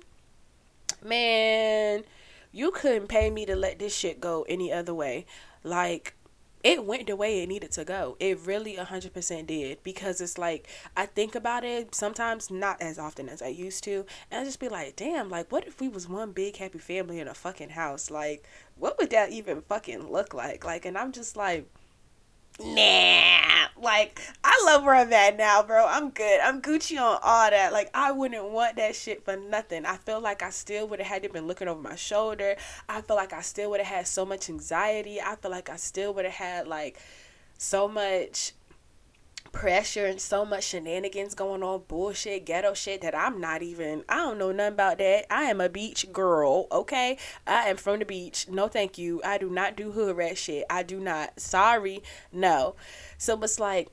man, 1.05 2.05
you 2.53 2.71
couldn't 2.71 3.09
pay 3.09 3.31
me 3.31 3.47
to 3.47 3.57
let 3.57 3.81
this 3.81 3.97
shit 3.97 4.21
go 4.21 4.47
any 4.49 4.73
other 4.73 4.95
way. 4.95 5.27
Like, 5.65 6.15
it 6.65 6.85
went 6.85 7.07
the 7.07 7.17
way 7.17 7.43
it 7.43 7.49
needed 7.49 7.71
to 7.73 7.85
go. 7.85 8.17
It 8.19 8.39
really 8.45 8.77
100% 8.77 9.47
did 9.47 9.83
because 9.83 10.21
it's 10.21 10.39
like 10.39 10.69
I 10.97 11.07
think 11.07 11.35
about 11.35 11.65
it 11.65 11.95
sometimes 11.95 12.51
not 12.51 12.81
as 12.83 12.99
often 12.99 13.29
as 13.29 13.43
I 13.43 13.49
used 13.49 13.85
to 13.85 14.05
and 14.31 14.41
I 14.41 14.45
just 14.45 14.61
be 14.61 14.69
like, 14.69 14.97
"Damn, 14.97 15.29
like 15.31 15.51
what 15.53 15.67
if 15.67 15.81
we 15.81 15.89
was 15.89 16.09
one 16.09 16.33
big 16.33 16.57
happy 16.57 16.79
family 16.79 17.21
in 17.21 17.29
a 17.29 17.35
fucking 17.35 17.71
house? 17.71 18.11
Like 18.11 18.45
what 18.77 18.99
would 18.99 19.11
that 19.11 19.31
even 19.31 19.63
fucking 19.63 20.11
look 20.11 20.35
like?" 20.35 20.65
Like 20.65 20.85
and 20.85 20.99
I'm 20.99 21.13
just 21.13 21.37
like 21.37 21.69
nah. 22.61 23.69
Like, 23.81 24.21
I 24.43 24.63
love 24.67 24.85
where 24.85 24.95
I'm 24.95 25.13
at 25.13 25.37
now, 25.37 25.63
bro. 25.63 25.87
I'm 25.87 26.11
good. 26.11 26.41
I'm 26.41 26.61
Gucci 26.61 27.01
on 27.01 27.19
all 27.23 27.51
that. 27.51 27.73
Like, 27.73 27.91
I 27.95 28.11
wouldn't 28.11 28.51
want 28.51 28.77
that 28.77 28.97
shit 28.97 29.25
for 29.25 29.37
nothing. 29.37 29.87
I 29.87 29.97
feel 29.97 30.21
like 30.21 30.43
I 30.43 30.51
still 30.51 30.89
would 30.89 30.99
have 30.99 31.09
had 31.09 31.23
to 31.23 31.29
been 31.29 31.47
looking 31.47 31.69
over 31.69 31.81
my 31.81 31.95
shoulder. 31.95 32.57
I 32.89 33.01
feel 33.03 33.17
like 33.17 33.33
I 33.33 33.43
still 33.43 33.71
would 33.71 33.81
have 33.81 33.95
had 33.99 34.07
so 34.09 34.25
much 34.25 34.51
anxiety. 34.51 35.21
I 35.21 35.37
feel 35.37 35.51
like 35.51 35.69
I 35.71 35.77
still 35.77 36.13
would 36.15 36.25
have 36.25 36.35
had 36.35 36.67
like 36.67 36.99
so 37.57 37.87
much 37.87 38.53
pressure 39.53 40.07
and 40.07 40.21
so 40.21 40.45
much 40.45 40.65
shenanigans 40.65 41.35
going 41.35 41.63
on, 41.63 41.83
bullshit, 41.89 42.47
ghetto 42.47 42.75
shit 42.75 43.01
that 43.03 43.15
I'm 43.15 43.41
not 43.41 43.63
even, 43.63 44.05
I 44.09 44.17
don't 44.17 44.39
know 44.39 44.53
nothing 44.53 44.75
about 44.75 44.99
that. 44.99 45.27
I 45.31 45.45
am 45.45 45.61
a 45.61 45.69
beach 45.69 46.07
girl, 46.13 46.67
okay? 46.71 47.19
I 47.47 47.69
am 47.69 47.77
from 47.77 47.99
the 47.99 48.05
beach. 48.05 48.49
No, 48.49 48.69
thank 48.69 48.99
you. 48.99 49.21
I 49.25 49.39
do 49.39 49.51
not 49.51 49.77
do 49.77 49.93
hood 49.93 50.17
rat 50.17 50.39
shit. 50.39 50.65
I 50.71 50.83
do 50.83 51.01
not. 51.01 51.41
Sorry. 51.41 52.03
No. 52.33 52.77
So 53.17 53.41
it's 53.43 53.59
like, 53.59 53.89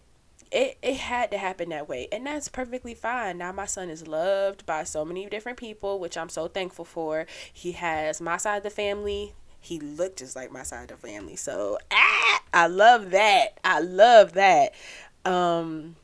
it, 0.51 0.77
it 0.81 0.97
had 0.97 1.31
to 1.31 1.37
happen 1.37 1.69
that 1.69 1.89
way. 1.89 2.07
And 2.11 2.25
that's 2.25 2.47
perfectly 2.47 2.93
fine. 2.93 3.37
Now 3.37 3.51
my 3.51 3.65
son 3.65 3.89
is 3.89 4.07
loved 4.07 4.65
by 4.65 4.83
so 4.83 5.03
many 5.03 5.25
different 5.27 5.57
people, 5.57 5.99
which 5.99 6.17
I'm 6.17 6.29
so 6.29 6.47
thankful 6.47 6.85
for. 6.85 7.25
He 7.51 7.73
has 7.73 8.21
my 8.21 8.37
side 8.37 8.57
of 8.57 8.63
the 8.63 8.69
family. 8.69 9.33
He 9.59 9.79
looked 9.79 10.19
just 10.19 10.35
like 10.35 10.51
my 10.51 10.61
side 10.63 10.91
of 10.91 11.01
the 11.01 11.07
family. 11.07 11.35
So 11.35 11.79
ah, 11.91 12.41
I 12.53 12.67
love 12.67 13.09
that. 13.11 13.59
I 13.63 13.79
love 13.79 14.33
that. 14.33 14.73
Um 15.25 15.95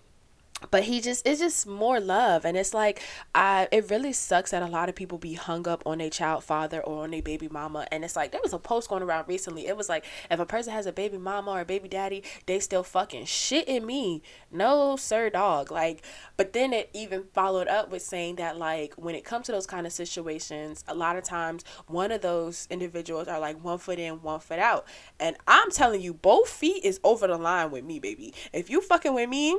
but 0.70 0.84
he 0.84 1.01
just 1.01 1.26
it's 1.26 1.39
just 1.39 1.66
more 1.66 1.99
love. 1.99 2.45
And 2.45 2.55
it's 2.55 2.74
like 2.74 3.01
i 3.34 3.68
it 3.72 3.89
really 3.89 4.14
sucks 4.14 4.51
that 4.51 4.62
a 4.62 4.68
lot 4.68 4.89
of 4.89 4.95
people 4.95 5.18
be 5.18 5.34
hung 5.34 5.68
up 5.68 5.82
on 5.86 5.99
a 6.01 6.09
child 6.09 6.43
father 6.43 6.82
or 6.82 7.03
on 7.03 7.14
a 7.14 7.22
baby 7.22 7.47
mama. 7.49 7.88
And 7.91 8.03
it's 8.03 8.16
like 8.16 8.32
there 8.32 8.41
was 8.43 8.53
a 8.53 8.59
post 8.59 8.89
going 8.89 9.01
around 9.01 9.28
recently. 9.28 9.68
It 9.68 9.76
was 9.76 9.89
like 9.89 10.05
if 10.30 10.39
a 10.39 10.45
person 10.45 10.74
has 10.74 10.86
a 10.86 10.91
baby 10.91 11.18
mama 11.18 11.51
or 11.51 11.62
a 11.62 11.66
baby 11.66 11.88
daddy 11.88 12.24
they 12.45 12.59
still 12.59 12.84
fucking 12.84 13.26
shit 13.26 13.68
in 13.68 13.86
me. 13.86 14.22
No 14.51 14.95
sir 14.95 15.30
dog. 15.30 15.72
Like 15.72 16.03
but 16.38 16.53
then 16.53 16.74
it 16.74 16.89
even 16.93 17.24
followed 17.34 17.68
up 17.68 17.89
with 17.89 18.03
saying 18.03 18.36
that 18.36 18.57
like 18.57 18.93
when 18.95 19.16
it 19.16 19.26
comes 19.26 19.47
to 19.47 19.51
those 19.51 19.68
kind 19.68 19.88
of 19.88 19.93
situations 19.93 20.84
a 20.88 20.93
lot 20.93 21.16
of 21.16 21.24
times 21.24 21.64
one 21.88 22.12
of 22.12 22.22
those 22.22 22.68
individuals 22.70 23.28
are 23.28 23.39
like 23.39 23.64
one 23.64 23.78
foot 23.78 23.97
in 23.97 24.22
one 24.22 24.39
foot 24.39 24.59
out. 24.59 24.86
And 25.20 25.36
i'm 25.47 25.72
telling 25.72 26.01
you 26.01 26.14
both 26.14 26.49
feet 26.49 26.84
is 26.84 26.99
over 27.03 27.28
the 27.28 27.38
line 27.38 27.72
with 27.72 27.84
me 27.84 27.99
baby. 27.99 28.34
If 28.53 28.70
you 28.70 28.82
fucking 28.82 29.14
with 29.14 29.30
me 29.30 29.57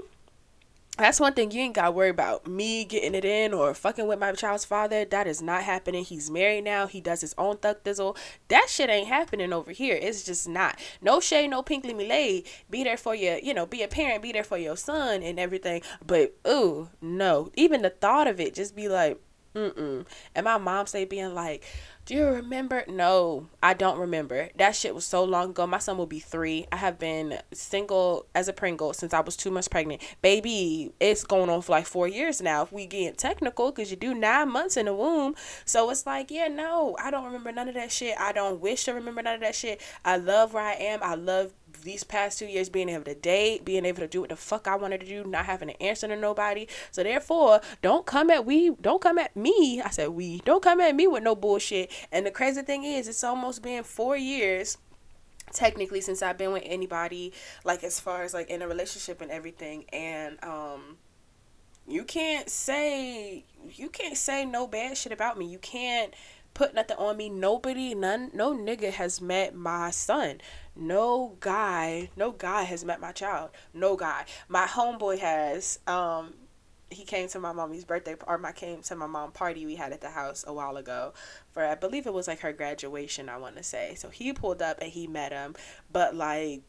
that's 0.98 1.20
one 1.20 1.32
thing 1.32 1.50
you 1.50 1.62
ain't 1.62 1.74
got 1.74 1.86
to 1.86 1.90
worry 1.90 2.10
about. 2.10 2.46
Me 2.46 2.84
getting 2.84 3.14
it 3.14 3.24
in 3.24 3.54
or 3.54 3.72
fucking 3.72 4.06
with 4.06 4.18
my 4.18 4.32
child's 4.32 4.66
father. 4.66 5.06
That 5.06 5.26
is 5.26 5.40
not 5.40 5.62
happening. 5.62 6.04
He's 6.04 6.30
married 6.30 6.64
now. 6.64 6.86
He 6.86 7.00
does 7.00 7.22
his 7.22 7.34
own 7.38 7.56
thug 7.56 7.82
dizzle. 7.82 8.16
That 8.48 8.66
shit 8.68 8.90
ain't 8.90 9.08
happening 9.08 9.54
over 9.54 9.72
here. 9.72 9.98
It's 10.00 10.22
just 10.22 10.46
not. 10.46 10.78
No 11.00 11.18
shade, 11.18 11.48
no 11.48 11.62
pinkly 11.62 11.94
milay. 11.94 12.46
Be 12.68 12.84
there 12.84 12.98
for 12.98 13.14
your, 13.14 13.38
you 13.38 13.54
know, 13.54 13.64
be 13.64 13.82
a 13.82 13.88
parent, 13.88 14.22
be 14.22 14.32
there 14.32 14.44
for 14.44 14.58
your 14.58 14.76
son 14.76 15.22
and 15.22 15.40
everything. 15.40 15.80
But, 16.06 16.36
ooh, 16.46 16.90
no. 17.00 17.50
Even 17.54 17.80
the 17.80 17.90
thought 17.90 18.28
of 18.28 18.38
it, 18.38 18.54
just 18.54 18.76
be 18.76 18.88
like, 18.88 19.18
mm-mm. 19.54 20.06
And 20.34 20.44
my 20.44 20.58
mom 20.58 20.86
say 20.86 21.04
being 21.04 21.34
like, 21.34 21.64
do 22.04 22.14
you 22.14 22.26
remember? 22.26 22.82
No, 22.88 23.46
I 23.62 23.74
don't 23.74 23.96
remember. 23.96 24.48
That 24.56 24.74
shit 24.74 24.92
was 24.92 25.04
so 25.04 25.22
long 25.22 25.50
ago. 25.50 25.68
My 25.68 25.78
son 25.78 25.96
will 25.96 26.06
be 26.06 26.18
three. 26.18 26.66
I 26.72 26.76
have 26.76 26.98
been 26.98 27.38
single 27.52 28.26
as 28.34 28.48
a 28.48 28.52
Pringle 28.52 28.92
since 28.92 29.14
I 29.14 29.20
was 29.20 29.36
two 29.36 29.52
months 29.52 29.68
pregnant. 29.68 30.02
Baby, 30.20 30.92
it's 30.98 31.22
going 31.22 31.48
on 31.48 31.62
for 31.62 31.72
like 31.72 31.86
four 31.86 32.08
years 32.08 32.42
now. 32.42 32.62
If 32.62 32.72
we 32.72 32.86
get 32.86 33.18
technical, 33.18 33.70
because 33.70 33.92
you 33.92 33.96
do 33.96 34.14
nine 34.14 34.50
months 34.50 34.76
in 34.76 34.86
the 34.86 34.94
womb. 34.94 35.36
So 35.64 35.88
it's 35.90 36.04
like, 36.04 36.32
yeah, 36.32 36.48
no, 36.48 36.96
I 37.00 37.12
don't 37.12 37.24
remember 37.24 37.52
none 37.52 37.68
of 37.68 37.74
that 37.74 37.92
shit. 37.92 38.16
I 38.18 38.32
don't 38.32 38.60
wish 38.60 38.84
to 38.84 38.94
remember 38.94 39.22
none 39.22 39.36
of 39.36 39.40
that 39.42 39.54
shit. 39.54 39.80
I 40.04 40.16
love 40.16 40.54
where 40.54 40.64
I 40.64 40.72
am. 40.72 41.00
I 41.04 41.14
love 41.14 41.52
these 41.82 42.04
past 42.04 42.38
two 42.38 42.46
years 42.46 42.68
being 42.68 42.88
able 42.88 43.04
to 43.04 43.14
date, 43.14 43.64
being 43.64 43.84
able 43.84 44.00
to 44.00 44.08
do 44.08 44.20
what 44.20 44.30
the 44.30 44.36
fuck 44.36 44.66
I 44.66 44.76
wanted 44.76 45.00
to 45.00 45.06
do, 45.06 45.24
not 45.24 45.46
having 45.46 45.68
to 45.68 45.82
answer 45.82 46.08
to 46.08 46.16
nobody. 46.16 46.66
So 46.90 47.02
therefore, 47.02 47.60
don't 47.82 48.06
come 48.06 48.30
at 48.30 48.46
we, 48.46 48.70
don't 48.80 49.02
come 49.02 49.18
at 49.18 49.36
me. 49.36 49.82
I 49.84 49.90
said 49.90 50.10
we, 50.10 50.40
don't 50.44 50.62
come 50.62 50.80
at 50.80 50.94
me 50.94 51.06
with 51.06 51.22
no 51.22 51.34
bullshit. 51.34 51.90
And 52.10 52.26
the 52.26 52.30
crazy 52.30 52.62
thing 52.62 52.84
is, 52.84 53.08
it's 53.08 53.24
almost 53.24 53.62
been 53.62 53.84
four 53.84 54.16
years 54.16 54.78
technically 55.52 56.00
since 56.00 56.22
I've 56.22 56.38
been 56.38 56.52
with 56.52 56.62
anybody, 56.64 57.32
like 57.64 57.84
as 57.84 58.00
far 58.00 58.22
as 58.22 58.34
like 58.34 58.48
in 58.48 58.62
a 58.62 58.68
relationship 58.68 59.20
and 59.20 59.30
everything, 59.30 59.84
and 59.92 60.42
um 60.42 60.96
you 61.86 62.04
can't 62.04 62.48
say 62.48 63.44
you 63.70 63.88
can't 63.88 64.16
say 64.16 64.44
no 64.44 64.66
bad 64.66 64.96
shit 64.96 65.12
about 65.12 65.38
me. 65.38 65.46
You 65.46 65.58
can't 65.58 66.14
put 66.54 66.74
nothing 66.74 66.96
on 66.96 67.16
me. 67.16 67.28
Nobody, 67.28 67.94
none, 67.94 68.30
no 68.34 68.54
nigga 68.54 68.90
has 68.92 69.20
met 69.20 69.54
my 69.54 69.90
son. 69.90 70.40
No 70.74 71.36
guy, 71.40 72.10
no 72.16 72.30
guy 72.30 72.62
has 72.62 72.84
met 72.84 73.00
my 73.00 73.12
child. 73.12 73.50
No 73.74 73.96
guy. 73.96 74.24
My 74.48 74.66
homeboy 74.66 75.18
has. 75.18 75.78
Um, 75.86 76.34
he 76.92 77.04
came 77.04 77.28
to 77.28 77.38
my 77.38 77.52
mommy's 77.52 77.84
birthday 77.84 78.16
or 78.26 78.38
my 78.38 78.52
came 78.52 78.82
to 78.82 78.94
my 78.94 79.06
mom 79.06 79.32
party 79.32 79.64
we 79.64 79.76
had 79.76 79.92
at 79.92 80.02
the 80.02 80.10
house 80.10 80.44
a 80.46 80.52
while 80.52 80.76
ago 80.76 81.14
for 81.52 81.64
I 81.64 81.74
believe 81.74 82.06
it 82.06 82.12
was 82.12 82.28
like 82.28 82.40
her 82.40 82.52
graduation 82.52 83.30
I 83.30 83.38
want 83.38 83.56
to 83.56 83.62
say. 83.62 83.94
So 83.96 84.10
he 84.10 84.32
pulled 84.32 84.60
up 84.60 84.78
and 84.80 84.92
he 84.92 85.06
met 85.06 85.32
him, 85.32 85.54
but 85.90 86.14
like 86.14 86.62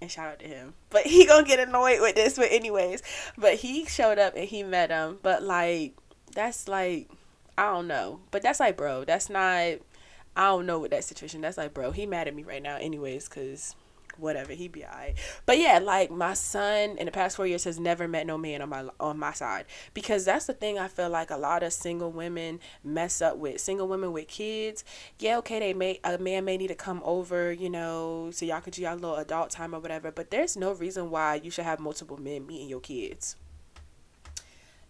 and 0.00 0.10
shout 0.10 0.28
out 0.28 0.38
to 0.40 0.46
him. 0.46 0.74
But 0.90 1.06
he 1.06 1.26
gonna 1.26 1.46
get 1.46 1.66
annoyed 1.68 2.00
with 2.00 2.14
this, 2.14 2.36
but 2.36 2.50
anyways, 2.50 3.02
but 3.36 3.54
he 3.54 3.84
showed 3.84 4.18
up 4.18 4.34
and 4.36 4.48
he 4.48 4.62
met 4.62 4.90
him, 4.90 5.18
but 5.22 5.42
like 5.42 5.94
that's 6.32 6.68
like 6.68 7.10
I 7.58 7.72
don't 7.72 7.86
know. 7.86 8.20
But 8.30 8.42
that's 8.42 8.60
like, 8.60 8.76
bro, 8.76 9.04
that's 9.04 9.30
not. 9.30 9.80
I 10.38 10.48
don't 10.48 10.66
know 10.66 10.78
with 10.78 10.90
that 10.90 11.04
situation. 11.04 11.40
That's 11.40 11.56
like, 11.56 11.72
bro, 11.72 11.92
he 11.92 12.04
mad 12.04 12.28
at 12.28 12.34
me 12.34 12.42
right 12.42 12.62
now, 12.62 12.76
anyways, 12.76 13.26
cause 13.28 13.74
whatever 14.18 14.52
he 14.52 14.68
be 14.68 14.84
alright. 14.84 15.14
But 15.44 15.58
yeah, 15.58 15.78
like 15.78 16.10
my 16.10 16.34
son 16.34 16.96
in 16.98 17.06
the 17.06 17.12
past 17.12 17.36
four 17.36 17.46
years 17.46 17.64
has 17.64 17.78
never 17.78 18.08
met 18.08 18.26
no 18.26 18.38
man 18.38 18.62
on 18.62 18.68
my 18.68 18.88
on 19.00 19.18
my 19.18 19.32
side 19.32 19.66
because 19.94 20.24
that's 20.24 20.46
the 20.46 20.54
thing 20.54 20.78
I 20.78 20.88
feel 20.88 21.10
like 21.10 21.30
a 21.30 21.36
lot 21.36 21.62
of 21.62 21.72
single 21.72 22.10
women 22.10 22.60
mess 22.82 23.20
up 23.20 23.36
with. 23.36 23.60
Single 23.60 23.88
women 23.88 24.12
with 24.12 24.28
kids, 24.28 24.84
yeah, 25.18 25.38
okay, 25.38 25.58
they 25.58 25.74
may 25.74 26.00
a 26.04 26.18
man 26.18 26.44
may 26.44 26.56
need 26.56 26.68
to 26.68 26.74
come 26.74 27.02
over, 27.04 27.52
you 27.52 27.70
know, 27.70 28.30
so 28.32 28.44
y'all 28.46 28.60
could 28.60 28.74
do 28.74 28.82
y'all 28.82 28.94
little 28.94 29.16
adult 29.16 29.50
time 29.50 29.74
or 29.74 29.80
whatever. 29.80 30.10
But 30.10 30.30
there's 30.30 30.56
no 30.56 30.72
reason 30.72 31.10
why 31.10 31.36
you 31.42 31.50
should 31.50 31.64
have 31.64 31.80
multiple 31.80 32.16
men 32.18 32.46
meeting 32.46 32.68
your 32.68 32.80
kids. 32.80 33.36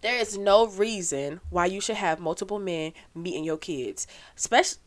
There 0.03 0.19
is 0.19 0.37
no 0.37 0.67
reason 0.67 1.41
why 1.51 1.67
you 1.67 1.81
should 1.81 1.97
have 1.97 2.21
multiple 2.21 2.59
men 2.59 2.93
meeting 3.15 3.45
your 3.45 3.57
kids. 3.57 4.07
Especially 4.37 4.79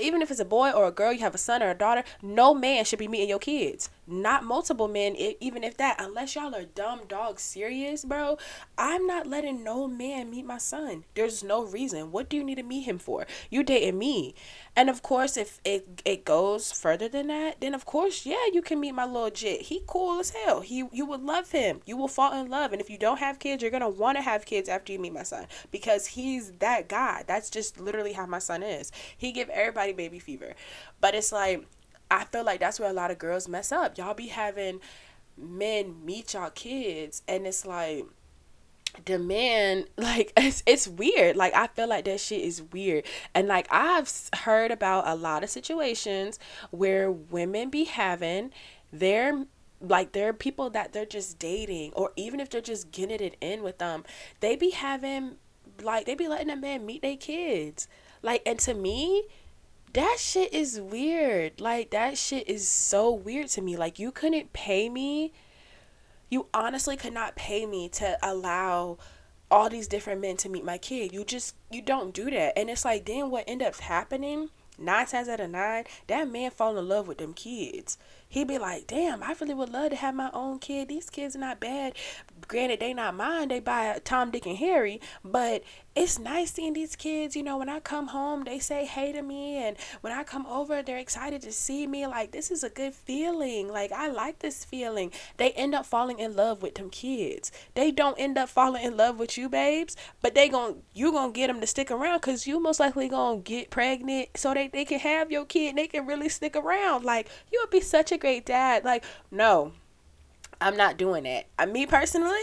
even 0.00 0.22
if 0.22 0.30
it's 0.30 0.40
a 0.40 0.44
boy 0.44 0.70
or 0.70 0.86
a 0.86 0.92
girl, 0.92 1.12
you 1.12 1.20
have 1.20 1.34
a 1.34 1.38
son 1.38 1.62
or 1.62 1.70
a 1.70 1.74
daughter, 1.74 2.04
no 2.20 2.52
man 2.52 2.84
should 2.84 2.98
be 2.98 3.08
meeting 3.08 3.28
your 3.28 3.38
kids 3.38 3.88
not 4.06 4.44
multiple 4.44 4.88
men, 4.88 5.16
even 5.16 5.64
if 5.64 5.76
that, 5.78 6.00
unless 6.00 6.34
y'all 6.34 6.54
are 6.54 6.64
dumb 6.64 7.00
dog 7.08 7.40
serious, 7.40 8.04
bro, 8.04 8.38
I'm 8.78 9.06
not 9.06 9.26
letting 9.26 9.64
no 9.64 9.88
man 9.88 10.30
meet 10.30 10.46
my 10.46 10.58
son. 10.58 11.04
There's 11.14 11.42
no 11.42 11.64
reason. 11.64 12.12
What 12.12 12.28
do 12.28 12.36
you 12.36 12.44
need 12.44 12.56
to 12.56 12.62
meet 12.62 12.82
him 12.82 12.98
for? 12.98 13.26
You 13.50 13.62
dating 13.62 13.98
me. 13.98 14.34
And 14.76 14.90
of 14.90 15.02
course, 15.02 15.36
if 15.36 15.60
it, 15.64 16.02
it 16.04 16.24
goes 16.24 16.70
further 16.70 17.08
than 17.08 17.28
that, 17.28 17.60
then 17.60 17.74
of 17.74 17.86
course, 17.86 18.26
yeah, 18.26 18.46
you 18.52 18.62
can 18.62 18.78
meet 18.78 18.92
my 18.92 19.06
little 19.06 19.30
jit. 19.30 19.62
He 19.62 19.82
cool 19.86 20.20
as 20.20 20.30
hell. 20.30 20.60
He 20.60 20.84
you 20.92 21.06
would 21.06 21.22
love 21.22 21.50
him. 21.50 21.80
You 21.86 21.96
will 21.96 22.08
fall 22.08 22.38
in 22.38 22.50
love. 22.50 22.72
And 22.72 22.80
if 22.80 22.90
you 22.90 22.98
don't 22.98 23.18
have 23.18 23.38
kids, 23.38 23.62
you're 23.62 23.70
gonna 23.70 23.88
want 23.88 24.18
to 24.18 24.22
have 24.22 24.44
kids 24.44 24.68
after 24.68 24.92
you 24.92 24.98
meet 24.98 25.14
my 25.14 25.22
son 25.22 25.46
because 25.70 26.06
he's 26.08 26.52
that 26.58 26.88
guy. 26.88 27.24
That's 27.26 27.48
just 27.48 27.80
literally 27.80 28.12
how 28.12 28.26
my 28.26 28.38
son 28.38 28.62
is. 28.62 28.92
He 29.16 29.32
give 29.32 29.48
everybody 29.48 29.92
baby 29.92 30.18
fever. 30.18 30.54
But 31.00 31.14
it's 31.14 31.32
like 31.32 31.66
I 32.10 32.24
feel 32.24 32.44
like 32.44 32.60
that's 32.60 32.78
where 32.78 32.90
a 32.90 32.94
lot 32.94 33.10
of 33.10 33.18
girls 33.18 33.48
mess 33.48 33.72
up. 33.72 33.98
Y'all 33.98 34.14
be 34.14 34.28
having 34.28 34.80
men 35.36 36.04
meet 36.04 36.34
y'all 36.34 36.50
kids, 36.50 37.22
and 37.26 37.46
it's 37.46 37.66
like 37.66 38.04
the 39.04 39.18
man 39.18 39.84
like 39.96 40.32
it's 40.36 40.62
it's 40.66 40.88
weird. 40.88 41.36
Like 41.36 41.54
i 41.54 41.66
feel 41.68 41.88
like 41.88 42.04
that 42.06 42.20
shit 42.20 42.40
is 42.40 42.62
weird. 42.62 43.04
And 43.34 43.48
like 43.48 43.66
i've 43.70 44.10
heard 44.34 44.70
about 44.70 45.06
a 45.06 45.14
lot 45.14 45.44
of 45.44 45.50
situations 45.50 46.38
where 46.70 47.10
women 47.10 47.70
be 47.70 47.84
having 47.84 48.52
their 48.92 49.44
like 49.80 50.12
there 50.12 50.28
are 50.28 50.32
people 50.32 50.70
that 50.70 50.92
they're 50.92 51.04
just 51.04 51.38
dating 51.38 51.92
or 51.92 52.12
even 52.16 52.40
if 52.40 52.48
they're 52.48 52.62
just 52.62 52.90
getting 52.90 53.20
it 53.20 53.36
in 53.42 53.62
with 53.62 53.76
them 53.76 54.04
they 54.40 54.56
be 54.56 54.70
having 54.70 55.36
like 55.82 56.06
they 56.06 56.14
be 56.14 56.28
letting 56.28 56.50
a 56.50 56.56
man 56.56 56.86
meet 56.86 57.02
their 57.02 57.16
kids. 57.16 57.88
Like 58.22 58.42
and 58.46 58.58
to 58.60 58.74
me 58.74 59.24
that 59.96 60.18
shit 60.18 60.52
is 60.52 60.78
weird. 60.78 61.58
Like 61.58 61.90
that 61.90 62.18
shit 62.18 62.46
is 62.48 62.68
so 62.68 63.10
weird 63.10 63.48
to 63.48 63.62
me. 63.62 63.78
Like 63.78 63.98
you 63.98 64.12
couldn't 64.12 64.52
pay 64.52 64.90
me. 64.90 65.32
You 66.28 66.48
honestly 66.52 66.98
could 66.98 67.14
not 67.14 67.34
pay 67.34 67.64
me 67.64 67.88
to 67.90 68.18
allow 68.22 68.98
all 69.50 69.70
these 69.70 69.88
different 69.88 70.20
men 70.20 70.36
to 70.38 70.50
meet 70.50 70.64
my 70.64 70.76
kid. 70.76 71.14
You 71.14 71.24
just 71.24 71.54
you 71.70 71.80
don't 71.80 72.12
do 72.12 72.30
that. 72.30 72.58
And 72.58 72.68
it's 72.68 72.84
like 72.84 73.06
then 73.06 73.30
what 73.30 73.44
ends 73.46 73.64
up 73.64 73.76
happening, 73.76 74.50
nine 74.78 75.06
times 75.06 75.28
out 75.30 75.40
of 75.40 75.50
nine, 75.50 75.84
that 76.08 76.30
man 76.30 76.50
fall 76.50 76.76
in 76.76 76.86
love 76.86 77.08
with 77.08 77.16
them 77.16 77.32
kids 77.32 77.96
he'd 78.36 78.46
be 78.46 78.58
like, 78.58 78.86
damn, 78.86 79.22
I 79.22 79.34
really 79.40 79.54
would 79.54 79.70
love 79.70 79.88
to 79.90 79.96
have 79.96 80.14
my 80.14 80.30
own 80.34 80.58
kid. 80.58 80.88
These 80.88 81.08
kids 81.08 81.34
are 81.34 81.38
not 81.38 81.58
bad. 81.58 81.94
Granted, 82.48 82.80
they 82.80 82.92
not 82.92 83.14
mine. 83.14 83.48
They 83.48 83.60
buy 83.60 83.98
Tom, 84.04 84.30
Dick, 84.30 84.44
and 84.44 84.58
Harry. 84.58 85.00
But 85.24 85.64
it's 85.94 86.18
nice 86.18 86.52
seeing 86.52 86.74
these 86.74 86.94
kids. 86.94 87.34
You 87.34 87.42
know, 87.42 87.56
when 87.56 87.70
I 87.70 87.80
come 87.80 88.08
home, 88.08 88.44
they 88.44 88.58
say 88.58 88.84
hey 88.84 89.10
to 89.12 89.22
me. 89.22 89.56
And 89.56 89.78
when 90.02 90.12
I 90.12 90.22
come 90.22 90.44
over, 90.44 90.82
they're 90.82 90.98
excited 90.98 91.40
to 91.42 91.52
see 91.52 91.86
me. 91.86 92.06
Like, 92.06 92.32
this 92.32 92.50
is 92.50 92.62
a 92.62 92.68
good 92.68 92.92
feeling. 92.94 93.68
Like, 93.68 93.90
I 93.90 94.08
like 94.08 94.40
this 94.40 94.66
feeling. 94.66 95.12
They 95.38 95.52
end 95.52 95.74
up 95.74 95.86
falling 95.86 96.18
in 96.18 96.36
love 96.36 96.60
with 96.60 96.74
them 96.74 96.90
kids. 96.90 97.50
They 97.74 97.90
don't 97.90 98.20
end 98.20 98.36
up 98.36 98.50
falling 98.50 98.84
in 98.84 98.98
love 98.98 99.18
with 99.18 99.38
you, 99.38 99.48
babes. 99.48 99.96
But 100.20 100.34
they 100.34 100.50
gon' 100.50 100.82
you 100.92 101.10
to 101.12 101.32
get 101.32 101.46
them 101.46 101.62
to 101.62 101.66
stick 101.66 101.90
around 101.90 102.20
because 102.20 102.46
you 102.46 102.60
most 102.60 102.80
likely 102.80 103.08
to 103.08 103.40
get 103.42 103.70
pregnant 103.70 104.28
so 104.36 104.52
they, 104.52 104.68
they 104.68 104.84
can 104.84 104.98
have 104.98 105.32
your 105.32 105.46
kid. 105.46 105.76
they 105.76 105.86
can 105.86 106.04
really 106.04 106.28
stick 106.28 106.54
around. 106.54 107.02
Like, 107.02 107.30
you 107.50 107.58
would 107.62 107.70
be 107.70 107.80
such 107.80 108.12
a 108.12 108.18
great 108.26 108.44
dad. 108.44 108.84
Like, 108.84 109.04
no, 109.30 109.70
I'm 110.60 110.76
not 110.76 110.96
doing 110.96 111.22
that. 111.24 111.46
I, 111.56 111.66
me 111.66 111.86
personally, 111.86 112.42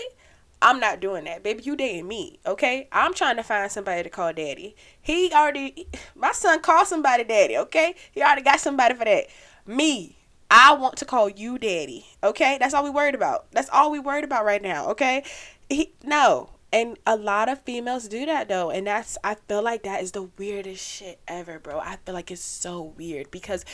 I'm 0.61 0.79
not 0.79 1.01
doing 1.01 1.25
that. 1.25 1.43
Baby, 1.43 1.63
you 1.63 1.75
dating 1.75 2.07
me, 2.07 2.39
okay? 2.45 2.87
I'm 2.89 3.13
trying 3.13 3.35
to 3.35 3.43
find 3.43 3.69
somebody 3.69 4.01
to 4.01 4.09
call 4.09 4.31
daddy. 4.31 4.77
He 5.01 5.29
already, 5.33 5.87
my 6.15 6.31
son 6.31 6.61
called 6.61 6.87
somebody 6.87 7.25
daddy, 7.25 7.57
okay? 7.57 7.95
He 8.13 8.21
already 8.21 8.43
got 8.43 8.61
somebody 8.61 8.95
for 8.95 9.03
that. 9.03 9.25
Me, 9.67 10.15
I 10.49 10.73
want 10.73 10.95
to 10.97 11.05
call 11.05 11.27
you 11.27 11.57
daddy. 11.57 12.05
Okay? 12.23 12.57
That's 12.61 12.73
all 12.73 12.85
we 12.85 12.89
worried 12.89 13.15
about. 13.15 13.51
That's 13.51 13.69
all 13.69 13.91
we 13.91 13.99
worried 13.99 14.23
about 14.23 14.45
right 14.45 14.61
now. 14.61 14.87
Okay? 14.91 15.25
He, 15.69 15.95
no. 16.01 16.51
And 16.71 16.97
a 17.05 17.15
lot 17.15 17.49
of 17.49 17.61
females 17.61 18.07
do 18.07 18.25
that 18.25 18.47
though. 18.47 18.71
And 18.71 18.87
that's, 18.87 19.17
I 19.23 19.35
feel 19.35 19.61
like 19.61 19.83
that 19.83 20.01
is 20.01 20.13
the 20.13 20.29
weirdest 20.37 20.83
shit 20.83 21.19
ever, 21.27 21.59
bro. 21.59 21.79
I 21.79 21.97
feel 22.05 22.15
like 22.15 22.31
it's 22.31 22.41
so 22.41 22.93
weird 22.97 23.29
because 23.29 23.65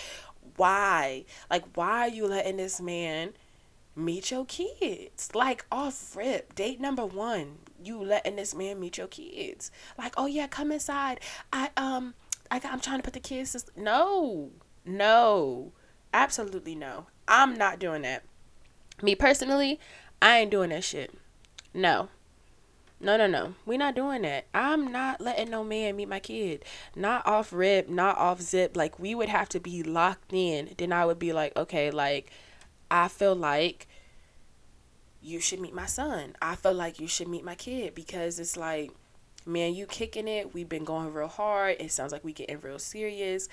why? 0.58 1.26
Like, 1.50 1.66
why 1.76 2.02
are 2.02 2.10
you 2.10 2.28
letting 2.28 2.58
this 2.58 2.80
man 2.82 3.34
meet 3.96 4.32
your 4.32 4.46
kids? 4.46 5.30
Like, 5.34 5.66
off 5.72 6.16
rip, 6.16 6.56
date 6.56 6.80
number 6.80 7.06
one, 7.06 7.58
you 7.84 8.02
letting 8.02 8.36
this 8.36 8.56
man 8.56 8.80
meet 8.80 8.98
your 8.98 9.08
kids. 9.08 9.72
Like, 9.98 10.14
oh 10.18 10.26
yeah, 10.26 10.48
come 10.48 10.72
inside. 10.72 11.20
I, 11.52 11.70
um, 11.78 12.14
I 12.52 12.60
got, 12.60 12.74
I'm 12.74 12.80
trying 12.80 13.00
to 13.00 13.04
put 13.04 13.14
the 13.14 13.20
kids 13.20 13.54
to, 13.54 13.64
no, 13.76 14.52
no, 14.86 15.72
absolutely 16.14 16.76
no. 16.76 17.08
I'm 17.28 17.56
not 17.56 17.80
doing 17.80 18.02
that. 18.02 18.24
Me 19.02 19.16
personally, 19.16 19.80
I 20.22 20.40
ain't 20.40 20.52
doing 20.52 20.72
that 20.72 20.84
shit. 20.84 21.14
No. 21.74 22.10
No, 23.02 23.16
no, 23.16 23.28
no. 23.28 23.56
We're 23.66 23.78
not 23.78 23.96
doing 23.96 24.24
that. 24.24 24.48
I'm 24.54 24.92
not 24.92 25.22
letting 25.22 25.50
no 25.50 25.64
man 25.64 25.96
meet 25.96 26.10
my 26.10 26.20
kid. 26.20 26.66
Not 26.96 27.26
off 27.26 27.54
rip, 27.54 27.88
not 27.88 28.18
off 28.18 28.42
zip. 28.42 28.76
Like, 28.76 29.00
we 29.00 29.16
would 29.16 29.30
have 29.30 29.48
to 29.50 29.60
be 29.60 29.84
locked 29.84 30.34
in. 30.34 30.74
Then 30.78 30.92
I 30.92 31.06
would 31.06 31.20
be 31.20 31.32
like, 31.32 31.56
okay, 31.56 31.92
like, 31.92 32.30
I 32.92 33.08
feel 33.08 33.36
like 33.36 33.88
you 35.22 35.40
should 35.40 35.62
meet 35.62 35.74
my 35.74 35.86
son. 35.86 36.36
I 36.42 36.56
feel 36.56 36.74
like 36.74 37.00
you 37.00 37.08
should 37.08 37.30
meet 37.30 37.46
my 37.46 37.56
kid 37.56 37.96
because 37.96 38.38
it's 38.38 38.58
like, 38.58 38.92
man, 39.46 39.74
you 39.74 39.86
kicking 39.86 40.28
it. 40.28 40.54
We've 40.54 40.70
been 40.70 40.84
going 40.84 41.14
real 41.14 41.28
hard. 41.28 41.78
It 41.80 41.92
sounds 41.92 42.12
like 42.12 42.24
we 42.26 42.34
getting 42.34 42.60
real 42.60 42.80
serious 42.80 43.48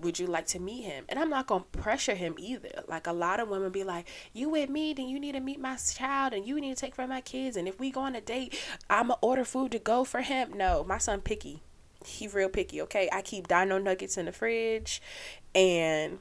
would 0.00 0.18
you 0.18 0.26
like 0.26 0.46
to 0.48 0.58
meet 0.58 0.82
him? 0.82 1.04
And 1.08 1.18
I'm 1.18 1.30
not 1.30 1.46
gonna 1.46 1.64
pressure 1.72 2.14
him 2.14 2.34
either. 2.38 2.82
Like 2.86 3.06
a 3.06 3.12
lot 3.12 3.40
of 3.40 3.48
women 3.48 3.70
be 3.70 3.84
like, 3.84 4.08
you 4.32 4.48
with 4.48 4.70
me, 4.70 4.92
then 4.92 5.08
you 5.08 5.18
need 5.18 5.32
to 5.32 5.40
meet 5.40 5.60
my 5.60 5.76
child, 5.76 6.32
and 6.32 6.46
you 6.46 6.60
need 6.60 6.76
to 6.76 6.80
take 6.80 6.96
care 6.96 7.04
of 7.04 7.08
my 7.08 7.20
kids. 7.20 7.56
And 7.56 7.68
if 7.68 7.78
we 7.78 7.90
go 7.90 8.00
on 8.00 8.16
a 8.16 8.20
date, 8.20 8.58
I'ma 8.88 9.16
order 9.20 9.44
food 9.44 9.72
to 9.72 9.78
go 9.78 10.04
for 10.04 10.20
him. 10.20 10.52
No, 10.54 10.84
my 10.84 10.98
son 10.98 11.20
picky. 11.20 11.62
He 12.04 12.28
real 12.28 12.48
picky. 12.48 12.80
Okay, 12.82 13.08
I 13.12 13.22
keep 13.22 13.48
Dino 13.48 13.78
nuggets 13.78 14.16
in 14.16 14.26
the 14.26 14.32
fridge, 14.32 15.02
and 15.54 16.18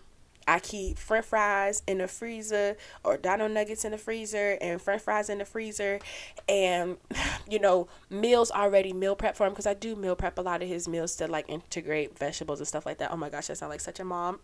I 0.47 0.59
keep 0.59 0.97
french 0.97 1.25
fries 1.25 1.81
in 1.87 1.99
the 1.99 2.07
freezer 2.07 2.77
or 3.03 3.17
dino 3.17 3.47
nuggets 3.47 3.83
in 3.85 3.91
the 3.91 3.97
freezer 3.97 4.57
and 4.61 4.81
french 4.81 5.01
fries 5.01 5.29
in 5.29 5.39
the 5.39 5.45
freezer 5.45 5.99
and 6.47 6.97
you 7.49 7.59
know 7.59 7.87
meals 8.09 8.51
already 8.51 8.93
meal 8.93 9.15
prep 9.15 9.35
for 9.35 9.45
him 9.45 9.53
because 9.53 9.67
I 9.67 9.73
do 9.73 9.95
meal 9.95 10.15
prep 10.15 10.37
a 10.37 10.41
lot 10.41 10.61
of 10.61 10.69
his 10.69 10.87
meals 10.87 11.15
to 11.17 11.27
like 11.27 11.49
integrate 11.49 12.17
vegetables 12.17 12.59
and 12.59 12.67
stuff 12.67 12.85
like 12.85 12.99
that. 12.99 13.11
Oh 13.11 13.17
my 13.17 13.29
gosh, 13.29 13.49
I 13.49 13.53
sound 13.53 13.71
like 13.71 13.81
such 13.81 13.99
a 13.99 14.03
mom. 14.03 14.39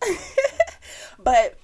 but 1.18 1.56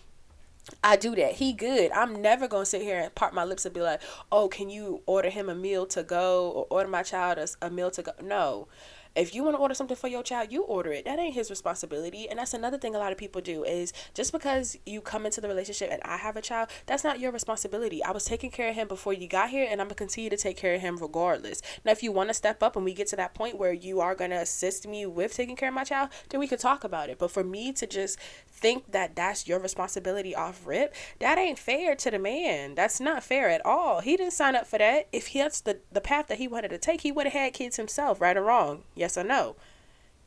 I 0.82 0.97
do 0.97 1.14
that. 1.16 1.32
He 1.34 1.53
good. 1.53 1.91
I'm 1.93 2.20
never 2.20 2.47
gonna 2.47 2.66
sit 2.66 2.82
here 2.82 3.01
and 3.01 3.14
part 3.14 3.34
my 3.34 3.45
lips 3.45 3.64
and 3.64 3.74
be 3.74 3.80
like, 3.80 4.01
"Oh, 4.30 4.49
can 4.49 4.68
you 4.70 5.03
order 5.07 5.30
him 5.30 5.49
a 5.49 5.55
meal 5.55 5.86
to 5.86 6.03
go 6.03 6.51
or 6.51 6.66
order 6.70 6.89
my 6.89 7.03
child 7.03 7.39
a, 7.39 7.66
a 7.66 7.70
meal 7.70 7.91
to 7.93 8.03
go?" 8.03 8.12
No, 8.22 8.68
if 9.15 9.35
you 9.35 9.43
want 9.43 9.57
to 9.57 9.61
order 9.61 9.75
something 9.75 9.97
for 9.97 10.09
your 10.09 10.23
child, 10.23 10.53
you 10.53 10.63
order 10.63 10.93
it. 10.93 11.05
That 11.05 11.19
ain't 11.19 11.35
his 11.35 11.51
responsibility. 11.51 12.29
And 12.29 12.39
that's 12.39 12.55
another 12.55 12.79
thing 12.79 12.95
a 12.95 12.99
lot 12.99 13.13
of 13.13 13.19
people 13.19 13.41
do 13.41 13.65
is 13.65 13.93
just 14.15 14.33
because 14.33 14.77
you 14.87 15.01
come 15.01 15.27
into 15.27 15.41
the 15.41 15.49
relationship 15.49 15.91
and 15.91 16.03
I 16.05 16.17
have 16.17 16.37
a 16.37 16.43
child, 16.43 16.69
that's 16.87 17.05
not 17.05 17.21
your 17.21 17.33
responsibility. 17.33 18.03
I 18.03 18.13
was 18.13 18.25
taking 18.25 18.51
care 18.51 18.69
of 18.71 18.75
him 18.75 18.89
before 18.89 19.13
you 19.13 19.29
got 19.29 19.51
here 19.51 19.67
and 19.69 19.81
I'm 19.81 19.89
going 19.89 19.91
to 19.91 19.95
continue 19.97 20.31
to 20.31 20.37
take 20.37 20.57
care 20.57 20.75
of 20.75 20.81
him 20.81 20.99
regardless. 20.99 21.63
Now, 21.85 21.93
if 21.93 22.03
you 22.03 22.13
want 22.13 22.31
to 22.31 22.35
step 22.35 22.63
up 22.63 22.77
and 22.77 22.85
we 22.85 22.95
get 22.95 23.09
to 23.09 23.17
that 23.17 23.35
point 23.35 23.59
where 23.59 23.73
you 23.73 24.01
are 24.01 24.15
going 24.15 24.31
to 24.31 24.37
assist 24.37 24.87
me 24.87 25.07
with 25.07 25.35
taking 25.35 25.57
care 25.57 25.69
of 25.69 25.75
my 25.75 25.85
child, 25.85 26.11
then 26.29 26.41
we 26.41 26.49
could 26.49 26.61
talk 26.61 26.85
about 26.85 27.11
it. 27.11 27.19
But 27.19 27.31
for 27.31 27.45
me 27.45 27.73
to 27.73 27.87
just 27.87 28.19
think 28.51 28.93
that 28.93 29.17
that's 29.17 29.47
your 29.47 29.59
responsibility 29.59 30.35
off 30.35 30.67
rip, 30.67 30.95
that 31.21 31.39
ain't 31.39 31.59
fair 31.59 31.95
to 31.97 32.11
the 32.11 32.19
man. 32.19 32.75
That's 32.75 33.01
not 33.01 33.25
fair 33.25 33.49
at 33.49 33.65
all. 33.65 34.01
He 34.01 34.17
didn't 34.17 34.33
sign 34.33 34.57
up 34.57 34.67
for 34.67 34.79
that. 34.79 35.09
If 35.13 35.33
that's 35.33 35.61
the, 35.61 35.79
the 35.91 36.01
path 36.01 36.27
that 36.29 36.39
he 36.39 36.49
wanted 36.49 36.69
to 36.69 36.79
take, 36.79 37.01
he 37.01 37.13
would 37.13 37.27
have 37.27 37.33
had 37.33 37.53
kids 37.53 37.77
himself, 37.77 38.21
right 38.21 38.37
or 38.37 38.43
wrong. 38.43 38.83
Yes 38.95 39.08
or 39.17 39.25
no. 39.25 39.57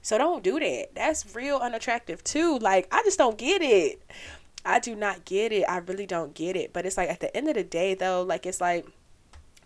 So 0.02 0.18
don't 0.18 0.44
do 0.44 0.60
that. 0.60 0.96
That's 0.96 1.36
real 1.36 1.58
unattractive 1.58 2.24
too. 2.24 2.58
Like, 2.58 2.88
I 2.92 3.04
just 3.04 3.18
don't 3.18 3.38
get 3.38 3.62
it. 3.62 4.02
I 4.66 4.80
do 4.80 4.96
not 4.96 5.26
get 5.26 5.52
it. 5.52 5.66
I 5.68 5.78
really 5.78 6.06
don't 6.06 6.34
get 6.34 6.56
it. 6.56 6.74
But 6.74 6.86
it's 6.86 6.98
like 6.98 7.10
at 7.10 7.20
the 7.20 7.36
end 7.36 7.48
of 7.48 7.56
the 7.56 7.64
day 7.64 7.94
though, 7.94 8.24
like 8.24 8.46
it's 8.46 8.62
like 8.62 8.86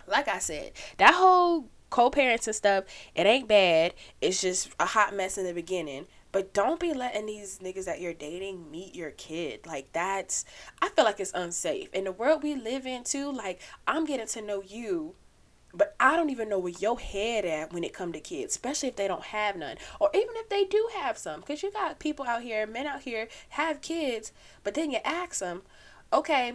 like 0.08 0.28
I 0.28 0.40
said, 0.40 0.72
that 0.98 1.16
whole 1.16 1.68
co-parents 1.90 2.48
and 2.48 2.56
stuff, 2.56 2.86
it 3.16 3.26
ain't 3.26 3.48
bad. 3.48 3.94
It's 4.22 4.42
just 4.42 4.70
a 4.80 4.86
hot 4.86 5.16
mess 5.16 5.38
in 5.38 5.46
the 5.46 5.54
beginning. 5.54 6.08
But 6.32 6.54
don't 6.54 6.80
be 6.80 6.94
letting 6.94 7.28
these 7.28 7.60
niggas 7.60 7.86
that 7.86 8.02
you're 8.02 8.14
dating 8.14 8.70
meet 8.70 8.94
your 8.94 9.12
kid. 9.12 9.66
Like 9.66 9.92
that's 9.94 10.46
I 10.82 10.90
feel 10.90 11.06
like 11.06 11.20
it's 11.20 11.34
unsafe. 11.34 11.90
In 11.94 12.04
the 12.04 12.12
world 12.12 12.44
we 12.44 12.56
live 12.56 12.86
in 12.86 13.04
too, 13.04 13.32
like 13.32 13.62
I'm 13.88 14.06
getting 14.06 14.28
to 14.28 14.42
know 14.42 14.62
you, 14.62 15.16
but 15.78 15.96
I 16.00 16.16
don't 16.16 16.30
even 16.30 16.50
know 16.50 16.60
where 16.60 16.74
your 16.80 17.00
head 17.00 17.46
at 17.46 17.74
when 17.74 17.84
it 17.84 17.94
come 17.94 18.14
to 18.14 18.20
kids, 18.20 18.54
especially 18.54 18.90
if 18.90 18.96
they 18.96 19.08
don't 19.08 19.26
have 19.26 19.56
none. 19.56 19.78
Or 20.00 20.10
even 20.14 20.36
if 20.36 20.50
they 20.50 20.64
do 20.64 20.90
have 20.96 21.18
some. 21.18 21.42
Cause 21.42 21.62
you 21.64 21.72
got 21.72 22.00
people 22.00 22.26
out 22.26 22.44
here, 22.44 22.66
men 22.66 22.88
out 22.88 23.02
here 23.02 23.28
have 23.50 23.82
kids, 23.82 24.32
but 24.64 24.74
then 24.74 24.92
you 24.92 25.00
ask 25.04 25.40
them, 25.40 25.64
okay, 26.14 26.54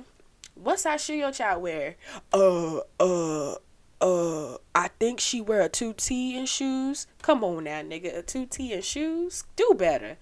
what 0.54 0.80
size 0.80 1.04
shoe 1.04 1.14
your 1.14 1.32
child 1.32 1.62
wear? 1.62 1.96
Uh, 2.32 2.80
uh, 2.98 3.54
uh 4.00 4.56
I 4.74 4.88
think 4.98 5.20
she 5.20 5.40
wear 5.40 5.62
a 5.62 5.68
2T 5.68 6.34
in 6.34 6.46
shoes. 6.46 7.06
Come 7.22 7.44
on 7.44 7.64
now, 7.64 7.82
nigga. 7.82 8.18
A 8.18 8.22
2T 8.22 8.70
in 8.70 8.82
shoes? 8.82 9.44
Do 9.56 9.74
better. 9.76 10.16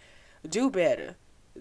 Do 0.49 0.71
better. 0.71 1.17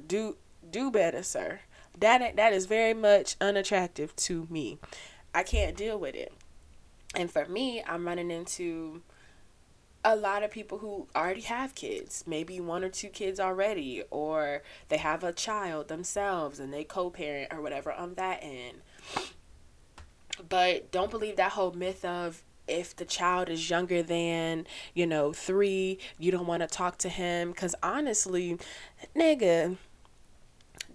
Do 0.05 0.37
do 0.69 0.91
better, 0.91 1.23
sir. 1.23 1.61
That 1.99 2.35
that 2.35 2.53
is 2.53 2.65
very 2.65 2.93
much 2.93 3.35
unattractive 3.41 4.15
to 4.17 4.47
me. 4.49 4.77
I 5.33 5.43
can't 5.43 5.75
deal 5.75 5.97
with 5.99 6.15
it. 6.15 6.31
And 7.17 7.31
for 7.31 7.47
me, 7.47 7.83
I'm 7.85 8.05
running 8.05 8.29
into 8.29 9.01
a 10.05 10.15
lot 10.15 10.43
of 10.43 10.51
people 10.51 10.77
who 10.77 11.07
already 11.15 11.41
have 11.41 11.73
kids, 11.73 12.23
maybe 12.27 12.59
one 12.59 12.83
or 12.83 12.89
two 12.89 13.09
kids 13.09 13.39
already, 13.39 14.03
or 14.11 14.61
they 14.89 14.97
have 14.97 15.23
a 15.23 15.33
child 15.33 15.87
themselves 15.87 16.59
and 16.59 16.71
they 16.71 16.83
co 16.83 17.09
parent 17.09 17.51
or 17.51 17.59
whatever 17.59 17.91
on 17.91 18.13
that 18.13 18.39
end. 18.43 18.81
But 20.47 20.91
don't 20.91 21.09
believe 21.09 21.37
that 21.37 21.53
whole 21.53 21.71
myth 21.71 22.05
of 22.05 22.43
if 22.67 22.95
the 22.95 23.05
child 23.05 23.49
is 23.49 23.67
younger 23.67 24.03
than, 24.03 24.67
you 24.93 25.07
know, 25.07 25.33
three, 25.33 25.97
you 26.19 26.31
don't 26.31 26.45
want 26.45 26.61
to 26.61 26.67
talk 26.67 26.99
to 26.99 27.09
him. 27.09 27.49
Because 27.49 27.73
honestly, 27.81 28.59
nigga, 29.15 29.77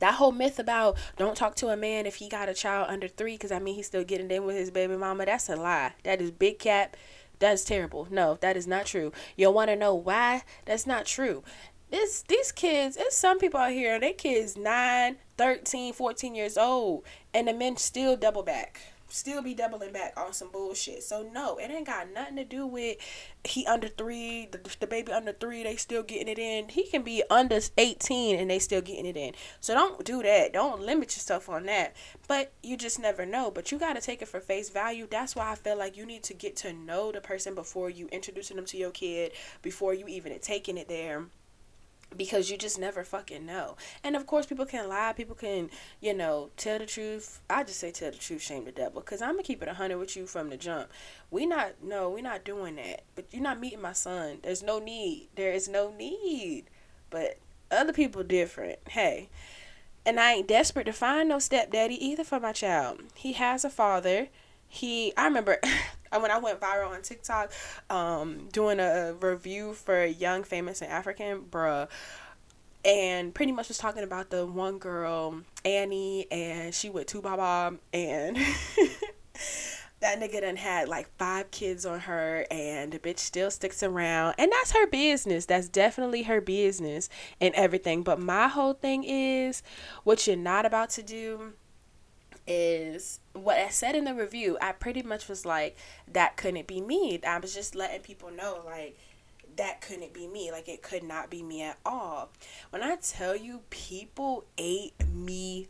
that 0.02 0.14
whole 0.14 0.32
myth 0.32 0.58
about 0.58 0.98
don't 1.16 1.36
talk 1.36 1.54
to 1.54 1.68
a 1.68 1.76
man 1.76 2.06
if 2.06 2.16
he 2.16 2.28
got 2.28 2.48
a 2.48 2.54
child 2.54 2.88
under 2.90 3.06
three, 3.06 3.34
because 3.34 3.52
I 3.52 3.60
mean, 3.60 3.76
he's 3.76 3.86
still 3.86 4.02
getting 4.02 4.30
in 4.32 4.44
with 4.44 4.56
his 4.56 4.72
baby 4.72 4.96
mama, 4.96 5.24
that's 5.26 5.48
a 5.48 5.54
lie. 5.54 5.92
That 6.02 6.20
is 6.20 6.32
big 6.32 6.58
cap. 6.58 6.96
That's 7.38 7.64
terrible. 7.64 8.08
No, 8.10 8.36
that 8.40 8.56
is 8.56 8.66
not 8.66 8.86
true. 8.86 9.12
You'll 9.36 9.54
want 9.54 9.70
to 9.70 9.76
know 9.76 9.94
why? 9.94 10.42
That's 10.64 10.88
not 10.88 11.06
true. 11.06 11.44
This, 11.90 12.22
these 12.26 12.50
kids, 12.50 12.96
it's 12.98 13.16
some 13.16 13.38
people 13.38 13.60
out 13.60 13.70
here, 13.70 14.00
they 14.00 14.12
kids 14.12 14.56
9, 14.56 15.16
13, 15.38 15.92
14 15.92 16.34
years 16.34 16.58
old, 16.58 17.04
and 17.32 17.46
the 17.46 17.54
men 17.54 17.76
still 17.76 18.16
double 18.16 18.42
back 18.42 18.80
still 19.12 19.42
be 19.42 19.54
doubling 19.54 19.92
back 19.92 20.14
on 20.16 20.32
some 20.32 20.50
bullshit. 20.50 21.02
So 21.02 21.22
no, 21.22 21.58
it 21.58 21.70
ain't 21.70 21.86
got 21.86 22.10
nothing 22.12 22.36
to 22.36 22.44
do 22.44 22.66
with 22.66 22.96
he 23.44 23.66
under 23.66 23.88
three, 23.88 24.48
the, 24.50 24.58
the 24.80 24.86
baby 24.86 25.12
under 25.12 25.32
three, 25.32 25.62
they 25.62 25.76
still 25.76 26.02
getting 26.02 26.28
it 26.28 26.38
in. 26.38 26.68
He 26.68 26.84
can 26.84 27.02
be 27.02 27.22
under 27.30 27.60
18 27.76 28.38
and 28.38 28.50
they 28.50 28.58
still 28.58 28.80
getting 28.80 29.06
it 29.06 29.16
in. 29.16 29.34
So 29.60 29.74
don't 29.74 30.04
do 30.04 30.22
that. 30.22 30.52
Don't 30.52 30.80
limit 30.80 31.14
yourself 31.14 31.48
on 31.48 31.66
that. 31.66 31.94
But 32.26 32.52
you 32.62 32.76
just 32.76 32.98
never 32.98 33.26
know. 33.26 33.50
But 33.50 33.70
you 33.70 33.78
got 33.78 33.94
to 33.94 34.00
take 34.00 34.22
it 34.22 34.28
for 34.28 34.40
face 34.40 34.70
value. 34.70 35.06
That's 35.10 35.36
why 35.36 35.52
I 35.52 35.54
feel 35.56 35.76
like 35.76 35.96
you 35.96 36.06
need 36.06 36.22
to 36.24 36.34
get 36.34 36.56
to 36.56 36.72
know 36.72 37.12
the 37.12 37.20
person 37.20 37.54
before 37.54 37.90
you 37.90 38.08
introducing 38.10 38.56
them 38.56 38.66
to 38.66 38.76
your 38.76 38.90
kid, 38.90 39.32
before 39.60 39.92
you 39.92 40.06
even 40.08 40.38
taking 40.40 40.78
it 40.78 40.88
there 40.88 41.26
because 42.16 42.50
you 42.50 42.56
just 42.56 42.78
never 42.78 43.04
fucking 43.04 43.44
know. 43.44 43.76
And 44.02 44.16
of 44.16 44.26
course, 44.26 44.46
people 44.46 44.66
can 44.66 44.88
lie. 44.88 45.12
People 45.12 45.34
can, 45.34 45.70
you 46.00 46.14
know, 46.14 46.50
tell 46.56 46.78
the 46.78 46.86
truth. 46.86 47.40
I 47.48 47.64
just 47.64 47.80
say 47.80 47.90
tell 47.90 48.10
the 48.10 48.18
truth, 48.18 48.42
shame 48.42 48.64
the 48.64 48.72
devil. 48.72 49.00
Cause 49.02 49.22
I'm 49.22 49.32
gonna 49.32 49.42
keep 49.42 49.62
it 49.62 49.68
a 49.68 49.74
hundred 49.74 49.98
with 49.98 50.16
you 50.16 50.26
from 50.26 50.50
the 50.50 50.56
jump. 50.56 50.90
We 51.30 51.46
not 51.46 51.82
no, 51.82 52.10
we 52.10 52.22
not 52.22 52.44
doing 52.44 52.76
that. 52.76 53.02
But 53.14 53.26
you're 53.30 53.42
not 53.42 53.60
meeting 53.60 53.80
my 53.80 53.92
son. 53.92 54.38
There's 54.42 54.62
no 54.62 54.78
need. 54.78 55.28
There 55.36 55.52
is 55.52 55.68
no 55.68 55.92
need. 55.92 56.64
But 57.10 57.38
other 57.70 57.92
people 57.92 58.22
different. 58.22 58.78
Hey. 58.88 59.28
And 60.04 60.18
I 60.18 60.32
ain't 60.32 60.48
desperate 60.48 60.84
to 60.86 60.92
find 60.92 61.28
no 61.28 61.38
stepdaddy 61.38 61.94
either 62.04 62.24
for 62.24 62.40
my 62.40 62.52
child. 62.52 63.02
He 63.14 63.34
has 63.34 63.64
a 63.64 63.70
father. 63.70 64.28
He 64.74 65.12
I 65.18 65.26
remember 65.26 65.58
when 66.18 66.30
I 66.30 66.38
went 66.38 66.58
viral 66.58 66.92
on 66.92 67.02
TikTok, 67.02 67.52
um, 67.90 68.48
doing 68.52 68.80
a 68.80 69.14
review 69.20 69.74
for 69.74 70.02
Young, 70.02 70.44
Famous, 70.44 70.80
and 70.80 70.90
African, 70.90 71.42
bruh, 71.42 71.88
and 72.82 73.34
pretty 73.34 73.52
much 73.52 73.68
was 73.68 73.76
talking 73.76 74.02
about 74.02 74.30
the 74.30 74.46
one 74.46 74.78
girl, 74.78 75.42
Annie, 75.66 76.26
and 76.32 76.74
she 76.74 76.88
went 76.88 77.06
to 77.08 77.20
Baba, 77.20 77.76
and 77.92 78.38
that 80.00 80.18
nigga 80.18 80.40
done 80.40 80.56
had 80.56 80.88
like 80.88 81.06
five 81.18 81.50
kids 81.50 81.84
on 81.84 82.00
her 82.00 82.46
and 82.50 82.92
the 82.92 82.98
bitch 82.98 83.18
still 83.18 83.50
sticks 83.50 83.82
around. 83.82 84.34
And 84.38 84.50
that's 84.50 84.72
her 84.72 84.86
business. 84.86 85.44
That's 85.44 85.68
definitely 85.68 86.22
her 86.22 86.40
business 86.40 87.10
and 87.42 87.54
everything. 87.54 88.02
But 88.02 88.18
my 88.18 88.48
whole 88.48 88.72
thing 88.72 89.04
is 89.04 89.62
what 90.02 90.26
you're 90.26 90.34
not 90.34 90.66
about 90.66 90.88
to 90.90 91.02
do 91.02 91.52
is 92.46 93.20
what 93.32 93.58
I 93.58 93.68
said 93.68 93.94
in 93.94 94.04
the 94.04 94.14
review. 94.14 94.58
I 94.60 94.72
pretty 94.72 95.02
much 95.02 95.28
was 95.28 95.46
like, 95.46 95.76
that 96.12 96.36
couldn't 96.36 96.66
be 96.66 96.80
me. 96.80 97.20
I 97.26 97.38
was 97.38 97.54
just 97.54 97.74
letting 97.74 98.00
people 98.00 98.30
know, 98.30 98.60
like, 98.64 98.98
that 99.56 99.80
couldn't 99.80 100.12
be 100.12 100.26
me. 100.26 100.50
Like, 100.50 100.68
it 100.68 100.82
could 100.82 101.02
not 101.02 101.30
be 101.30 101.42
me 101.42 101.62
at 101.62 101.78
all. 101.84 102.30
When 102.70 102.82
I 102.82 102.96
tell 102.96 103.36
you, 103.36 103.60
people 103.70 104.44
ate 104.58 104.94
me 105.08 105.68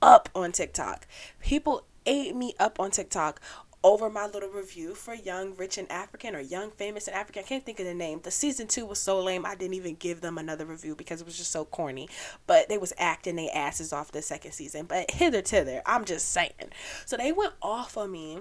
up 0.00 0.28
on 0.34 0.52
TikTok. 0.52 1.06
People 1.40 1.84
ate 2.06 2.34
me 2.34 2.54
up 2.58 2.80
on 2.80 2.90
TikTok 2.90 3.40
over 3.84 4.10
my 4.10 4.26
little 4.26 4.48
review 4.48 4.94
for 4.94 5.14
Young, 5.14 5.54
Rich, 5.56 5.78
and 5.78 5.90
African 5.90 6.34
or 6.34 6.40
Young, 6.40 6.70
Famous, 6.72 7.06
and 7.06 7.16
African. 7.16 7.44
I 7.44 7.46
can't 7.46 7.64
think 7.64 7.78
of 7.80 7.86
the 7.86 7.94
name. 7.94 8.20
The 8.22 8.30
season 8.30 8.66
two 8.66 8.84
was 8.84 8.98
so 8.98 9.20
lame, 9.20 9.46
I 9.46 9.54
didn't 9.54 9.74
even 9.74 9.94
give 9.94 10.20
them 10.20 10.38
another 10.38 10.64
review 10.64 10.94
because 10.94 11.20
it 11.20 11.26
was 11.26 11.36
just 11.36 11.52
so 11.52 11.64
corny. 11.64 12.08
But 12.46 12.68
they 12.68 12.78
was 12.78 12.92
acting 12.98 13.36
their 13.36 13.50
asses 13.54 13.92
off 13.92 14.12
the 14.12 14.22
second 14.22 14.52
season. 14.52 14.86
But 14.86 15.10
hither 15.12 15.42
thither, 15.42 15.82
I'm 15.86 16.04
just 16.04 16.28
saying. 16.28 16.72
So 17.06 17.16
they 17.16 17.32
went 17.32 17.54
off 17.62 17.96
on 17.96 18.10
me 18.10 18.40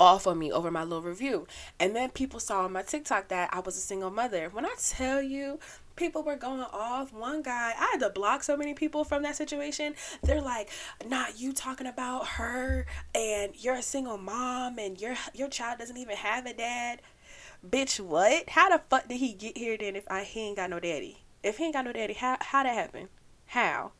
off 0.00 0.26
on 0.26 0.38
me 0.38 0.50
over 0.50 0.70
my 0.70 0.82
little 0.82 1.02
review. 1.02 1.46
And 1.78 1.94
then 1.94 2.08
people 2.08 2.40
saw 2.40 2.64
on 2.64 2.72
my 2.72 2.80
TikTok 2.82 3.28
that 3.28 3.50
I 3.52 3.60
was 3.60 3.76
a 3.76 3.80
single 3.80 4.10
mother. 4.10 4.48
When 4.48 4.64
I 4.64 4.74
tell 4.78 5.20
you 5.20 5.58
people 6.00 6.22
were 6.22 6.34
going 6.34 6.62
off. 6.72 7.12
One 7.12 7.42
guy, 7.42 7.74
I 7.78 7.88
had 7.92 8.00
to 8.00 8.10
block 8.10 8.42
so 8.42 8.56
many 8.56 8.74
people 8.74 9.04
from 9.04 9.22
that 9.22 9.36
situation. 9.36 9.94
They're 10.22 10.40
like, 10.40 10.70
"Not 11.06 11.38
you 11.38 11.52
talking 11.52 11.86
about 11.86 12.26
her 12.38 12.86
and 13.14 13.52
you're 13.54 13.76
a 13.76 13.82
single 13.82 14.18
mom 14.18 14.78
and 14.78 15.00
your 15.00 15.14
your 15.34 15.48
child 15.48 15.78
doesn't 15.78 15.98
even 15.98 16.16
have 16.16 16.46
a 16.46 16.54
dad." 16.54 17.02
Bitch, 17.64 18.00
what? 18.00 18.48
How 18.48 18.70
the 18.70 18.82
fuck 18.88 19.06
did 19.08 19.18
he 19.18 19.34
get 19.34 19.58
here 19.58 19.76
then 19.76 19.94
if 19.94 20.10
I 20.10 20.24
he 20.24 20.40
ain't 20.40 20.56
got 20.56 20.70
no 20.70 20.80
daddy? 20.80 21.22
If 21.42 21.58
he 21.58 21.64
ain't 21.64 21.74
got 21.74 21.84
no 21.84 21.92
daddy, 21.92 22.14
how 22.14 22.38
how 22.40 22.62
that 22.62 22.74
happen? 22.74 23.10
How? 23.48 23.92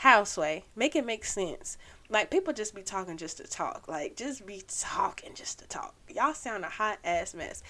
How 0.00 0.24
sway? 0.24 0.64
Make 0.74 0.96
it 0.96 1.06
make 1.06 1.24
sense. 1.24 1.78
Like 2.08 2.30
people 2.30 2.52
just 2.52 2.74
be 2.74 2.82
talking 2.82 3.16
just 3.16 3.36
to 3.38 3.44
talk. 3.44 3.86
Like 3.88 4.16
just 4.16 4.44
be 4.46 4.62
talking 4.68 5.34
just 5.34 5.60
to 5.60 5.68
talk. 5.68 5.94
Y'all 6.12 6.34
sound 6.34 6.64
a 6.64 6.68
hot 6.68 6.98
ass 7.04 7.34
mess. 7.34 7.62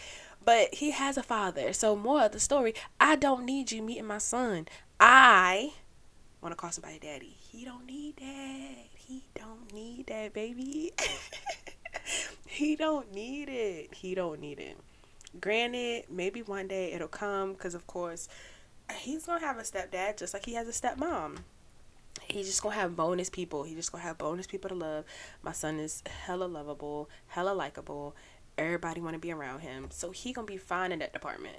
But 0.47 0.75
he 0.77 0.93
has 0.93 1.19
a 1.19 1.23
father. 1.23 1.75
So 1.75 1.95
more 1.95 2.23
of 2.23 2.33
the 2.33 2.41
story, 2.41 2.73
I 2.99 3.17
don't 3.17 3.45
need 3.45 3.73
you 3.73 3.83
meeting 3.83 4.07
my 4.07 4.19
son. 4.19 4.69
I 4.99 5.73
want 6.41 6.53
to 6.53 6.57
call 6.57 6.71
somebody 6.71 6.99
daddy. 6.99 7.37
He 7.51 7.65
don't 7.65 7.85
need 7.85 8.17
that. 8.17 8.87
He 8.95 9.25
don't 9.35 9.73
need 9.75 10.07
that, 10.07 10.33
baby. 10.33 10.93
he 12.47 12.77
don't 12.77 13.13
need 13.13 13.49
it. 13.49 13.93
He 13.93 14.15
don't 14.15 14.41
need 14.41 14.61
it. 14.61 14.79
Granted, 15.41 16.05
maybe 16.09 16.43
one 16.43 16.69
day 16.69 16.93
it'll 16.93 17.09
come 17.09 17.53
because 17.53 17.75
of 17.75 17.87
course 17.87 18.29
he's 18.95 19.27
gonna 19.27 19.45
have 19.45 19.59
a 19.59 19.63
stepdad 19.63 20.17
just 20.17 20.33
like 20.33 20.47
he 20.47 20.55
has 20.55 20.69
a 20.69 20.71
stepmom. 20.71 21.39
He's 22.29 22.47
just 22.47 22.63
gonna 22.63 22.75
have 22.77 22.97
bonus 22.97 23.31
people. 23.31 23.65
He's 23.65 23.77
just 23.77 23.93
gonna 23.93 24.05
have 24.05 24.19
bonus 24.19 24.47
people 24.47 24.69
to 24.71 24.75
love. 24.75 25.05
My 25.43 25.53
son 25.53 25.79
is 25.79 26.03
hella 26.07 26.45
lovable, 26.45 27.11
hella 27.29 27.51
likable, 27.51 28.15
everybody 28.59 29.01
want 29.01 29.15
to 29.15 29.21
be 29.21 29.33
around 29.33 29.61
him 29.61 29.89
so 29.91 30.11
he 30.11 30.33
gonna 30.33 30.47
be 30.47 30.57
fine 30.57 30.93
in 30.93 30.99
that 30.99 31.13
department 31.13 31.57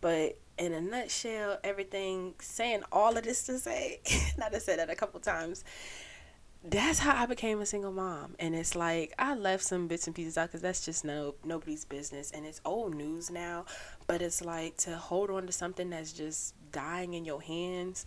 but 0.00 0.38
in 0.58 0.72
a 0.72 0.80
nutshell 0.80 1.58
everything 1.64 2.34
saying 2.40 2.82
all 2.92 3.16
of 3.16 3.24
this 3.24 3.44
to 3.44 3.58
say 3.58 4.00
not 4.38 4.52
to 4.52 4.60
say 4.60 4.76
that 4.76 4.90
a 4.90 4.94
couple 4.94 5.18
times 5.20 5.64
that's 6.68 6.98
how 6.98 7.14
I 7.14 7.26
became 7.26 7.60
a 7.60 7.66
single 7.66 7.92
mom. 7.92 8.34
And 8.38 8.54
it's 8.54 8.74
like 8.74 9.14
I 9.18 9.34
left 9.34 9.62
some 9.64 9.86
bits 9.86 10.06
and 10.06 10.16
pieces 10.16 10.36
out 10.36 10.48
because 10.48 10.62
that's 10.62 10.84
just 10.84 11.04
no 11.04 11.34
nobody's 11.44 11.84
business, 11.84 12.30
and 12.32 12.44
it's 12.44 12.60
old 12.64 12.94
news 12.94 13.30
now. 13.30 13.66
But 14.06 14.22
it's 14.22 14.44
like 14.44 14.76
to 14.78 14.96
hold 14.96 15.30
on 15.30 15.46
to 15.46 15.52
something 15.52 15.90
that's 15.90 16.12
just 16.12 16.54
dying 16.72 17.14
in 17.14 17.24
your 17.24 17.40
hands. 17.40 18.04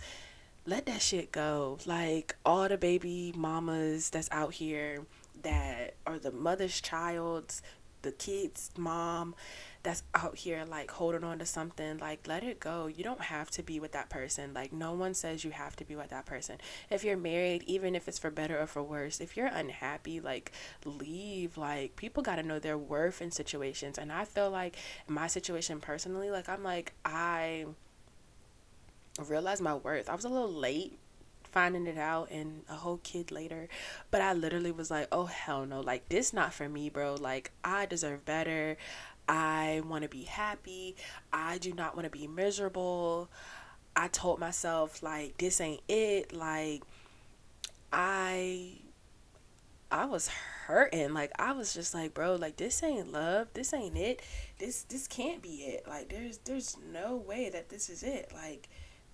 Let 0.66 0.86
that 0.88 1.02
shit 1.02 1.32
go. 1.32 1.78
Like 1.86 2.36
all 2.46 2.68
the 2.68 2.78
baby 2.78 3.34
mamas 3.36 4.10
that's 4.10 4.30
out 4.32 4.54
here 4.54 5.06
that 5.42 5.96
are 6.06 6.20
the 6.20 6.32
mother's 6.32 6.82
child's 6.82 7.62
the 8.02 8.12
kid's 8.12 8.72
mom 8.78 9.36
that's 9.82 10.04
out 10.14 10.36
here 10.36 10.66
like 10.68 10.92
holding 10.92 11.24
on 11.24 11.40
to 11.40 11.46
something 11.46 11.98
like 12.00 12.28
let 12.28 12.44
it 12.44 12.60
go. 12.60 12.88
You 12.88 13.04
don't 13.04 13.22
have 13.22 13.50
to 13.52 13.64
be 13.64 13.80
with 13.80 13.94
that 13.94 14.10
person. 14.10 14.54
Like 14.54 14.74
no 14.74 14.94
one 14.94 15.14
says 15.14 15.44
you 15.44 15.52
have 15.52 15.76
to 15.78 15.86
be 15.86 15.96
with 15.96 16.10
that 16.10 16.26
person. 16.26 16.58
If 16.90 17.04
you're 17.04 17.18
married 17.18 17.64
even 17.66 17.96
if 17.96 18.08
it's 18.08 18.20
for 18.20 18.30
better 18.30 18.60
or 18.60 18.68
for 18.68 18.84
worse 18.84 19.22
if 19.22 19.38
you're 19.38 19.48
unhappy 19.48 20.20
like 20.20 20.52
leave. 20.86 21.58
Like 21.58 21.96
people 21.96 22.24
got 22.24 22.36
to 22.36 22.44
know 22.44 22.60
their 22.60 22.78
worth 22.78 23.22
in 23.22 23.32
situations. 23.32 23.98
And 23.98 24.12
i 24.12 24.26
feel 24.26 24.50
like 24.50 24.76
my 25.08 25.28
situation 25.28 25.80
personally 25.80 26.30
like 26.30 26.50
i'm 26.50 26.64
like 26.64 26.94
i 27.06 27.66
realized 29.28 29.62
my 29.62 29.76
worth. 29.76 30.10
I 30.10 30.16
was 30.16 30.26
a 30.26 30.30
little 30.30 30.52
late 30.52 30.98
finding 31.52 31.88
it 31.88 31.98
out 31.98 32.32
and 32.32 32.64
a 32.70 32.76
whole 32.76 33.00
kid 33.04 33.32
later. 33.32 33.68
But 34.12 34.22
I 34.22 34.34
literally 34.34 34.72
was 34.72 34.92
like, 34.92 35.08
oh 35.12 35.26
hell 35.26 35.66
no, 35.66 35.82
like 35.82 36.10
this 36.10 36.34
not 36.34 36.54
for 36.54 36.70
me, 36.70 36.90
bro. 36.90 37.16
Like 37.16 37.52
I 37.64 37.86
deserve 37.86 38.26
better. 38.26 38.78
I 39.28 39.82
want 39.88 40.04
to 40.04 40.10
be 40.10 40.24
happy. 40.24 40.96
I 41.32 41.60
do 41.60 41.72
not 41.74 41.96
want 41.96 42.06
to 42.06 42.10
be 42.10 42.28
miserable. 42.28 43.30
I 43.96 44.08
told 44.08 44.40
myself 44.40 45.04
like 45.04 45.38
this 45.38 45.62
ain't 45.62 45.82
it. 45.88 46.34
Like 46.34 46.84
I 47.92 48.80
I 49.92 50.06
was 50.06 50.28
hurting. 50.28 51.14
Like 51.14 51.32
I 51.40 51.52
was 51.54 51.74
just 51.74 51.94
like, 51.94 52.14
bro, 52.14 52.36
like 52.36 52.58
this 52.58 52.82
ain't 52.84 53.12
love. 53.12 53.48
This 53.54 53.74
ain't 53.74 53.98
it. 53.98 54.22
This 54.58 54.84
this 54.84 55.08
can't 55.08 55.42
be 55.42 55.64
it. 55.64 55.88
Like 55.88 56.10
there's 56.10 56.38
there's 56.40 56.78
no 56.92 57.16
way 57.16 57.50
that 57.50 57.70
this 57.70 57.90
is 57.90 58.04
it. 58.04 58.32
Like 58.34 58.70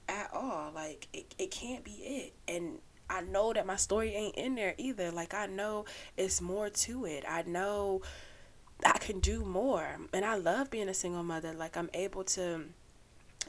at 0.08 0.30
all. 0.34 0.72
Like 0.74 1.08
it, 1.14 1.34
it 1.38 1.52
can't 1.52 1.84
be 1.84 1.92
it. 1.92 2.34
And 2.48 2.80
I 3.10 3.22
know 3.22 3.54
that 3.54 3.66
my 3.66 3.76
story 3.76 4.14
ain't 4.14 4.36
in 4.36 4.56
there 4.56 4.76
either. 4.78 5.12
Like 5.12 5.34
I 5.34 5.46
know 5.46 5.86
it's 6.18 6.42
more 6.42 6.70
to 6.70 7.06
it. 7.06 7.24
I 7.28 7.44
know 7.44 8.02
I 8.86 8.98
can 8.98 9.20
do 9.20 9.44
more. 9.44 9.98
And 10.14 10.26
I 10.26 10.36
love 10.36 10.70
being 10.70 10.90
a 10.90 10.94
single 10.94 11.24
mother. 11.24 11.54
Like 11.54 11.78
I'm 11.78 11.90
able 11.94 12.24
to 12.26 12.66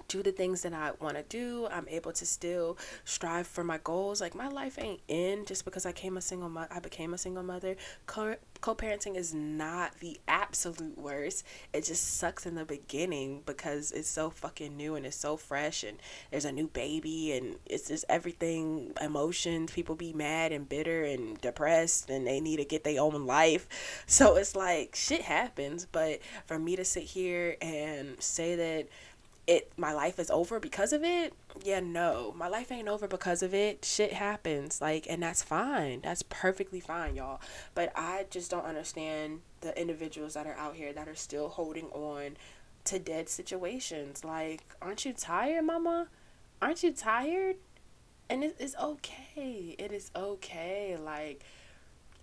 do 0.09 0.22
the 0.22 0.32
things 0.32 0.62
that 0.62 0.72
I 0.72 0.92
want 1.00 1.16
to 1.16 1.22
do. 1.22 1.66
I'm 1.70 1.88
able 1.88 2.12
to 2.12 2.26
still 2.26 2.78
strive 3.04 3.46
for 3.46 3.64
my 3.64 3.78
goals. 3.78 4.20
Like 4.20 4.34
my 4.34 4.48
life 4.48 4.78
ain't 4.80 5.00
in 5.09 5.44
just 5.44 5.64
because 5.64 5.86
I 5.86 5.92
came 5.92 6.16
a 6.16 6.20
single 6.20 6.48
mother. 6.48 6.68
I 6.70 6.80
became 6.80 7.14
a 7.14 7.18
single 7.18 7.42
mother. 7.42 7.76
Co- 8.07 8.36
co-parenting 8.61 9.16
is 9.16 9.34
not 9.34 9.98
the 10.00 10.18
absolute 10.28 10.98
worst. 10.98 11.44
It 11.72 11.84
just 11.84 12.16
sucks 12.18 12.46
in 12.46 12.54
the 12.54 12.64
beginning 12.64 13.42
because 13.46 13.92
it's 13.92 14.09
so 14.09 14.30
fucking 14.30 14.76
new 14.76 14.94
and 14.94 15.07
it's 15.07 15.16
so 15.16 15.36
fresh 15.36 15.84
and 15.84 15.98
there's 16.30 16.44
a 16.44 16.52
new 16.52 16.68
baby 16.68 17.32
and 17.32 17.57
it's 17.66 17.88
just 17.88 18.04
everything 18.09 18.92
emotions. 19.00 19.72
People 19.72 19.94
be 19.94 20.12
mad 20.12 20.52
and 20.52 20.68
bitter 20.68 21.04
and 21.04 21.40
depressed 21.40 22.11
and 22.11 22.26
they 22.26 22.40
need 22.40 22.57
to 22.57 22.64
get 22.64 22.84
their 22.84 23.00
own 23.00 23.26
life. 23.26 23.68
So 24.07 24.36
it's 24.36 24.57
like 24.57 24.94
shit 24.94 25.22
happens, 25.22 25.86
but 25.90 26.20
for 26.46 26.59
me 26.59 26.76
to 26.76 26.84
sit 26.84 27.02
here 27.02 27.57
and 27.61 28.20
say 28.22 28.57
that 28.57 28.88
it 29.47 29.72
my 29.76 29.92
life 29.92 30.18
is 30.18 30.30
over 30.30 30.59
because 30.59 30.92
of 30.92 31.05
it? 31.05 31.32
Yeah 31.62 31.80
no. 31.80 32.34
My 32.36 32.49
life 32.49 32.72
ain't 32.72 32.88
over 32.88 33.07
because 33.07 33.42
of 33.42 33.55
it. 33.55 33.84
Shit 33.84 34.12
happens. 34.12 34.80
Like 34.80 35.07
and 35.09 35.22
that's 35.22 35.42
fine. 35.42 36.01
That's 36.03 36.22
perfectly 36.22 36.80
fine 36.80 37.16
y'all. 37.16 37.40
But 37.74 37.92
i 37.94 38.26
just 38.30 38.51
don't 38.51 38.64
understand 38.64 39.40
the 39.61 39.78
individuals 39.80 40.34
that 40.34 40.47
are 40.47 40.57
out 40.57 40.74
here 40.76 40.92
that 40.92 41.09
are 41.09 41.14
still 41.14 41.49
holding 41.49 41.86
on 41.86 42.36
to 42.84 42.99
dead 42.99 43.28
situations. 43.28 44.24
Like 44.24 44.62
aren't 44.82 45.05
you 45.05 45.12
tired 45.12 45.64
mama? 45.64 46.09
Aren't 46.61 46.82
you 46.82 46.92
tired? 46.92 47.57
And 48.28 48.42
it 48.42 48.57
is 48.59 48.74
okay. 48.82 49.76
It 49.78 49.92
is 49.92 50.11
okay. 50.16 50.97
Like 50.97 51.44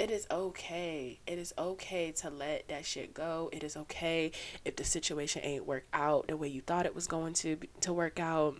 it 0.04 0.12
is 0.12 0.28
okay. 0.30 1.18
It 1.26 1.40
is 1.40 1.54
okay 1.58 2.12
to 2.12 2.30
let 2.30 2.68
that 2.68 2.86
shit 2.86 3.14
go. 3.14 3.50
It 3.54 3.64
is 3.64 3.78
okay 3.78 4.34
if 4.66 4.76
the 4.76 4.84
situation 4.84 5.42
ain't 5.46 5.66
work 5.66 5.86
out 5.94 6.28
the 6.28 6.36
way 6.36 6.50
you 6.50 6.60
thought 6.60 6.86
it 6.86 6.94
was 6.94 7.08
going 7.08 7.32
to 7.36 7.58
to 7.80 7.94
work 7.94 8.20
out. 8.20 8.58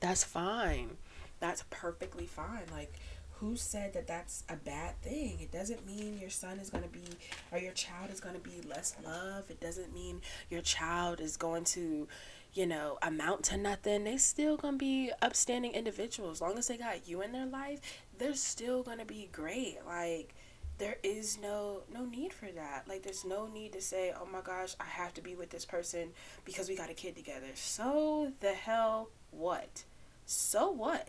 That's 0.00 0.24
fine. 0.24 0.96
That's 1.38 1.62
perfectly 1.70 2.26
fine. 2.26 2.64
Like 2.72 2.92
who 3.38 3.54
said 3.54 3.92
that 3.92 4.08
that's 4.08 4.42
a 4.48 4.56
bad 4.56 5.00
thing? 5.00 5.38
It 5.40 5.52
doesn't 5.52 5.86
mean 5.86 6.18
your 6.18 6.28
son 6.28 6.58
is 6.58 6.70
going 6.70 6.82
to 6.82 6.90
be 6.90 7.04
or 7.52 7.58
your 7.58 7.72
child 7.72 8.10
is 8.10 8.18
going 8.18 8.34
to 8.34 8.40
be 8.40 8.60
less 8.68 8.96
love. 9.04 9.48
It 9.48 9.60
doesn't 9.60 9.94
mean 9.94 10.22
your 10.50 10.62
child 10.62 11.20
is 11.20 11.36
going 11.36 11.62
to, 11.66 12.08
you 12.52 12.66
know, 12.66 12.98
amount 13.00 13.44
to 13.44 13.56
nothing. 13.56 14.02
They 14.02 14.16
still 14.16 14.56
going 14.56 14.74
to 14.74 14.78
be 14.78 15.12
upstanding 15.22 15.70
individuals. 15.70 16.38
As 16.38 16.40
long 16.40 16.58
as 16.58 16.66
they 16.66 16.76
got 16.76 17.06
you 17.06 17.22
in 17.22 17.30
their 17.30 17.46
life, 17.46 17.78
they're 18.18 18.34
still 18.34 18.82
going 18.82 18.98
to 18.98 19.04
be 19.04 19.28
great. 19.30 19.78
Like 19.86 20.34
there 20.78 20.96
is 21.02 21.38
no 21.40 21.82
no 21.92 22.04
need 22.04 22.32
for 22.32 22.46
that 22.46 22.84
like 22.88 23.02
there's 23.02 23.24
no 23.24 23.46
need 23.46 23.72
to 23.72 23.80
say 23.80 24.12
oh 24.18 24.26
my 24.26 24.40
gosh 24.40 24.74
i 24.80 24.84
have 24.84 25.12
to 25.12 25.20
be 25.20 25.34
with 25.34 25.50
this 25.50 25.64
person 25.64 26.10
because 26.44 26.68
we 26.68 26.76
got 26.76 26.90
a 26.90 26.94
kid 26.94 27.16
together 27.16 27.48
so 27.54 28.32
the 28.40 28.52
hell 28.52 29.10
what 29.30 29.84
so 30.24 30.70
what 30.70 31.08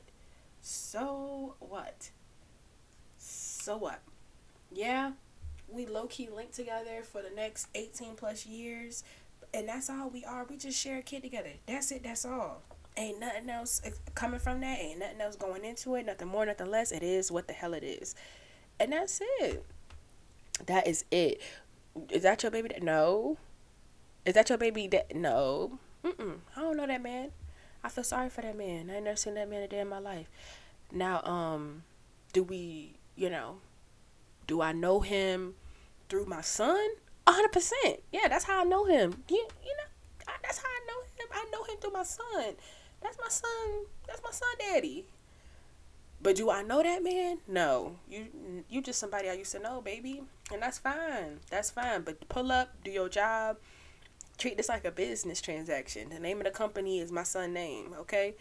so 0.61 1.55
what 1.59 2.09
so 3.17 3.77
what 3.77 4.01
yeah 4.71 5.11
we 5.71 5.85
low 5.85 6.07
key 6.07 6.29
linked 6.33 6.53
together 6.53 7.01
for 7.03 7.21
the 7.21 7.29
next 7.29 7.67
18 7.75 8.15
plus 8.15 8.45
years. 8.45 9.03
And 9.53 9.67
that's 9.67 9.89
all 9.89 10.09
we 10.09 10.23
are. 10.25 10.45
We 10.45 10.57
just 10.57 10.79
share 10.79 10.99
a 10.99 11.01
kid 11.01 11.23
together. 11.23 11.51
That's 11.65 11.91
it. 11.91 12.03
That's 12.03 12.25
all. 12.25 12.61
Ain't 12.97 13.19
nothing 13.19 13.49
else 13.49 13.81
eh, 13.83 13.91
coming 14.15 14.39
from 14.39 14.61
that. 14.61 14.79
Ain't 14.79 14.99
nothing 14.99 15.21
else 15.21 15.35
going 15.35 15.63
into 15.63 15.95
it. 15.95 16.05
Nothing 16.05 16.27
more, 16.27 16.45
nothing 16.45 16.69
less. 16.69 16.91
It 16.91 17.03
is 17.03 17.31
what 17.31 17.47
the 17.47 17.53
hell 17.53 17.73
it 17.73 17.83
is. 17.83 18.15
And 18.79 18.93
that's 18.93 19.21
it. 19.39 19.65
That 20.65 20.87
is 20.87 21.05
it. 21.11 21.41
Is 22.09 22.23
that 22.23 22.43
your 22.43 22.51
baby? 22.51 22.69
That 22.69 22.83
No. 22.83 23.37
Is 24.25 24.33
that 24.33 24.49
your 24.49 24.57
baby? 24.57 24.87
That 24.87 25.15
no. 25.15 25.79
Mm-mm. 26.03 26.39
I 26.55 26.61
don't 26.61 26.77
know 26.77 26.87
that 26.87 27.01
man. 27.01 27.31
I 27.83 27.89
feel 27.89 28.03
sorry 28.03 28.29
for 28.29 28.41
that 28.41 28.57
man. 28.57 28.89
I 28.89 28.95
ain't 28.95 29.05
never 29.05 29.15
seen 29.15 29.35
that 29.35 29.49
man 29.49 29.63
a 29.63 29.67
day 29.67 29.79
in 29.79 29.87
my 29.89 29.99
life. 29.99 30.29
Now, 30.91 31.21
um, 31.23 31.83
do 32.33 32.43
we, 32.43 32.95
you 33.15 33.29
know, 33.29 33.57
do 34.47 34.61
I 34.61 34.71
know 34.71 34.99
him 35.01 35.55
through 36.09 36.25
my 36.25 36.41
son? 36.41 36.89
hundred 37.27 37.51
percent. 37.51 38.01
Yeah, 38.11 38.27
that's 38.27 38.45
how 38.45 38.61
I 38.61 38.63
know 38.63 38.85
him. 38.85 39.23
You, 39.29 39.47
you 39.63 39.75
know, 39.77 39.83
I, 40.27 40.33
that's 40.41 40.57
how 40.57 40.67
I 40.67 40.79
know 40.87 41.01
him. 41.15 41.29
I 41.31 41.45
know 41.51 41.63
him 41.63 41.79
through 41.79 41.91
my 41.91 42.03
son. 42.03 42.55
That's 43.01 43.17
my 43.17 43.29
son. 43.29 43.85
That's 44.07 44.21
my 44.23 44.31
son, 44.31 44.49
daddy. 44.59 45.05
But 46.21 46.35
do 46.35 46.49
I 46.49 46.63
know 46.63 46.83
that 46.83 47.03
man? 47.03 47.37
No. 47.47 47.95
You 48.09 48.27
you 48.69 48.81
just 48.81 48.99
somebody 48.99 49.29
I 49.29 49.33
used 49.33 49.53
to 49.53 49.59
know, 49.59 49.81
baby. 49.81 50.23
And 50.51 50.61
that's 50.61 50.79
fine. 50.79 51.39
That's 51.49 51.69
fine. 51.69 52.01
But 52.01 52.27
pull 52.27 52.51
up, 52.51 52.69
do 52.83 52.91
your 52.91 53.09
job. 53.09 53.57
Treat 54.37 54.57
this 54.57 54.69
like 54.69 54.85
a 54.85 54.91
business 54.91 55.41
transaction. 55.41 56.09
The 56.09 56.19
name 56.19 56.37
of 56.37 56.45
the 56.45 56.51
company 56.51 56.99
is 56.99 57.11
my 57.11 57.23
son 57.23 57.53
name, 57.53 57.93
okay? 57.99 58.35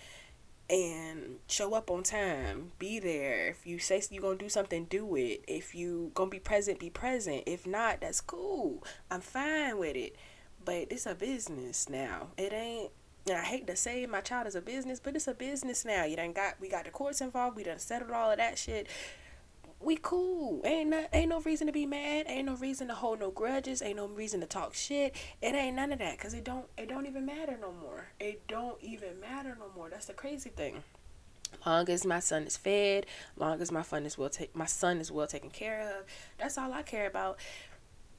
And 0.70 1.38
show 1.48 1.74
up 1.74 1.90
on 1.90 2.02
time. 2.02 2.72
Be 2.78 2.98
there. 2.98 3.48
If 3.48 3.66
you 3.66 3.78
say 3.78 4.02
you're 4.10 4.22
going 4.22 4.38
to 4.38 4.44
do 4.44 4.48
something, 4.48 4.84
do 4.84 5.16
it. 5.16 5.44
If 5.48 5.74
you 5.74 6.10
going 6.14 6.30
to 6.30 6.36
be 6.36 6.40
present, 6.40 6.78
be 6.78 6.90
present. 6.90 7.44
If 7.46 7.66
not, 7.66 8.00
that's 8.00 8.20
cool. 8.20 8.84
I'm 9.10 9.20
fine 9.20 9.78
with 9.78 9.96
it. 9.96 10.16
But 10.64 10.88
it's 10.90 11.06
a 11.06 11.14
business 11.14 11.88
now. 11.88 12.28
It 12.36 12.52
ain't 12.52 12.90
and 13.28 13.38
I 13.38 13.44
hate 13.44 13.66
to 13.66 13.76
say 13.76 14.06
my 14.06 14.20
child 14.20 14.46
is 14.46 14.54
a 14.54 14.60
business, 14.60 15.00
but 15.00 15.16
it's 15.16 15.28
a 15.28 15.34
business 15.34 15.84
now. 15.84 16.04
You 16.04 16.16
done 16.16 16.32
got 16.32 16.54
we 16.60 16.68
got 16.68 16.84
the 16.84 16.90
courts 16.90 17.20
involved. 17.20 17.56
We 17.56 17.64
done 17.64 17.78
settled 17.78 18.10
all 18.10 18.30
of 18.30 18.38
that 18.38 18.58
shit. 18.58 18.86
We 19.80 19.96
cool. 20.00 20.60
Ain't 20.64 20.90
no, 20.90 21.06
ain't 21.12 21.28
no 21.28 21.40
reason 21.40 21.68
to 21.68 21.72
be 21.72 21.86
mad. 21.86 22.26
Ain't 22.28 22.46
no 22.46 22.56
reason 22.56 22.88
to 22.88 22.94
hold 22.94 23.20
no 23.20 23.30
grudges. 23.30 23.80
Ain't 23.80 23.96
no 23.96 24.06
reason 24.06 24.40
to 24.40 24.46
talk 24.46 24.74
shit. 24.74 25.14
It 25.40 25.54
ain't 25.54 25.76
none 25.76 25.92
of 25.92 26.00
that. 26.00 26.18
Cause 26.18 26.34
it 26.34 26.44
don't 26.44 26.66
it 26.76 26.88
don't 26.88 27.06
even 27.06 27.24
matter 27.24 27.56
no 27.60 27.72
more. 27.72 28.08
It 28.18 28.46
don't 28.48 28.82
even 28.82 29.20
matter 29.20 29.56
no 29.58 29.66
more. 29.76 29.88
That's 29.88 30.06
the 30.06 30.14
crazy 30.14 30.50
thing 30.50 30.82
long 31.64 31.88
as 31.88 32.04
my 32.04 32.20
son 32.20 32.44
is 32.44 32.56
fed, 32.56 33.06
long 33.36 33.60
as 33.60 33.72
my 33.72 33.82
fun 33.82 34.04
is 34.06 34.18
well 34.18 34.28
take 34.28 34.54
my 34.54 34.66
son 34.66 34.98
is 34.98 35.10
well 35.10 35.26
taken 35.26 35.50
care 35.50 35.80
of. 35.80 36.06
That's 36.38 36.58
all 36.58 36.72
I 36.72 36.82
care 36.82 37.06
about 37.06 37.38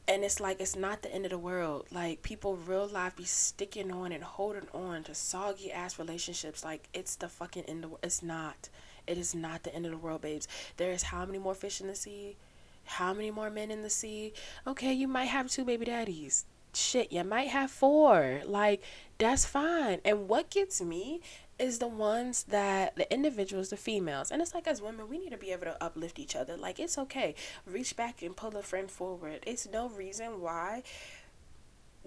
and 0.10 0.24
it's 0.24 0.40
like 0.40 0.60
it's 0.60 0.76
not 0.76 1.04
the 1.04 1.14
end 1.14 1.26
of 1.26 1.30
the 1.30 1.38
world. 1.38 1.86
Like 1.92 2.24
people 2.24 2.58
real 2.58 2.88
life 2.88 3.16
be 3.16 3.26
sticking 3.26 3.92
on 3.92 4.12
and 4.12 4.24
holding 4.24 4.68
on 4.74 5.04
to 5.04 5.14
soggy 5.14 5.72
ass 5.72 6.00
relationships. 6.00 6.64
Like 6.64 6.90
it's 6.94 7.16
the 7.16 7.30
fucking 7.30 7.66
end 7.66 7.86
of 7.86 7.96
it's 8.02 8.24
not. 8.24 8.70
It 9.06 9.20
is 9.20 9.36
not 9.36 9.62
the 9.64 9.74
end 9.74 9.86
of 9.86 9.92
the 9.92 9.98
world 10.00 10.22
babes. 10.22 10.48
There 10.78 10.92
is 10.92 11.04
how 11.04 11.26
many 11.26 11.38
more 11.38 11.54
fish 11.54 11.80
in 11.80 11.86
the 11.86 11.96
sea? 11.96 12.38
How 12.86 13.14
many 13.14 13.30
more 13.30 13.52
men 13.52 13.70
in 13.70 13.84
the 13.84 13.90
sea? 13.92 14.34
Okay 14.66 14.94
you 14.94 15.08
might 15.08 15.26
have 15.26 15.48
two 15.48 15.64
baby 15.64 15.86
daddies. 15.86 16.46
Shit 16.74 17.12
you 17.12 17.24
might 17.24 17.50
have 17.50 17.70
four. 17.70 18.42
Like 18.48 18.82
that's 19.20 19.46
fine. 19.46 20.00
And 20.04 20.28
what 20.28 20.50
gets 20.50 20.82
me 20.82 21.22
is 21.60 21.80
the 21.80 21.88
ones 21.88 22.44
that 22.44 22.96
the 22.96 23.12
individuals, 23.14 23.70
the 23.70 23.78
females, 23.78 24.32
and 24.32 24.42
it's 24.42 24.54
like 24.54 24.68
as 24.68 24.82
women, 24.82 25.10
we 25.10 25.18
need 25.18 25.32
to 25.32 25.38
be 25.38 25.52
able 25.52 25.66
to 25.66 25.84
uplift 25.84 26.18
each 26.18 26.36
other. 26.36 26.56
Like 26.56 26.80
it's 26.80 26.98
okay, 26.98 27.36
reach 27.66 27.96
back 27.96 28.22
and 28.22 28.36
pull 28.36 28.56
a 28.56 28.64
friend 28.64 28.90
forward. 28.90 29.44
It's 29.46 29.68
no 29.68 29.90
reason 29.90 30.42
why 30.42 30.84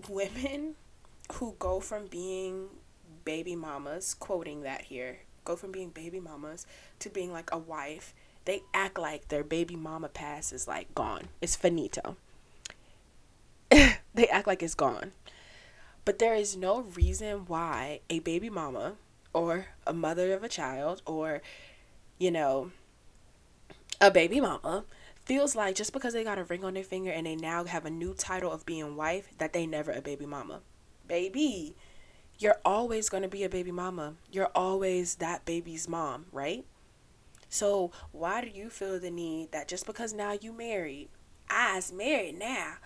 women 0.08 0.74
who 1.34 1.54
go 1.58 1.80
from 1.80 2.06
being 2.06 2.68
baby 3.24 3.54
mamas, 3.54 4.14
quoting 4.14 4.62
that 4.62 4.82
here, 4.82 5.20
go 5.44 5.56
from 5.56 5.72
being 5.72 5.90
baby 5.90 6.20
mamas 6.20 6.66
to 7.00 7.08
being 7.08 7.32
like 7.32 7.50
a 7.52 7.58
wife, 7.58 8.14
they 8.44 8.62
act 8.74 8.98
like 8.98 9.28
their 9.28 9.44
baby 9.44 9.76
mama 9.76 10.08
pass 10.08 10.52
is 10.52 10.66
like 10.66 10.94
gone. 10.94 11.28
It's 11.40 11.56
finito. 11.56 12.16
they 13.70 14.28
act 14.28 14.46
like 14.46 14.62
it's 14.62 14.74
gone. 14.74 15.12
But 16.04 16.18
there 16.18 16.34
is 16.34 16.56
no 16.56 16.80
reason 16.80 17.44
why 17.46 18.00
a 18.10 18.18
baby 18.18 18.50
mama 18.50 18.94
or 19.32 19.66
a 19.86 19.92
mother 19.92 20.32
of 20.32 20.42
a 20.42 20.48
child 20.48 21.02
or, 21.06 21.42
you 22.18 22.30
know, 22.30 22.70
a 24.00 24.10
baby 24.10 24.40
mama 24.40 24.84
feels 25.24 25.54
like 25.54 25.74
just 25.74 25.92
because 25.92 26.12
they 26.12 26.24
got 26.24 26.38
a 26.38 26.44
ring 26.44 26.64
on 26.64 26.74
their 26.74 26.82
finger 26.82 27.10
and 27.10 27.26
they 27.26 27.36
now 27.36 27.64
have 27.64 27.84
a 27.84 27.90
new 27.90 28.14
title 28.14 28.50
of 28.50 28.66
being 28.66 28.96
wife 28.96 29.28
that 29.38 29.52
they 29.52 29.66
never 29.66 29.92
a 29.92 30.00
baby 30.00 30.26
mama. 30.26 30.60
Baby, 31.06 31.76
you're 32.38 32.58
always 32.64 33.08
going 33.08 33.22
to 33.22 33.28
be 33.28 33.44
a 33.44 33.48
baby 33.48 33.72
mama. 33.72 34.14
You're 34.30 34.50
always 34.54 35.16
that 35.16 35.44
baby's 35.44 35.88
mom, 35.88 36.26
right? 36.32 36.64
So, 37.48 37.92
why 38.12 38.40
do 38.40 38.48
you 38.48 38.70
feel 38.70 38.98
the 38.98 39.10
need 39.10 39.52
that 39.52 39.68
just 39.68 39.86
because 39.86 40.12
now 40.12 40.32
you 40.32 40.52
married, 40.52 41.08
I's 41.50 41.92
married 41.92 42.38
now, 42.38 42.76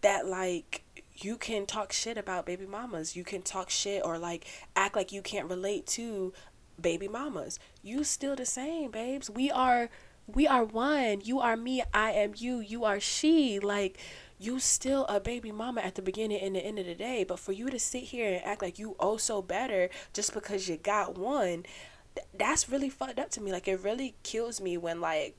that 0.00 0.26
like 0.26 0.82
you 1.24 1.36
can 1.36 1.66
talk 1.66 1.92
shit 1.92 2.16
about 2.16 2.46
baby 2.46 2.66
mamas. 2.66 3.16
You 3.16 3.24
can 3.24 3.42
talk 3.42 3.70
shit 3.70 4.04
or 4.04 4.18
like 4.18 4.46
act 4.74 4.96
like 4.96 5.12
you 5.12 5.22
can't 5.22 5.48
relate 5.48 5.86
to 5.88 6.32
baby 6.80 7.08
mamas. 7.08 7.58
You 7.82 8.04
still 8.04 8.36
the 8.36 8.46
same, 8.46 8.90
babes. 8.90 9.30
We 9.30 9.50
are 9.50 9.88
we 10.26 10.46
are 10.46 10.64
one. 10.64 11.20
You 11.22 11.40
are 11.40 11.56
me, 11.56 11.82
I 11.94 12.10
am 12.12 12.32
you, 12.36 12.58
you 12.58 12.84
are 12.84 13.00
she. 13.00 13.58
Like 13.58 13.98
you 14.38 14.58
still 14.58 15.06
a 15.06 15.20
baby 15.20 15.52
mama 15.52 15.80
at 15.80 15.94
the 15.94 16.02
beginning 16.02 16.40
and 16.40 16.56
the 16.56 16.64
end 16.64 16.78
of 16.78 16.86
the 16.86 16.94
day. 16.94 17.24
But 17.24 17.38
for 17.38 17.52
you 17.52 17.70
to 17.70 17.78
sit 17.78 18.04
here 18.04 18.34
and 18.34 18.44
act 18.44 18.62
like 18.62 18.78
you 18.78 18.96
oh 18.98 19.16
so 19.16 19.42
better 19.42 19.88
just 20.12 20.34
because 20.34 20.68
you 20.68 20.76
got 20.76 21.16
one, 21.16 21.64
th- 22.14 22.26
that's 22.34 22.68
really 22.68 22.90
fucked 22.90 23.18
up 23.18 23.30
to 23.30 23.40
me. 23.40 23.52
Like 23.52 23.68
it 23.68 23.80
really 23.80 24.16
kills 24.22 24.60
me 24.60 24.76
when 24.76 25.00
like 25.00 25.36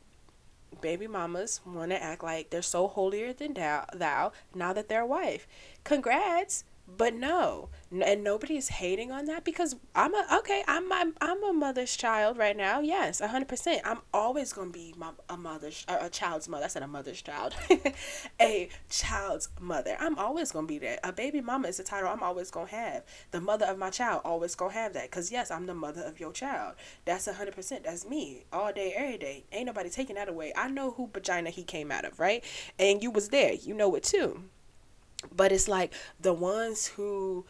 baby 0.81 1.07
mamas 1.07 1.61
want 1.65 1.91
to 1.91 2.01
act 2.01 2.23
like 2.23 2.49
they're 2.49 2.61
so 2.61 2.87
holier 2.87 3.33
than 3.33 3.53
thou, 3.53 4.31
now 4.53 4.73
that 4.73 4.89
they're 4.89 5.01
a 5.01 5.07
wife. 5.07 5.47
Congrats, 5.83 6.63
but 6.87 7.13
no, 7.13 7.69
and 7.91 8.23
nobody's 8.23 8.69
hating 8.69 9.11
on 9.11 9.25
that 9.25 9.43
because 9.43 9.75
I'm 9.93 10.13
a 10.13 10.25
okay. 10.39 10.63
I'm 10.67 10.91
I'm, 10.91 11.13
I'm 11.19 11.43
a 11.43 11.51
mother's 11.51 11.97
child 11.97 12.37
right 12.37 12.55
now. 12.55 12.79
Yes, 12.79 13.19
hundred 13.19 13.49
percent. 13.49 13.81
I'm 13.83 13.99
always 14.13 14.53
gonna 14.53 14.69
be 14.69 14.93
my, 14.97 15.11
a 15.27 15.35
mother's 15.35 15.85
a 15.89 16.09
child's 16.09 16.47
mother. 16.47 16.65
I 16.65 16.67
said 16.69 16.83
a 16.83 16.87
mother's 16.87 17.21
child, 17.21 17.55
a 18.41 18.69
child's 18.89 19.49
mother. 19.59 19.97
I'm 19.99 20.17
always 20.17 20.51
gonna 20.51 20.67
be 20.67 20.77
there. 20.77 20.97
A 21.03 21.11
baby 21.11 21.41
mama 21.41 21.67
is 21.67 21.77
the 21.77 21.83
title 21.83 22.09
I'm 22.09 22.23
always 22.23 22.51
gonna 22.51 22.69
have. 22.69 23.03
The 23.31 23.41
mother 23.41 23.65
of 23.65 23.77
my 23.77 23.89
child 23.89 24.21
always 24.23 24.55
gonna 24.55 24.73
have 24.73 24.93
that 24.93 25.09
because 25.11 25.29
yes, 25.29 25.51
I'm 25.51 25.65
the 25.65 25.75
mother 25.75 26.03
of 26.03 26.21
your 26.21 26.31
child. 26.31 26.75
That's 27.03 27.27
hundred 27.29 27.55
percent. 27.55 27.83
That's 27.83 28.07
me 28.07 28.45
all 28.53 28.71
day, 28.71 28.93
every 28.95 29.17
day. 29.17 29.43
Ain't 29.51 29.65
nobody 29.65 29.89
taking 29.89 30.15
that 30.15 30.29
away. 30.29 30.53
I 30.55 30.69
know 30.69 30.91
who 30.91 31.09
vagina 31.13 31.49
he 31.49 31.63
came 31.63 31.91
out 31.91 32.05
of, 32.05 32.19
right? 32.19 32.43
And 32.79 33.03
you 33.03 33.11
was 33.11 33.29
there. 33.29 33.53
You 33.53 33.73
know 33.73 33.93
it 33.95 34.03
too. 34.03 34.43
But 35.35 35.51
it's 35.51 35.67
like 35.67 35.93
the 36.19 36.33
ones 36.33 36.87
who 36.87 37.45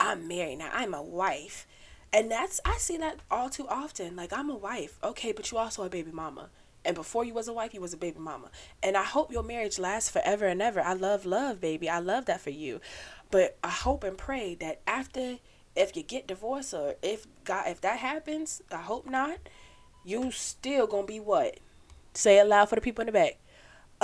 I'm 0.00 0.26
married 0.26 0.58
now, 0.58 0.70
I'm 0.72 0.94
a 0.94 1.02
wife. 1.02 1.66
And 2.12 2.30
that's 2.30 2.60
I 2.64 2.76
see 2.78 2.96
that 2.98 3.18
all 3.30 3.50
too 3.50 3.66
often. 3.68 4.16
Like 4.16 4.32
I'm 4.32 4.50
a 4.50 4.56
wife. 4.56 4.98
Okay, 5.02 5.32
but 5.32 5.50
you 5.50 5.58
also 5.58 5.82
a 5.82 5.88
baby 5.88 6.12
mama. 6.12 6.48
And 6.84 6.94
before 6.94 7.24
you 7.24 7.32
was 7.32 7.48
a 7.48 7.52
wife, 7.52 7.72
you 7.72 7.80
was 7.80 7.94
a 7.94 7.98
baby 7.98 8.18
mama. 8.18 8.50
And 8.82 8.96
I 8.96 9.04
hope 9.04 9.32
your 9.32 9.42
marriage 9.42 9.78
lasts 9.78 10.10
forever 10.10 10.46
and 10.46 10.60
ever. 10.60 10.80
I 10.80 10.92
love 10.92 11.24
love, 11.24 11.60
baby. 11.60 11.88
I 11.88 11.98
love 11.98 12.26
that 12.26 12.40
for 12.40 12.50
you. 12.50 12.80
But 13.30 13.56
I 13.64 13.70
hope 13.70 14.04
and 14.04 14.18
pray 14.18 14.54
that 14.56 14.80
after 14.86 15.38
if 15.74 15.96
you 15.96 16.02
get 16.02 16.28
divorced 16.28 16.74
or 16.74 16.94
if 17.02 17.26
God 17.44 17.68
if 17.68 17.80
that 17.80 17.98
happens, 17.98 18.62
I 18.70 18.76
hope 18.76 19.08
not, 19.08 19.38
you 20.04 20.30
still 20.30 20.86
gonna 20.86 21.06
be 21.06 21.20
what? 21.20 21.58
Say 22.12 22.38
it 22.38 22.46
loud 22.46 22.68
for 22.68 22.76
the 22.76 22.80
people 22.80 23.02
in 23.02 23.06
the 23.06 23.12
back 23.12 23.38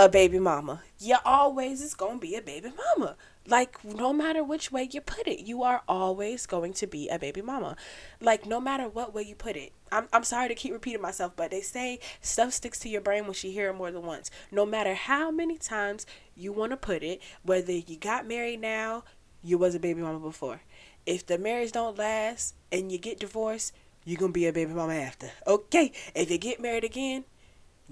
a 0.01 0.09
baby 0.09 0.39
mama. 0.39 0.83
You 0.99 1.17
always 1.27 1.83
is 1.83 1.93
going 1.93 2.21
to 2.21 2.27
be 2.27 2.35
a 2.35 2.41
baby 2.41 2.73
mama. 2.97 3.17
Like, 3.47 3.85
no 3.85 4.15
matter 4.15 4.43
which 4.43 4.73
way 4.73 4.89
you 4.91 5.03
put 5.03 5.29
it, 5.29 5.41
you 5.41 5.63
are 5.63 5.83
always 5.87 6.47
going 6.47 6.73
to 6.75 6.87
be 6.87 7.11
a 7.11 7.19
baby 7.19 7.43
mama. 7.43 7.77
Like, 8.19 8.47
no 8.47 8.63
matter 8.63 8.89
what 8.89 9.13
way 9.13 9.25
you 9.25 9.35
put 9.35 9.57
it. 9.57 9.73
I'm, 9.93 10.09
I'm 10.11 10.25
sorry 10.25 10.49
to 10.49 10.55
keep 10.55 10.73
repeating 10.73 11.03
myself, 11.03 11.33
but 11.37 11.51
they 11.51 11.61
say 11.61 12.01
stuff 12.23 12.55
sticks 12.55 12.79
to 12.79 12.89
your 12.89 13.03
brain 13.03 13.25
when 13.25 13.35
you 13.43 13.51
hear 13.51 13.69
it 13.69 13.75
more 13.75 13.91
than 13.91 14.01
once. 14.01 14.31
No 14.51 14.65
matter 14.65 14.95
how 14.95 15.31
many 15.31 15.59
times 15.59 16.07
you 16.35 16.51
want 16.51 16.71
to 16.71 16.79
put 16.79 17.03
it, 17.03 17.21
whether 17.43 17.73
you 17.73 17.99
got 17.99 18.27
married 18.27 18.63
now, 18.63 19.05
you 19.43 19.59
was 19.59 19.75
a 19.75 19.81
baby 19.81 20.01
mama 20.01 20.21
before. 20.21 20.63
If 21.05 21.27
the 21.27 21.37
marriage 21.37 21.73
don't 21.73 21.99
last 21.99 22.55
and 22.73 22.91
you 22.91 22.97
get 22.97 23.21
divorced, 23.21 23.75
you're 24.07 24.19
going 24.19 24.33
to 24.33 24.41
be 24.41 24.47
a 24.47 24.53
baby 24.53 24.73
mama 24.73 24.95
after. 24.95 25.31
Okay? 25.47 25.93
If 26.15 26.31
you 26.31 26.39
get 26.39 26.59
married 26.59 26.85
again, 26.85 27.25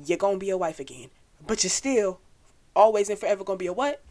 you're 0.02 0.16
going 0.16 0.36
to 0.36 0.40
be 0.40 0.48
a 0.48 0.56
wife 0.56 0.80
again 0.80 1.11
but 1.47 1.62
you're 1.62 1.70
still 1.70 2.20
always 2.74 3.09
and 3.11 3.18
forever 3.18 3.45
gonna 3.45 3.57
be 3.57 3.66
a 3.66 3.72
what? 3.72 4.03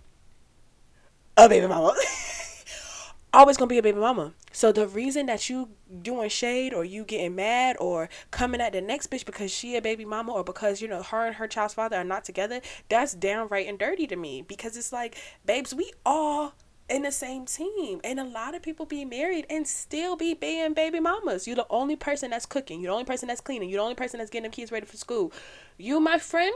A 1.38 1.48
baby 1.48 1.68
mama. 1.68 1.96
always 3.34 3.58
gonna 3.58 3.70
be 3.70 3.78
a 3.78 3.84
baby 3.84 4.00
mama. 4.00 4.34
So 4.52 4.72
the 4.72 4.88
reason 4.88 5.28
that 5.28 5.50
you 5.50 5.70
doing 6.02 6.30
shade 6.30 6.74
or 6.74 6.84
you 6.84 7.04
getting 7.04 7.36
mad 7.36 7.78
or 7.80 8.10
coming 8.32 8.60
at 8.60 8.74
the 8.74 8.82
next 8.82 9.12
bitch 9.12 9.26
because 9.26 9.52
she 9.52 9.76
a 9.76 9.82
baby 9.82 10.06
mama 10.06 10.34
or 10.34 10.44
because 10.44 10.82
you 10.82 10.88
know 10.88 11.04
her 11.04 11.28
and 11.28 11.36
her 11.36 11.48
child's 11.48 11.76
father 11.76 11.98
are 11.98 12.04
not 12.04 12.26
together, 12.26 12.62
that's 12.90 13.14
downright 13.14 13.68
and 13.68 13.78
dirty 13.78 14.08
to 14.08 14.16
me 14.16 14.42
because 14.42 14.76
it's 14.76 14.92
like, 14.92 15.16
babes, 15.46 15.74
we 15.76 15.92
all 16.06 16.54
in 16.90 17.04
the 17.04 17.12
same 17.12 17.46
team. 17.46 18.00
And 18.04 18.20
a 18.20 18.24
lot 18.24 18.56
of 18.56 18.62
people 18.62 18.86
be 18.86 19.06
married 19.06 19.46
and 19.50 19.68
still 19.68 20.16
be 20.16 20.34
being 20.34 20.74
baby 20.74 21.00
mamas. 21.00 21.48
You're 21.48 21.58
the 21.58 21.68
only 21.70 21.96
person 21.96 22.32
that's 22.32 22.46
cooking. 22.46 22.82
You're 22.82 22.92
the 22.92 22.94
only 22.94 23.06
person 23.06 23.28
that's 23.28 23.42
cleaning. 23.42 23.70
You're 23.70 23.80
the 23.80 23.84
only 23.84 23.96
person 23.96 24.18
that's 24.18 24.30
getting 24.30 24.44
them 24.44 24.52
kids 24.52 24.72
ready 24.72 24.86
for 24.86 24.98
school. 24.98 25.32
You, 25.78 26.00
my 26.00 26.18
friend, 26.18 26.56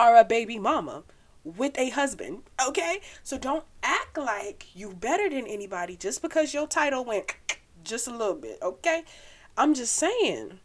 are 0.00 0.16
a 0.16 0.24
baby 0.24 0.58
mama 0.58 1.02
with 1.44 1.78
a 1.78 1.90
husband. 1.90 2.42
Okay? 2.66 3.00
So 3.22 3.36
don't 3.36 3.64
act 3.82 4.16
like 4.16 4.74
you 4.74 4.94
better 4.94 5.28
than 5.28 5.46
anybody 5.46 5.94
just 5.94 6.22
because 6.22 6.54
your 6.54 6.66
title 6.66 7.04
went 7.04 7.36
just 7.84 8.08
a 8.08 8.10
little 8.10 8.34
bit. 8.34 8.58
Okay? 8.62 9.02
I'm 9.58 9.74
just 9.74 9.94
saying. 9.94 10.60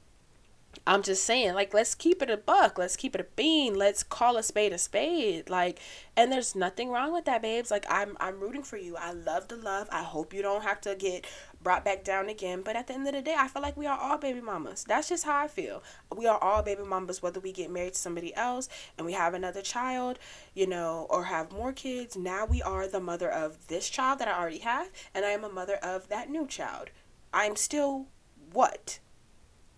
I'm 0.87 1.01
just 1.01 1.23
saying, 1.23 1.53
like, 1.53 1.73
let's 1.73 1.95
keep 1.95 2.21
it 2.21 2.29
a 2.29 2.37
buck. 2.37 2.77
Let's 2.77 2.95
keep 2.95 3.15
it 3.15 3.21
a 3.21 3.27
bean. 3.35 3.75
Let's 3.75 4.03
call 4.03 4.37
a 4.37 4.43
spade 4.43 4.73
a 4.73 4.77
spade. 4.77 5.49
Like, 5.49 5.79
and 6.15 6.31
there's 6.31 6.55
nothing 6.55 6.89
wrong 6.89 7.13
with 7.13 7.25
that, 7.25 7.41
babes. 7.41 7.71
Like, 7.71 7.85
I'm 7.89 8.15
I'm 8.19 8.39
rooting 8.39 8.63
for 8.63 8.77
you. 8.77 8.95
I 8.95 9.11
love 9.11 9.47
the 9.47 9.55
love. 9.55 9.87
I 9.91 10.03
hope 10.03 10.33
you 10.33 10.41
don't 10.41 10.63
have 10.63 10.81
to 10.81 10.95
get 10.95 11.25
brought 11.61 11.83
back 11.83 12.03
down 12.03 12.29
again. 12.29 12.61
But 12.63 12.75
at 12.75 12.87
the 12.87 12.93
end 12.93 13.07
of 13.07 13.13
the 13.13 13.21
day, 13.21 13.35
I 13.37 13.47
feel 13.47 13.61
like 13.61 13.75
we 13.75 13.87
are 13.87 13.97
all 13.97 14.17
baby 14.17 14.39
mamas. 14.39 14.85
That's 14.87 15.09
just 15.09 15.25
how 15.25 15.43
I 15.43 15.47
feel. 15.47 15.83
We 16.15 16.27
are 16.27 16.41
all 16.41 16.61
baby 16.61 16.83
mamas, 16.83 17.21
whether 17.21 17.39
we 17.39 17.51
get 17.51 17.71
married 17.71 17.93
to 17.93 17.99
somebody 17.99 18.33
else 18.35 18.69
and 18.97 19.05
we 19.05 19.13
have 19.13 19.33
another 19.33 19.61
child, 19.61 20.19
you 20.53 20.67
know, 20.67 21.07
or 21.09 21.25
have 21.25 21.51
more 21.51 21.73
kids. 21.73 22.15
Now 22.15 22.45
we 22.45 22.61
are 22.61 22.87
the 22.87 22.99
mother 22.99 23.29
of 23.29 23.67
this 23.67 23.89
child 23.89 24.19
that 24.19 24.27
I 24.27 24.39
already 24.39 24.59
have, 24.59 24.91
and 25.13 25.25
I 25.25 25.29
am 25.29 25.43
a 25.43 25.49
mother 25.49 25.75
of 25.75 26.07
that 26.09 26.29
new 26.29 26.47
child. 26.47 26.89
I'm 27.33 27.55
still 27.55 28.07
what? 28.53 28.99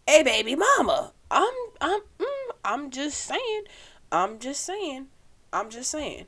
Hey 0.08 0.24
baby 0.24 0.56
mama 0.56 1.12
i'm 1.30 1.54
i'm 1.82 2.00
mm, 2.18 2.26
i'm 2.64 2.90
just 2.90 3.20
saying 3.20 3.64
i'm 4.10 4.40
just 4.40 4.64
saying 4.64 5.08
i'm 5.52 5.70
just 5.70 5.92
saying. 5.92 6.28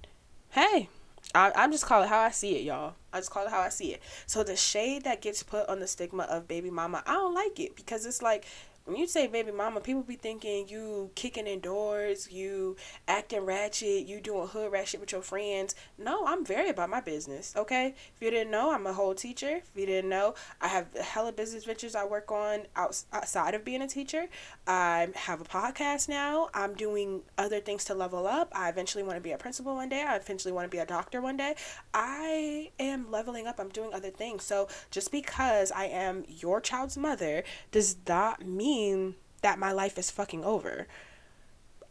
Hey 0.50 0.90
I, 1.34 1.54
i'm 1.56 1.72
just 1.72 1.86
calling 1.86 2.10
how 2.10 2.20
i 2.20 2.30
see 2.30 2.58
it 2.58 2.64
y'all. 2.64 2.96
I 3.14 3.20
just 3.20 3.32
call 3.32 3.46
it 3.46 3.52
how 3.52 3.62
i 3.62 3.70
see 3.70 3.94
it. 3.94 4.02
So 4.26 4.44
the 4.44 4.58
shade 4.58 5.06
that 5.06 5.22
gets 5.22 5.44
put 5.44 5.70
on 5.70 5.80
the 5.80 5.88
stigma 5.88 6.24
of 6.24 6.46
baby 6.46 6.70
mama 6.70 7.04
i 7.08 7.14
don't 7.14 7.34
like 7.34 7.58
it 7.58 7.78
because 7.78 8.06
it's 8.06 8.22
like 8.22 8.46
when 8.90 8.98
you 8.98 9.06
say 9.06 9.28
baby 9.28 9.52
mama, 9.52 9.80
people 9.82 10.02
be 10.02 10.16
thinking 10.16 10.68
you 10.68 11.12
kicking 11.14 11.46
in 11.46 11.60
doors, 11.60 12.32
you 12.32 12.76
acting 13.08 13.46
ratchet, 13.46 14.08
you 14.08 14.20
doing 14.20 14.48
hood 14.48 14.72
ratchet 14.72 15.00
with 15.00 15.12
your 15.12 15.22
friends. 15.22 15.76
No, 16.00 16.26
I'm 16.26 16.44
very 16.44 16.70
about 16.70 16.90
my 16.90 17.00
business, 17.00 17.54
okay? 17.56 17.94
If 18.16 18.20
you 18.20 18.32
didn't 18.32 18.50
know, 18.50 18.72
I'm 18.72 18.88
a 18.88 18.94
whole 18.94 19.14
teacher. 19.14 19.58
If 19.58 19.70
you 19.76 19.86
didn't 19.86 20.10
know, 20.10 20.34
I 20.60 20.70
have 20.70 20.88
hella 20.96 21.32
business 21.32 21.66
ventures 21.66 21.94
I 21.94 22.04
work 22.04 22.32
on 22.32 22.62
outside 22.76 23.54
of 23.54 23.64
being 23.64 23.84
a 23.84 23.88
teacher. 23.88 24.28
I 24.66 25.10
have 25.14 25.40
a 25.40 25.46
podcast 25.46 26.10
now. 26.10 26.50
I'm 26.56 26.74
doing 26.74 27.22
other 27.38 27.60
things 27.60 27.86
to 27.86 27.94
level 27.94 28.26
up. 28.26 28.52
I 28.56 28.70
eventually 28.70 29.04
want 29.04 29.18
to 29.18 29.22
be 29.22 29.32
a 29.32 29.38
principal 29.38 29.76
one 29.76 29.90
day. 29.90 30.04
I 30.04 30.16
eventually 30.16 30.52
want 30.52 30.66
to 30.66 30.76
be 30.76 30.80
a 30.80 30.86
doctor 30.86 31.22
one 31.22 31.38
day. 31.38 31.54
I 31.94 32.72
am 32.80 33.12
leveling 33.12 33.46
up. 33.46 33.60
I'm 33.60 33.70
doing 33.70 33.94
other 33.94 34.10
things. 34.10 34.44
So 34.44 34.68
just 34.90 35.12
because 35.12 35.72
I 35.72 35.86
am 35.86 36.24
your 36.28 36.60
child's 36.60 36.98
mother 36.98 37.44
does 37.72 37.96
not 38.08 38.44
mean 38.44 38.79
mean 38.80 39.16
that 39.42 39.60
my 39.60 39.72
life 39.72 39.98
is 39.98 40.12
fucking 40.12 40.44
over. 40.46 40.88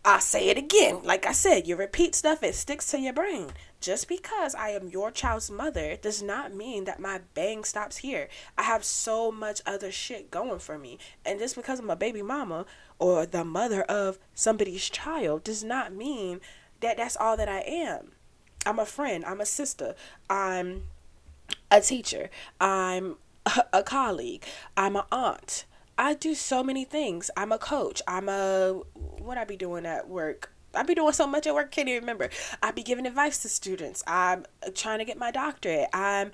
I 0.04 0.20
say 0.20 0.48
it 0.48 0.56
again. 0.56 1.00
Like 1.02 1.26
I 1.26 1.32
said, 1.32 1.66
you 1.66 1.76
repeat 1.76 2.14
stuff, 2.14 2.42
it 2.42 2.54
sticks 2.54 2.90
to 2.90 2.98
your 2.98 3.12
brain. 3.12 3.48
Just 3.80 4.08
because 4.08 4.54
I 4.54 4.70
am 4.70 4.88
your 4.88 5.10
child's 5.10 5.50
mother 5.50 5.96
does 5.96 6.22
not 6.22 6.54
mean 6.54 6.84
that 6.84 7.00
my 7.00 7.20
bang 7.34 7.64
stops 7.64 7.98
here. 7.98 8.28
I 8.56 8.62
have 8.62 8.84
so 8.84 9.30
much 9.30 9.60
other 9.66 9.90
shit 9.92 10.30
going 10.30 10.60
for 10.60 10.78
me. 10.78 10.98
And 11.26 11.38
just 11.38 11.56
because 11.56 11.78
I'm 11.78 11.90
a 11.90 11.96
baby 11.96 12.22
mama 12.22 12.64
or 12.98 13.26
the 13.26 13.44
mother 13.44 13.82
of 13.82 14.18
somebody's 14.34 14.88
child 14.88 15.44
does 15.44 15.62
not 15.62 15.92
mean 15.92 16.40
that 16.80 16.96
that's 16.96 17.16
all 17.16 17.36
that 17.36 17.48
I 17.48 17.60
am. 17.60 18.12
I'm 18.64 18.78
a 18.78 18.86
friend, 18.86 19.24
I'm 19.24 19.40
a 19.40 19.46
sister, 19.46 19.94
I'm 20.28 20.84
a 21.70 21.80
teacher, 21.80 22.30
I'm 22.60 23.16
a 23.72 23.82
colleague, 23.82 24.44
I'm 24.76 24.96
an 24.96 25.04
aunt, 25.12 25.64
I 26.00 26.14
do 26.14 26.36
so 26.36 26.62
many 26.62 26.84
things. 26.84 27.28
I'm 27.36 27.50
a 27.50 27.58
coach. 27.58 28.00
I'm 28.06 28.28
a 28.28 28.80
what 28.94 29.36
I 29.36 29.44
be 29.44 29.56
doing 29.56 29.84
at 29.84 30.08
work. 30.08 30.52
I 30.74 30.82
be 30.82 30.94
doing 30.94 31.12
so 31.14 31.26
much 31.26 31.46
at 31.46 31.54
work, 31.54 31.70
can't 31.70 31.88
even 31.88 32.02
remember. 32.02 32.28
I 32.62 32.72
be 32.72 32.82
giving 32.82 33.06
advice 33.06 33.38
to 33.38 33.48
students. 33.48 34.04
I'm 34.06 34.44
trying 34.74 34.98
to 34.98 35.04
get 35.04 35.16
my 35.16 35.30
doctorate. 35.30 35.88
I'm 35.94 36.30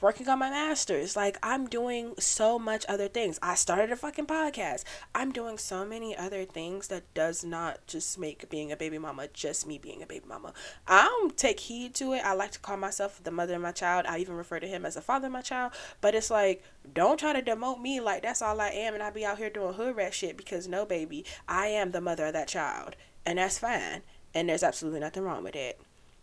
working 0.00 0.28
on 0.28 0.38
my 0.38 0.50
master's. 0.50 1.16
Like 1.16 1.38
I'm 1.42 1.66
doing 1.66 2.12
so 2.18 2.58
much 2.58 2.84
other 2.88 3.08
things. 3.08 3.38
I 3.40 3.54
started 3.54 3.90
a 3.90 3.96
fucking 3.96 4.26
podcast. 4.26 4.84
I'm 5.14 5.32
doing 5.32 5.56
so 5.56 5.86
many 5.86 6.14
other 6.14 6.44
things 6.44 6.88
that 6.88 7.12
does 7.14 7.44
not 7.44 7.86
just 7.86 8.18
make 8.18 8.50
being 8.50 8.70
a 8.70 8.76
baby 8.76 8.98
mama 8.98 9.28
just 9.32 9.66
me 9.66 9.78
being 9.78 10.02
a 10.02 10.06
baby 10.06 10.26
mama. 10.28 10.52
I 10.86 11.04
don't 11.04 11.36
take 11.36 11.60
heed 11.60 11.94
to 11.96 12.12
it. 12.12 12.24
I 12.24 12.34
like 12.34 12.52
to 12.52 12.60
call 12.60 12.76
myself 12.76 13.22
the 13.24 13.30
mother 13.30 13.54
of 13.54 13.62
my 13.62 13.72
child. 13.72 14.04
I 14.06 14.18
even 14.18 14.36
refer 14.36 14.60
to 14.60 14.68
him 14.68 14.84
as 14.84 14.96
a 14.96 15.02
father 15.02 15.28
of 15.28 15.32
my 15.32 15.40
child. 15.40 15.72
But 16.02 16.14
it's 16.14 16.30
like 16.30 16.62
don't 16.92 17.18
try 17.18 17.32
to 17.32 17.42
demote 17.42 17.80
me 17.80 18.00
like 18.00 18.22
that's 18.22 18.42
all 18.42 18.60
I 18.60 18.68
am 18.68 18.92
and 18.94 19.02
I 19.02 19.10
be 19.10 19.24
out 19.24 19.38
here 19.38 19.50
doing 19.50 19.74
hood 19.74 19.96
rat 19.96 20.12
shit 20.12 20.36
because 20.36 20.68
no 20.68 20.84
baby, 20.84 21.24
I 21.48 21.68
am 21.68 21.92
the 21.92 22.00
mother 22.02 22.26
of 22.26 22.34
that 22.34 22.48
child 22.48 22.96
and 23.28 23.38
that's 23.38 23.58
fine. 23.58 24.00
And 24.34 24.48
there's 24.48 24.62
absolutely 24.62 25.00
nothing 25.00 25.22
wrong 25.22 25.44
with 25.44 25.54
it. 25.54 25.78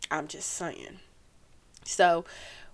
I'm 0.10 0.28
just 0.28 0.50
saying. 0.50 1.00
So 1.84 2.26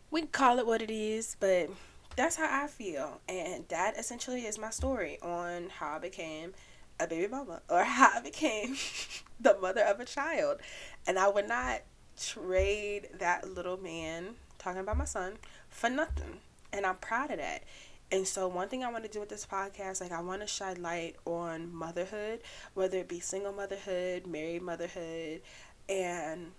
we 0.09 0.21
can 0.21 0.29
call 0.29 0.57
it 0.57 0.65
what 0.65 0.82
it 0.82 0.89
is, 0.89 1.36
but 1.38 1.69
that's 2.15 2.38
how 2.38 2.47
I 2.49 2.67
feel. 2.67 3.19
And 3.27 3.65
that 3.67 3.97
essentially 3.97 4.45
is 4.45 4.57
my 4.57 4.69
story 4.69 5.19
on 5.21 5.67
how 5.69 5.97
I 5.97 5.99
became 5.99 6.53
a 6.97 7.07
baby 7.07 7.27
mama 7.27 7.61
or 7.69 7.84
how 7.84 8.11
I 8.15 8.21
became 8.21 8.77
the 9.41 9.57
mother 9.61 9.82
of 9.82 9.99
a 9.99 10.05
child. 10.05 10.61
And 11.05 11.19
I 11.19 11.27
would 11.27 11.49
not 11.49 11.82
trade 12.17 13.09
that 13.19 13.53
little 13.53 13.77
man, 13.77 14.36
talking 14.59 14.79
about 14.79 14.97
my 14.97 15.05
son, 15.05 15.39
for 15.67 15.89
nothing. 15.89 16.39
And 16.71 16.86
I'm 16.86 16.95
proud 16.95 17.32
of 17.32 17.38
that. 17.39 17.63
And 18.12 18.28
so, 18.28 18.47
one 18.47 18.68
thing 18.68 18.84
I 18.84 18.91
want 18.91 19.05
to 19.05 19.09
do 19.09 19.22
with 19.22 19.30
this 19.30 19.45
podcast, 19.45 20.01
like, 20.01 20.12
I 20.12 20.20
want 20.20 20.41
to 20.41 20.47
shine 20.47 20.82
light 20.82 21.16
on 21.26 21.74
motherhood, 21.74 22.41
whether 22.74 22.97
it 22.97 23.07
be 23.07 23.22
single 23.22 23.53
motherhood, 23.53 24.28
married 24.28 24.62
motherhood, 24.62 25.41
and 25.88 26.51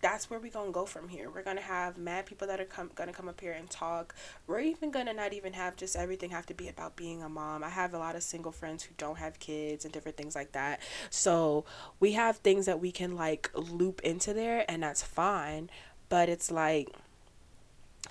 that's 0.00 0.30
where 0.30 0.40
we're 0.40 0.50
gonna 0.50 0.70
go 0.70 0.86
from 0.86 1.08
here. 1.08 1.30
We're 1.30 1.42
gonna 1.42 1.60
have 1.60 1.98
mad 1.98 2.26
people 2.26 2.46
that 2.48 2.60
are 2.60 2.64
come 2.64 2.90
gonna 2.94 3.12
come 3.12 3.28
up 3.28 3.40
here 3.40 3.52
and 3.52 3.68
talk. 3.68 4.14
We're 4.46 4.60
even 4.60 4.90
gonna 4.90 5.12
not 5.12 5.32
even 5.32 5.52
have 5.52 5.76
just 5.76 5.96
everything 5.96 6.30
have 6.30 6.46
to 6.46 6.54
be 6.54 6.68
about 6.68 6.96
being 6.96 7.22
a 7.22 7.28
mom. 7.28 7.62
I 7.62 7.68
have 7.68 7.92
a 7.92 7.98
lot 7.98 8.16
of 8.16 8.22
single 8.22 8.52
friends 8.52 8.82
who 8.82 8.94
don't 8.96 9.18
have 9.18 9.38
kids 9.38 9.84
and 9.84 9.92
different 9.92 10.16
things 10.16 10.34
like 10.34 10.52
that. 10.52 10.80
So 11.10 11.64
we 11.98 12.12
have 12.12 12.38
things 12.38 12.66
that 12.66 12.80
we 12.80 12.92
can 12.92 13.14
like 13.14 13.50
loop 13.54 14.00
into 14.00 14.32
there, 14.32 14.64
and 14.68 14.82
that's 14.82 15.02
fine. 15.02 15.70
But 16.08 16.28
it's 16.28 16.50
like 16.50 16.88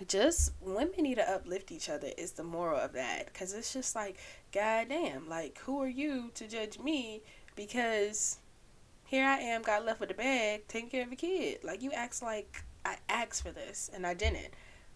just 0.07 0.53
women 0.61 1.03
need 1.03 1.15
to 1.15 1.29
uplift 1.29 1.71
each 1.71 1.89
other 1.89 2.09
is 2.17 2.33
the 2.33 2.43
moral 2.43 2.79
of 2.79 2.93
that. 2.93 3.25
Because 3.25 3.53
it's 3.53 3.73
just 3.73 3.95
like 3.95 4.17
goddamn 4.51 5.27
like 5.27 5.59
who 5.59 5.81
are 5.81 5.87
you 5.87 6.31
to 6.35 6.47
judge 6.47 6.79
me? 6.79 7.21
Because 7.55 8.37
here 9.05 9.25
i 9.25 9.37
am 9.39 9.61
got 9.61 9.85
left 9.85 9.99
with 9.99 10.09
the 10.09 10.15
bag 10.15 10.67
taking 10.67 10.89
care 10.89 11.03
of 11.03 11.11
a 11.11 11.15
kid. 11.15 11.59
Like 11.63 11.81
you 11.81 11.91
act 11.91 12.21
like 12.21 12.63
i 12.85 12.97
asked 13.09 13.43
for 13.43 13.51
this 13.51 13.89
and 13.93 14.05
i 14.05 14.13
didn't. 14.13 14.53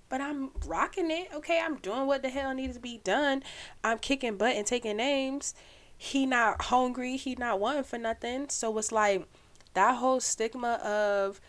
But 0.09 0.21
i'm 0.21 0.51
rocking 0.65 1.11
it 1.11 1.29
okay? 1.33 1.59
I'm 1.59 1.77
doing 1.77 2.07
what 2.07 2.21
the 2.21 2.29
hell 2.29 2.53
needs 2.53 2.75
to 2.75 2.81
be 2.81 2.99
done. 3.03 3.43
I'm 3.83 3.99
kicking 3.99 4.37
butt 4.37 4.55
and 4.55 4.65
taking 4.65 4.97
names. 4.97 5.53
He 5.97 6.25
not 6.25 6.63
hungry 6.63 7.17
he 7.17 7.35
not 7.35 7.59
wanting 7.59 7.83
for 7.83 7.97
nothing. 7.97 8.49
So 8.49 8.77
it's 8.77 8.91
like 8.91 9.27
that 9.73 9.97
whole 9.97 10.19
stigma 10.19 10.73
of 10.75 11.41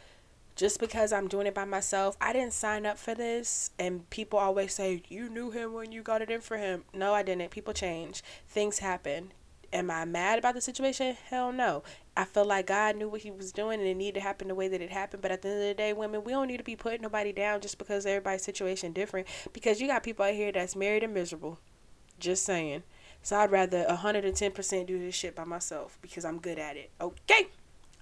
just 0.57 0.79
because 0.81 1.13
I'm 1.13 1.29
doing 1.29 1.47
it 1.47 1.55
by 1.55 1.65
myself. 1.65 2.17
I 2.21 2.33
didn't 2.33 2.53
sign 2.53 2.87
up 2.87 2.99
for 2.99 3.15
this. 3.15 3.71
And 3.79 4.09
people 4.11 4.39
always 4.39 4.75
say, 4.75 5.03
You 5.09 5.29
knew 5.29 5.51
him 5.51 5.73
when 5.73 5.93
you 5.93 6.03
got 6.03 6.23
it 6.23 6.31
in 6.31 6.41
for 6.41 6.57
him. 6.57 6.85
No, 6.93 7.15
I 7.15 7.23
didn't. 7.23 7.51
People 7.51 7.75
change, 7.75 8.23
things 8.49 8.79
happen. 8.79 9.33
Am 9.73 9.91
I 9.91 10.05
mad 10.05 10.39
about 10.39 10.55
the 10.55 10.61
situation? 10.61 11.17
Hell 11.29 11.51
no. 11.51 11.83
I 12.17 12.25
feel 12.25 12.45
like 12.45 12.69
God 12.69 12.95
knew 12.95 13.09
what 13.09 13.23
He 13.23 13.33
was 13.33 13.51
doing 13.51 13.81
and 13.81 13.89
it 13.89 13.97
needed 13.97 14.15
to 14.15 14.21
happen 14.21 14.47
the 14.47 14.55
way 14.55 14.69
that 14.69 14.81
it 14.81 14.91
happened. 14.91 15.21
But 15.21 15.33
at 15.33 15.43
the 15.43 15.49
end 15.49 15.63
of 15.63 15.67
the 15.67 15.75
day, 15.75 15.93
women, 15.93 16.23
we 16.23 16.31
don't 16.31 16.47
need 16.47 16.59
to 16.59 16.63
be 16.63 16.77
putting 16.77 17.03
nobody 17.03 17.33
down 17.33 17.61
just 17.61 17.77
because 17.77 18.07
everybody's 18.07 18.45
situation 18.45 18.93
different. 18.93 19.27
Because 19.53 19.81
you 19.81 19.89
got 19.89 20.05
people 20.05 20.25
out 20.25 20.35
here 20.35 20.53
that's 20.53 20.77
married 20.77 21.03
and 21.03 21.13
miserable. 21.13 21.59
Just 22.21 22.45
saying. 22.45 22.85
So 23.21 23.37
I'd 23.37 23.51
rather 23.51 23.85
110% 23.85 24.87
do 24.87 24.99
this 25.01 25.15
shit 25.17 25.35
by 25.35 25.43
myself 25.43 25.99
because 26.01 26.25
I'm 26.25 26.39
good 26.39 26.61
at 26.61 26.77
it. 26.77 26.91
Okay? 27.01 27.49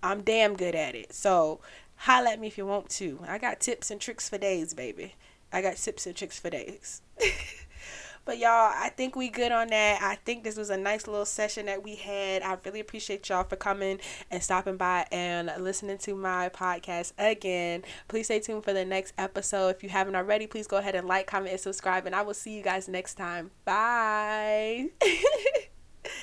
I'm 0.03 0.23
damn 0.23 0.57
good 0.57 0.75
at 0.75 0.95
it. 0.95 1.15
So 1.15 1.61
holla 2.03 2.31
at 2.31 2.41
me 2.41 2.47
if 2.47 2.59
you 2.59 2.67
want 2.67 2.89
to. 2.91 3.21
I 3.27 3.39
got 3.39 3.61
tips 3.61 3.91
and 3.91 4.01
tricks 4.01 4.29
for 4.29 4.39
days, 4.39 4.75
baby. 4.75 5.15
I 5.53 5.63
got 5.63 5.77
tips 5.77 6.07
and 6.07 6.17
tricks 6.17 6.39
for 6.39 6.51
days. 6.51 7.03
But 8.25 8.39
y'all, 8.39 8.73
I 8.73 8.91
think 8.97 9.17
we 9.17 9.29
good 9.29 9.51
on 9.51 9.69
that. 9.69 10.01
I 10.01 10.15
think 10.15 10.45
this 10.45 10.57
was 10.57 10.71
a 10.71 10.77
nice 10.77 11.09
little 11.09 11.27
session 11.27 11.67
that 11.67 11.83
we 11.83 11.97
had. 11.97 12.43
I 12.43 12.57
really 12.65 12.79
appreciate 12.79 13.29
y'all 13.29 13.43
for 13.43 13.57
coming 13.57 13.99
and 14.31 14.41
stopping 14.41 14.77
by 14.77 15.07
and 15.11 15.51
listening 15.59 15.99
to 15.99 16.15
my 16.15 16.49
podcast 16.49 17.15
again. 17.19 17.83
Please 18.07 18.27
stay 18.27 18.39
tuned 18.39 18.63
for 18.63 18.73
the 18.73 18.85
next 18.85 19.13
episode. 19.19 19.71
If 19.71 19.83
you 19.83 19.89
haven't 19.89 20.15
already, 20.15 20.47
please 20.47 20.69
go 20.69 20.77
ahead 20.77 20.95
and 20.95 21.09
like, 21.09 21.27
comment, 21.27 21.51
and 21.51 21.61
subscribe. 21.61 22.07
And 22.07 22.15
I 22.15 22.23
will 22.23 22.35
see 22.35 22.53
you 22.53 22.63
guys 22.63 22.87
next 22.89 23.15
time. 23.15 23.51
Bye. 23.65 24.91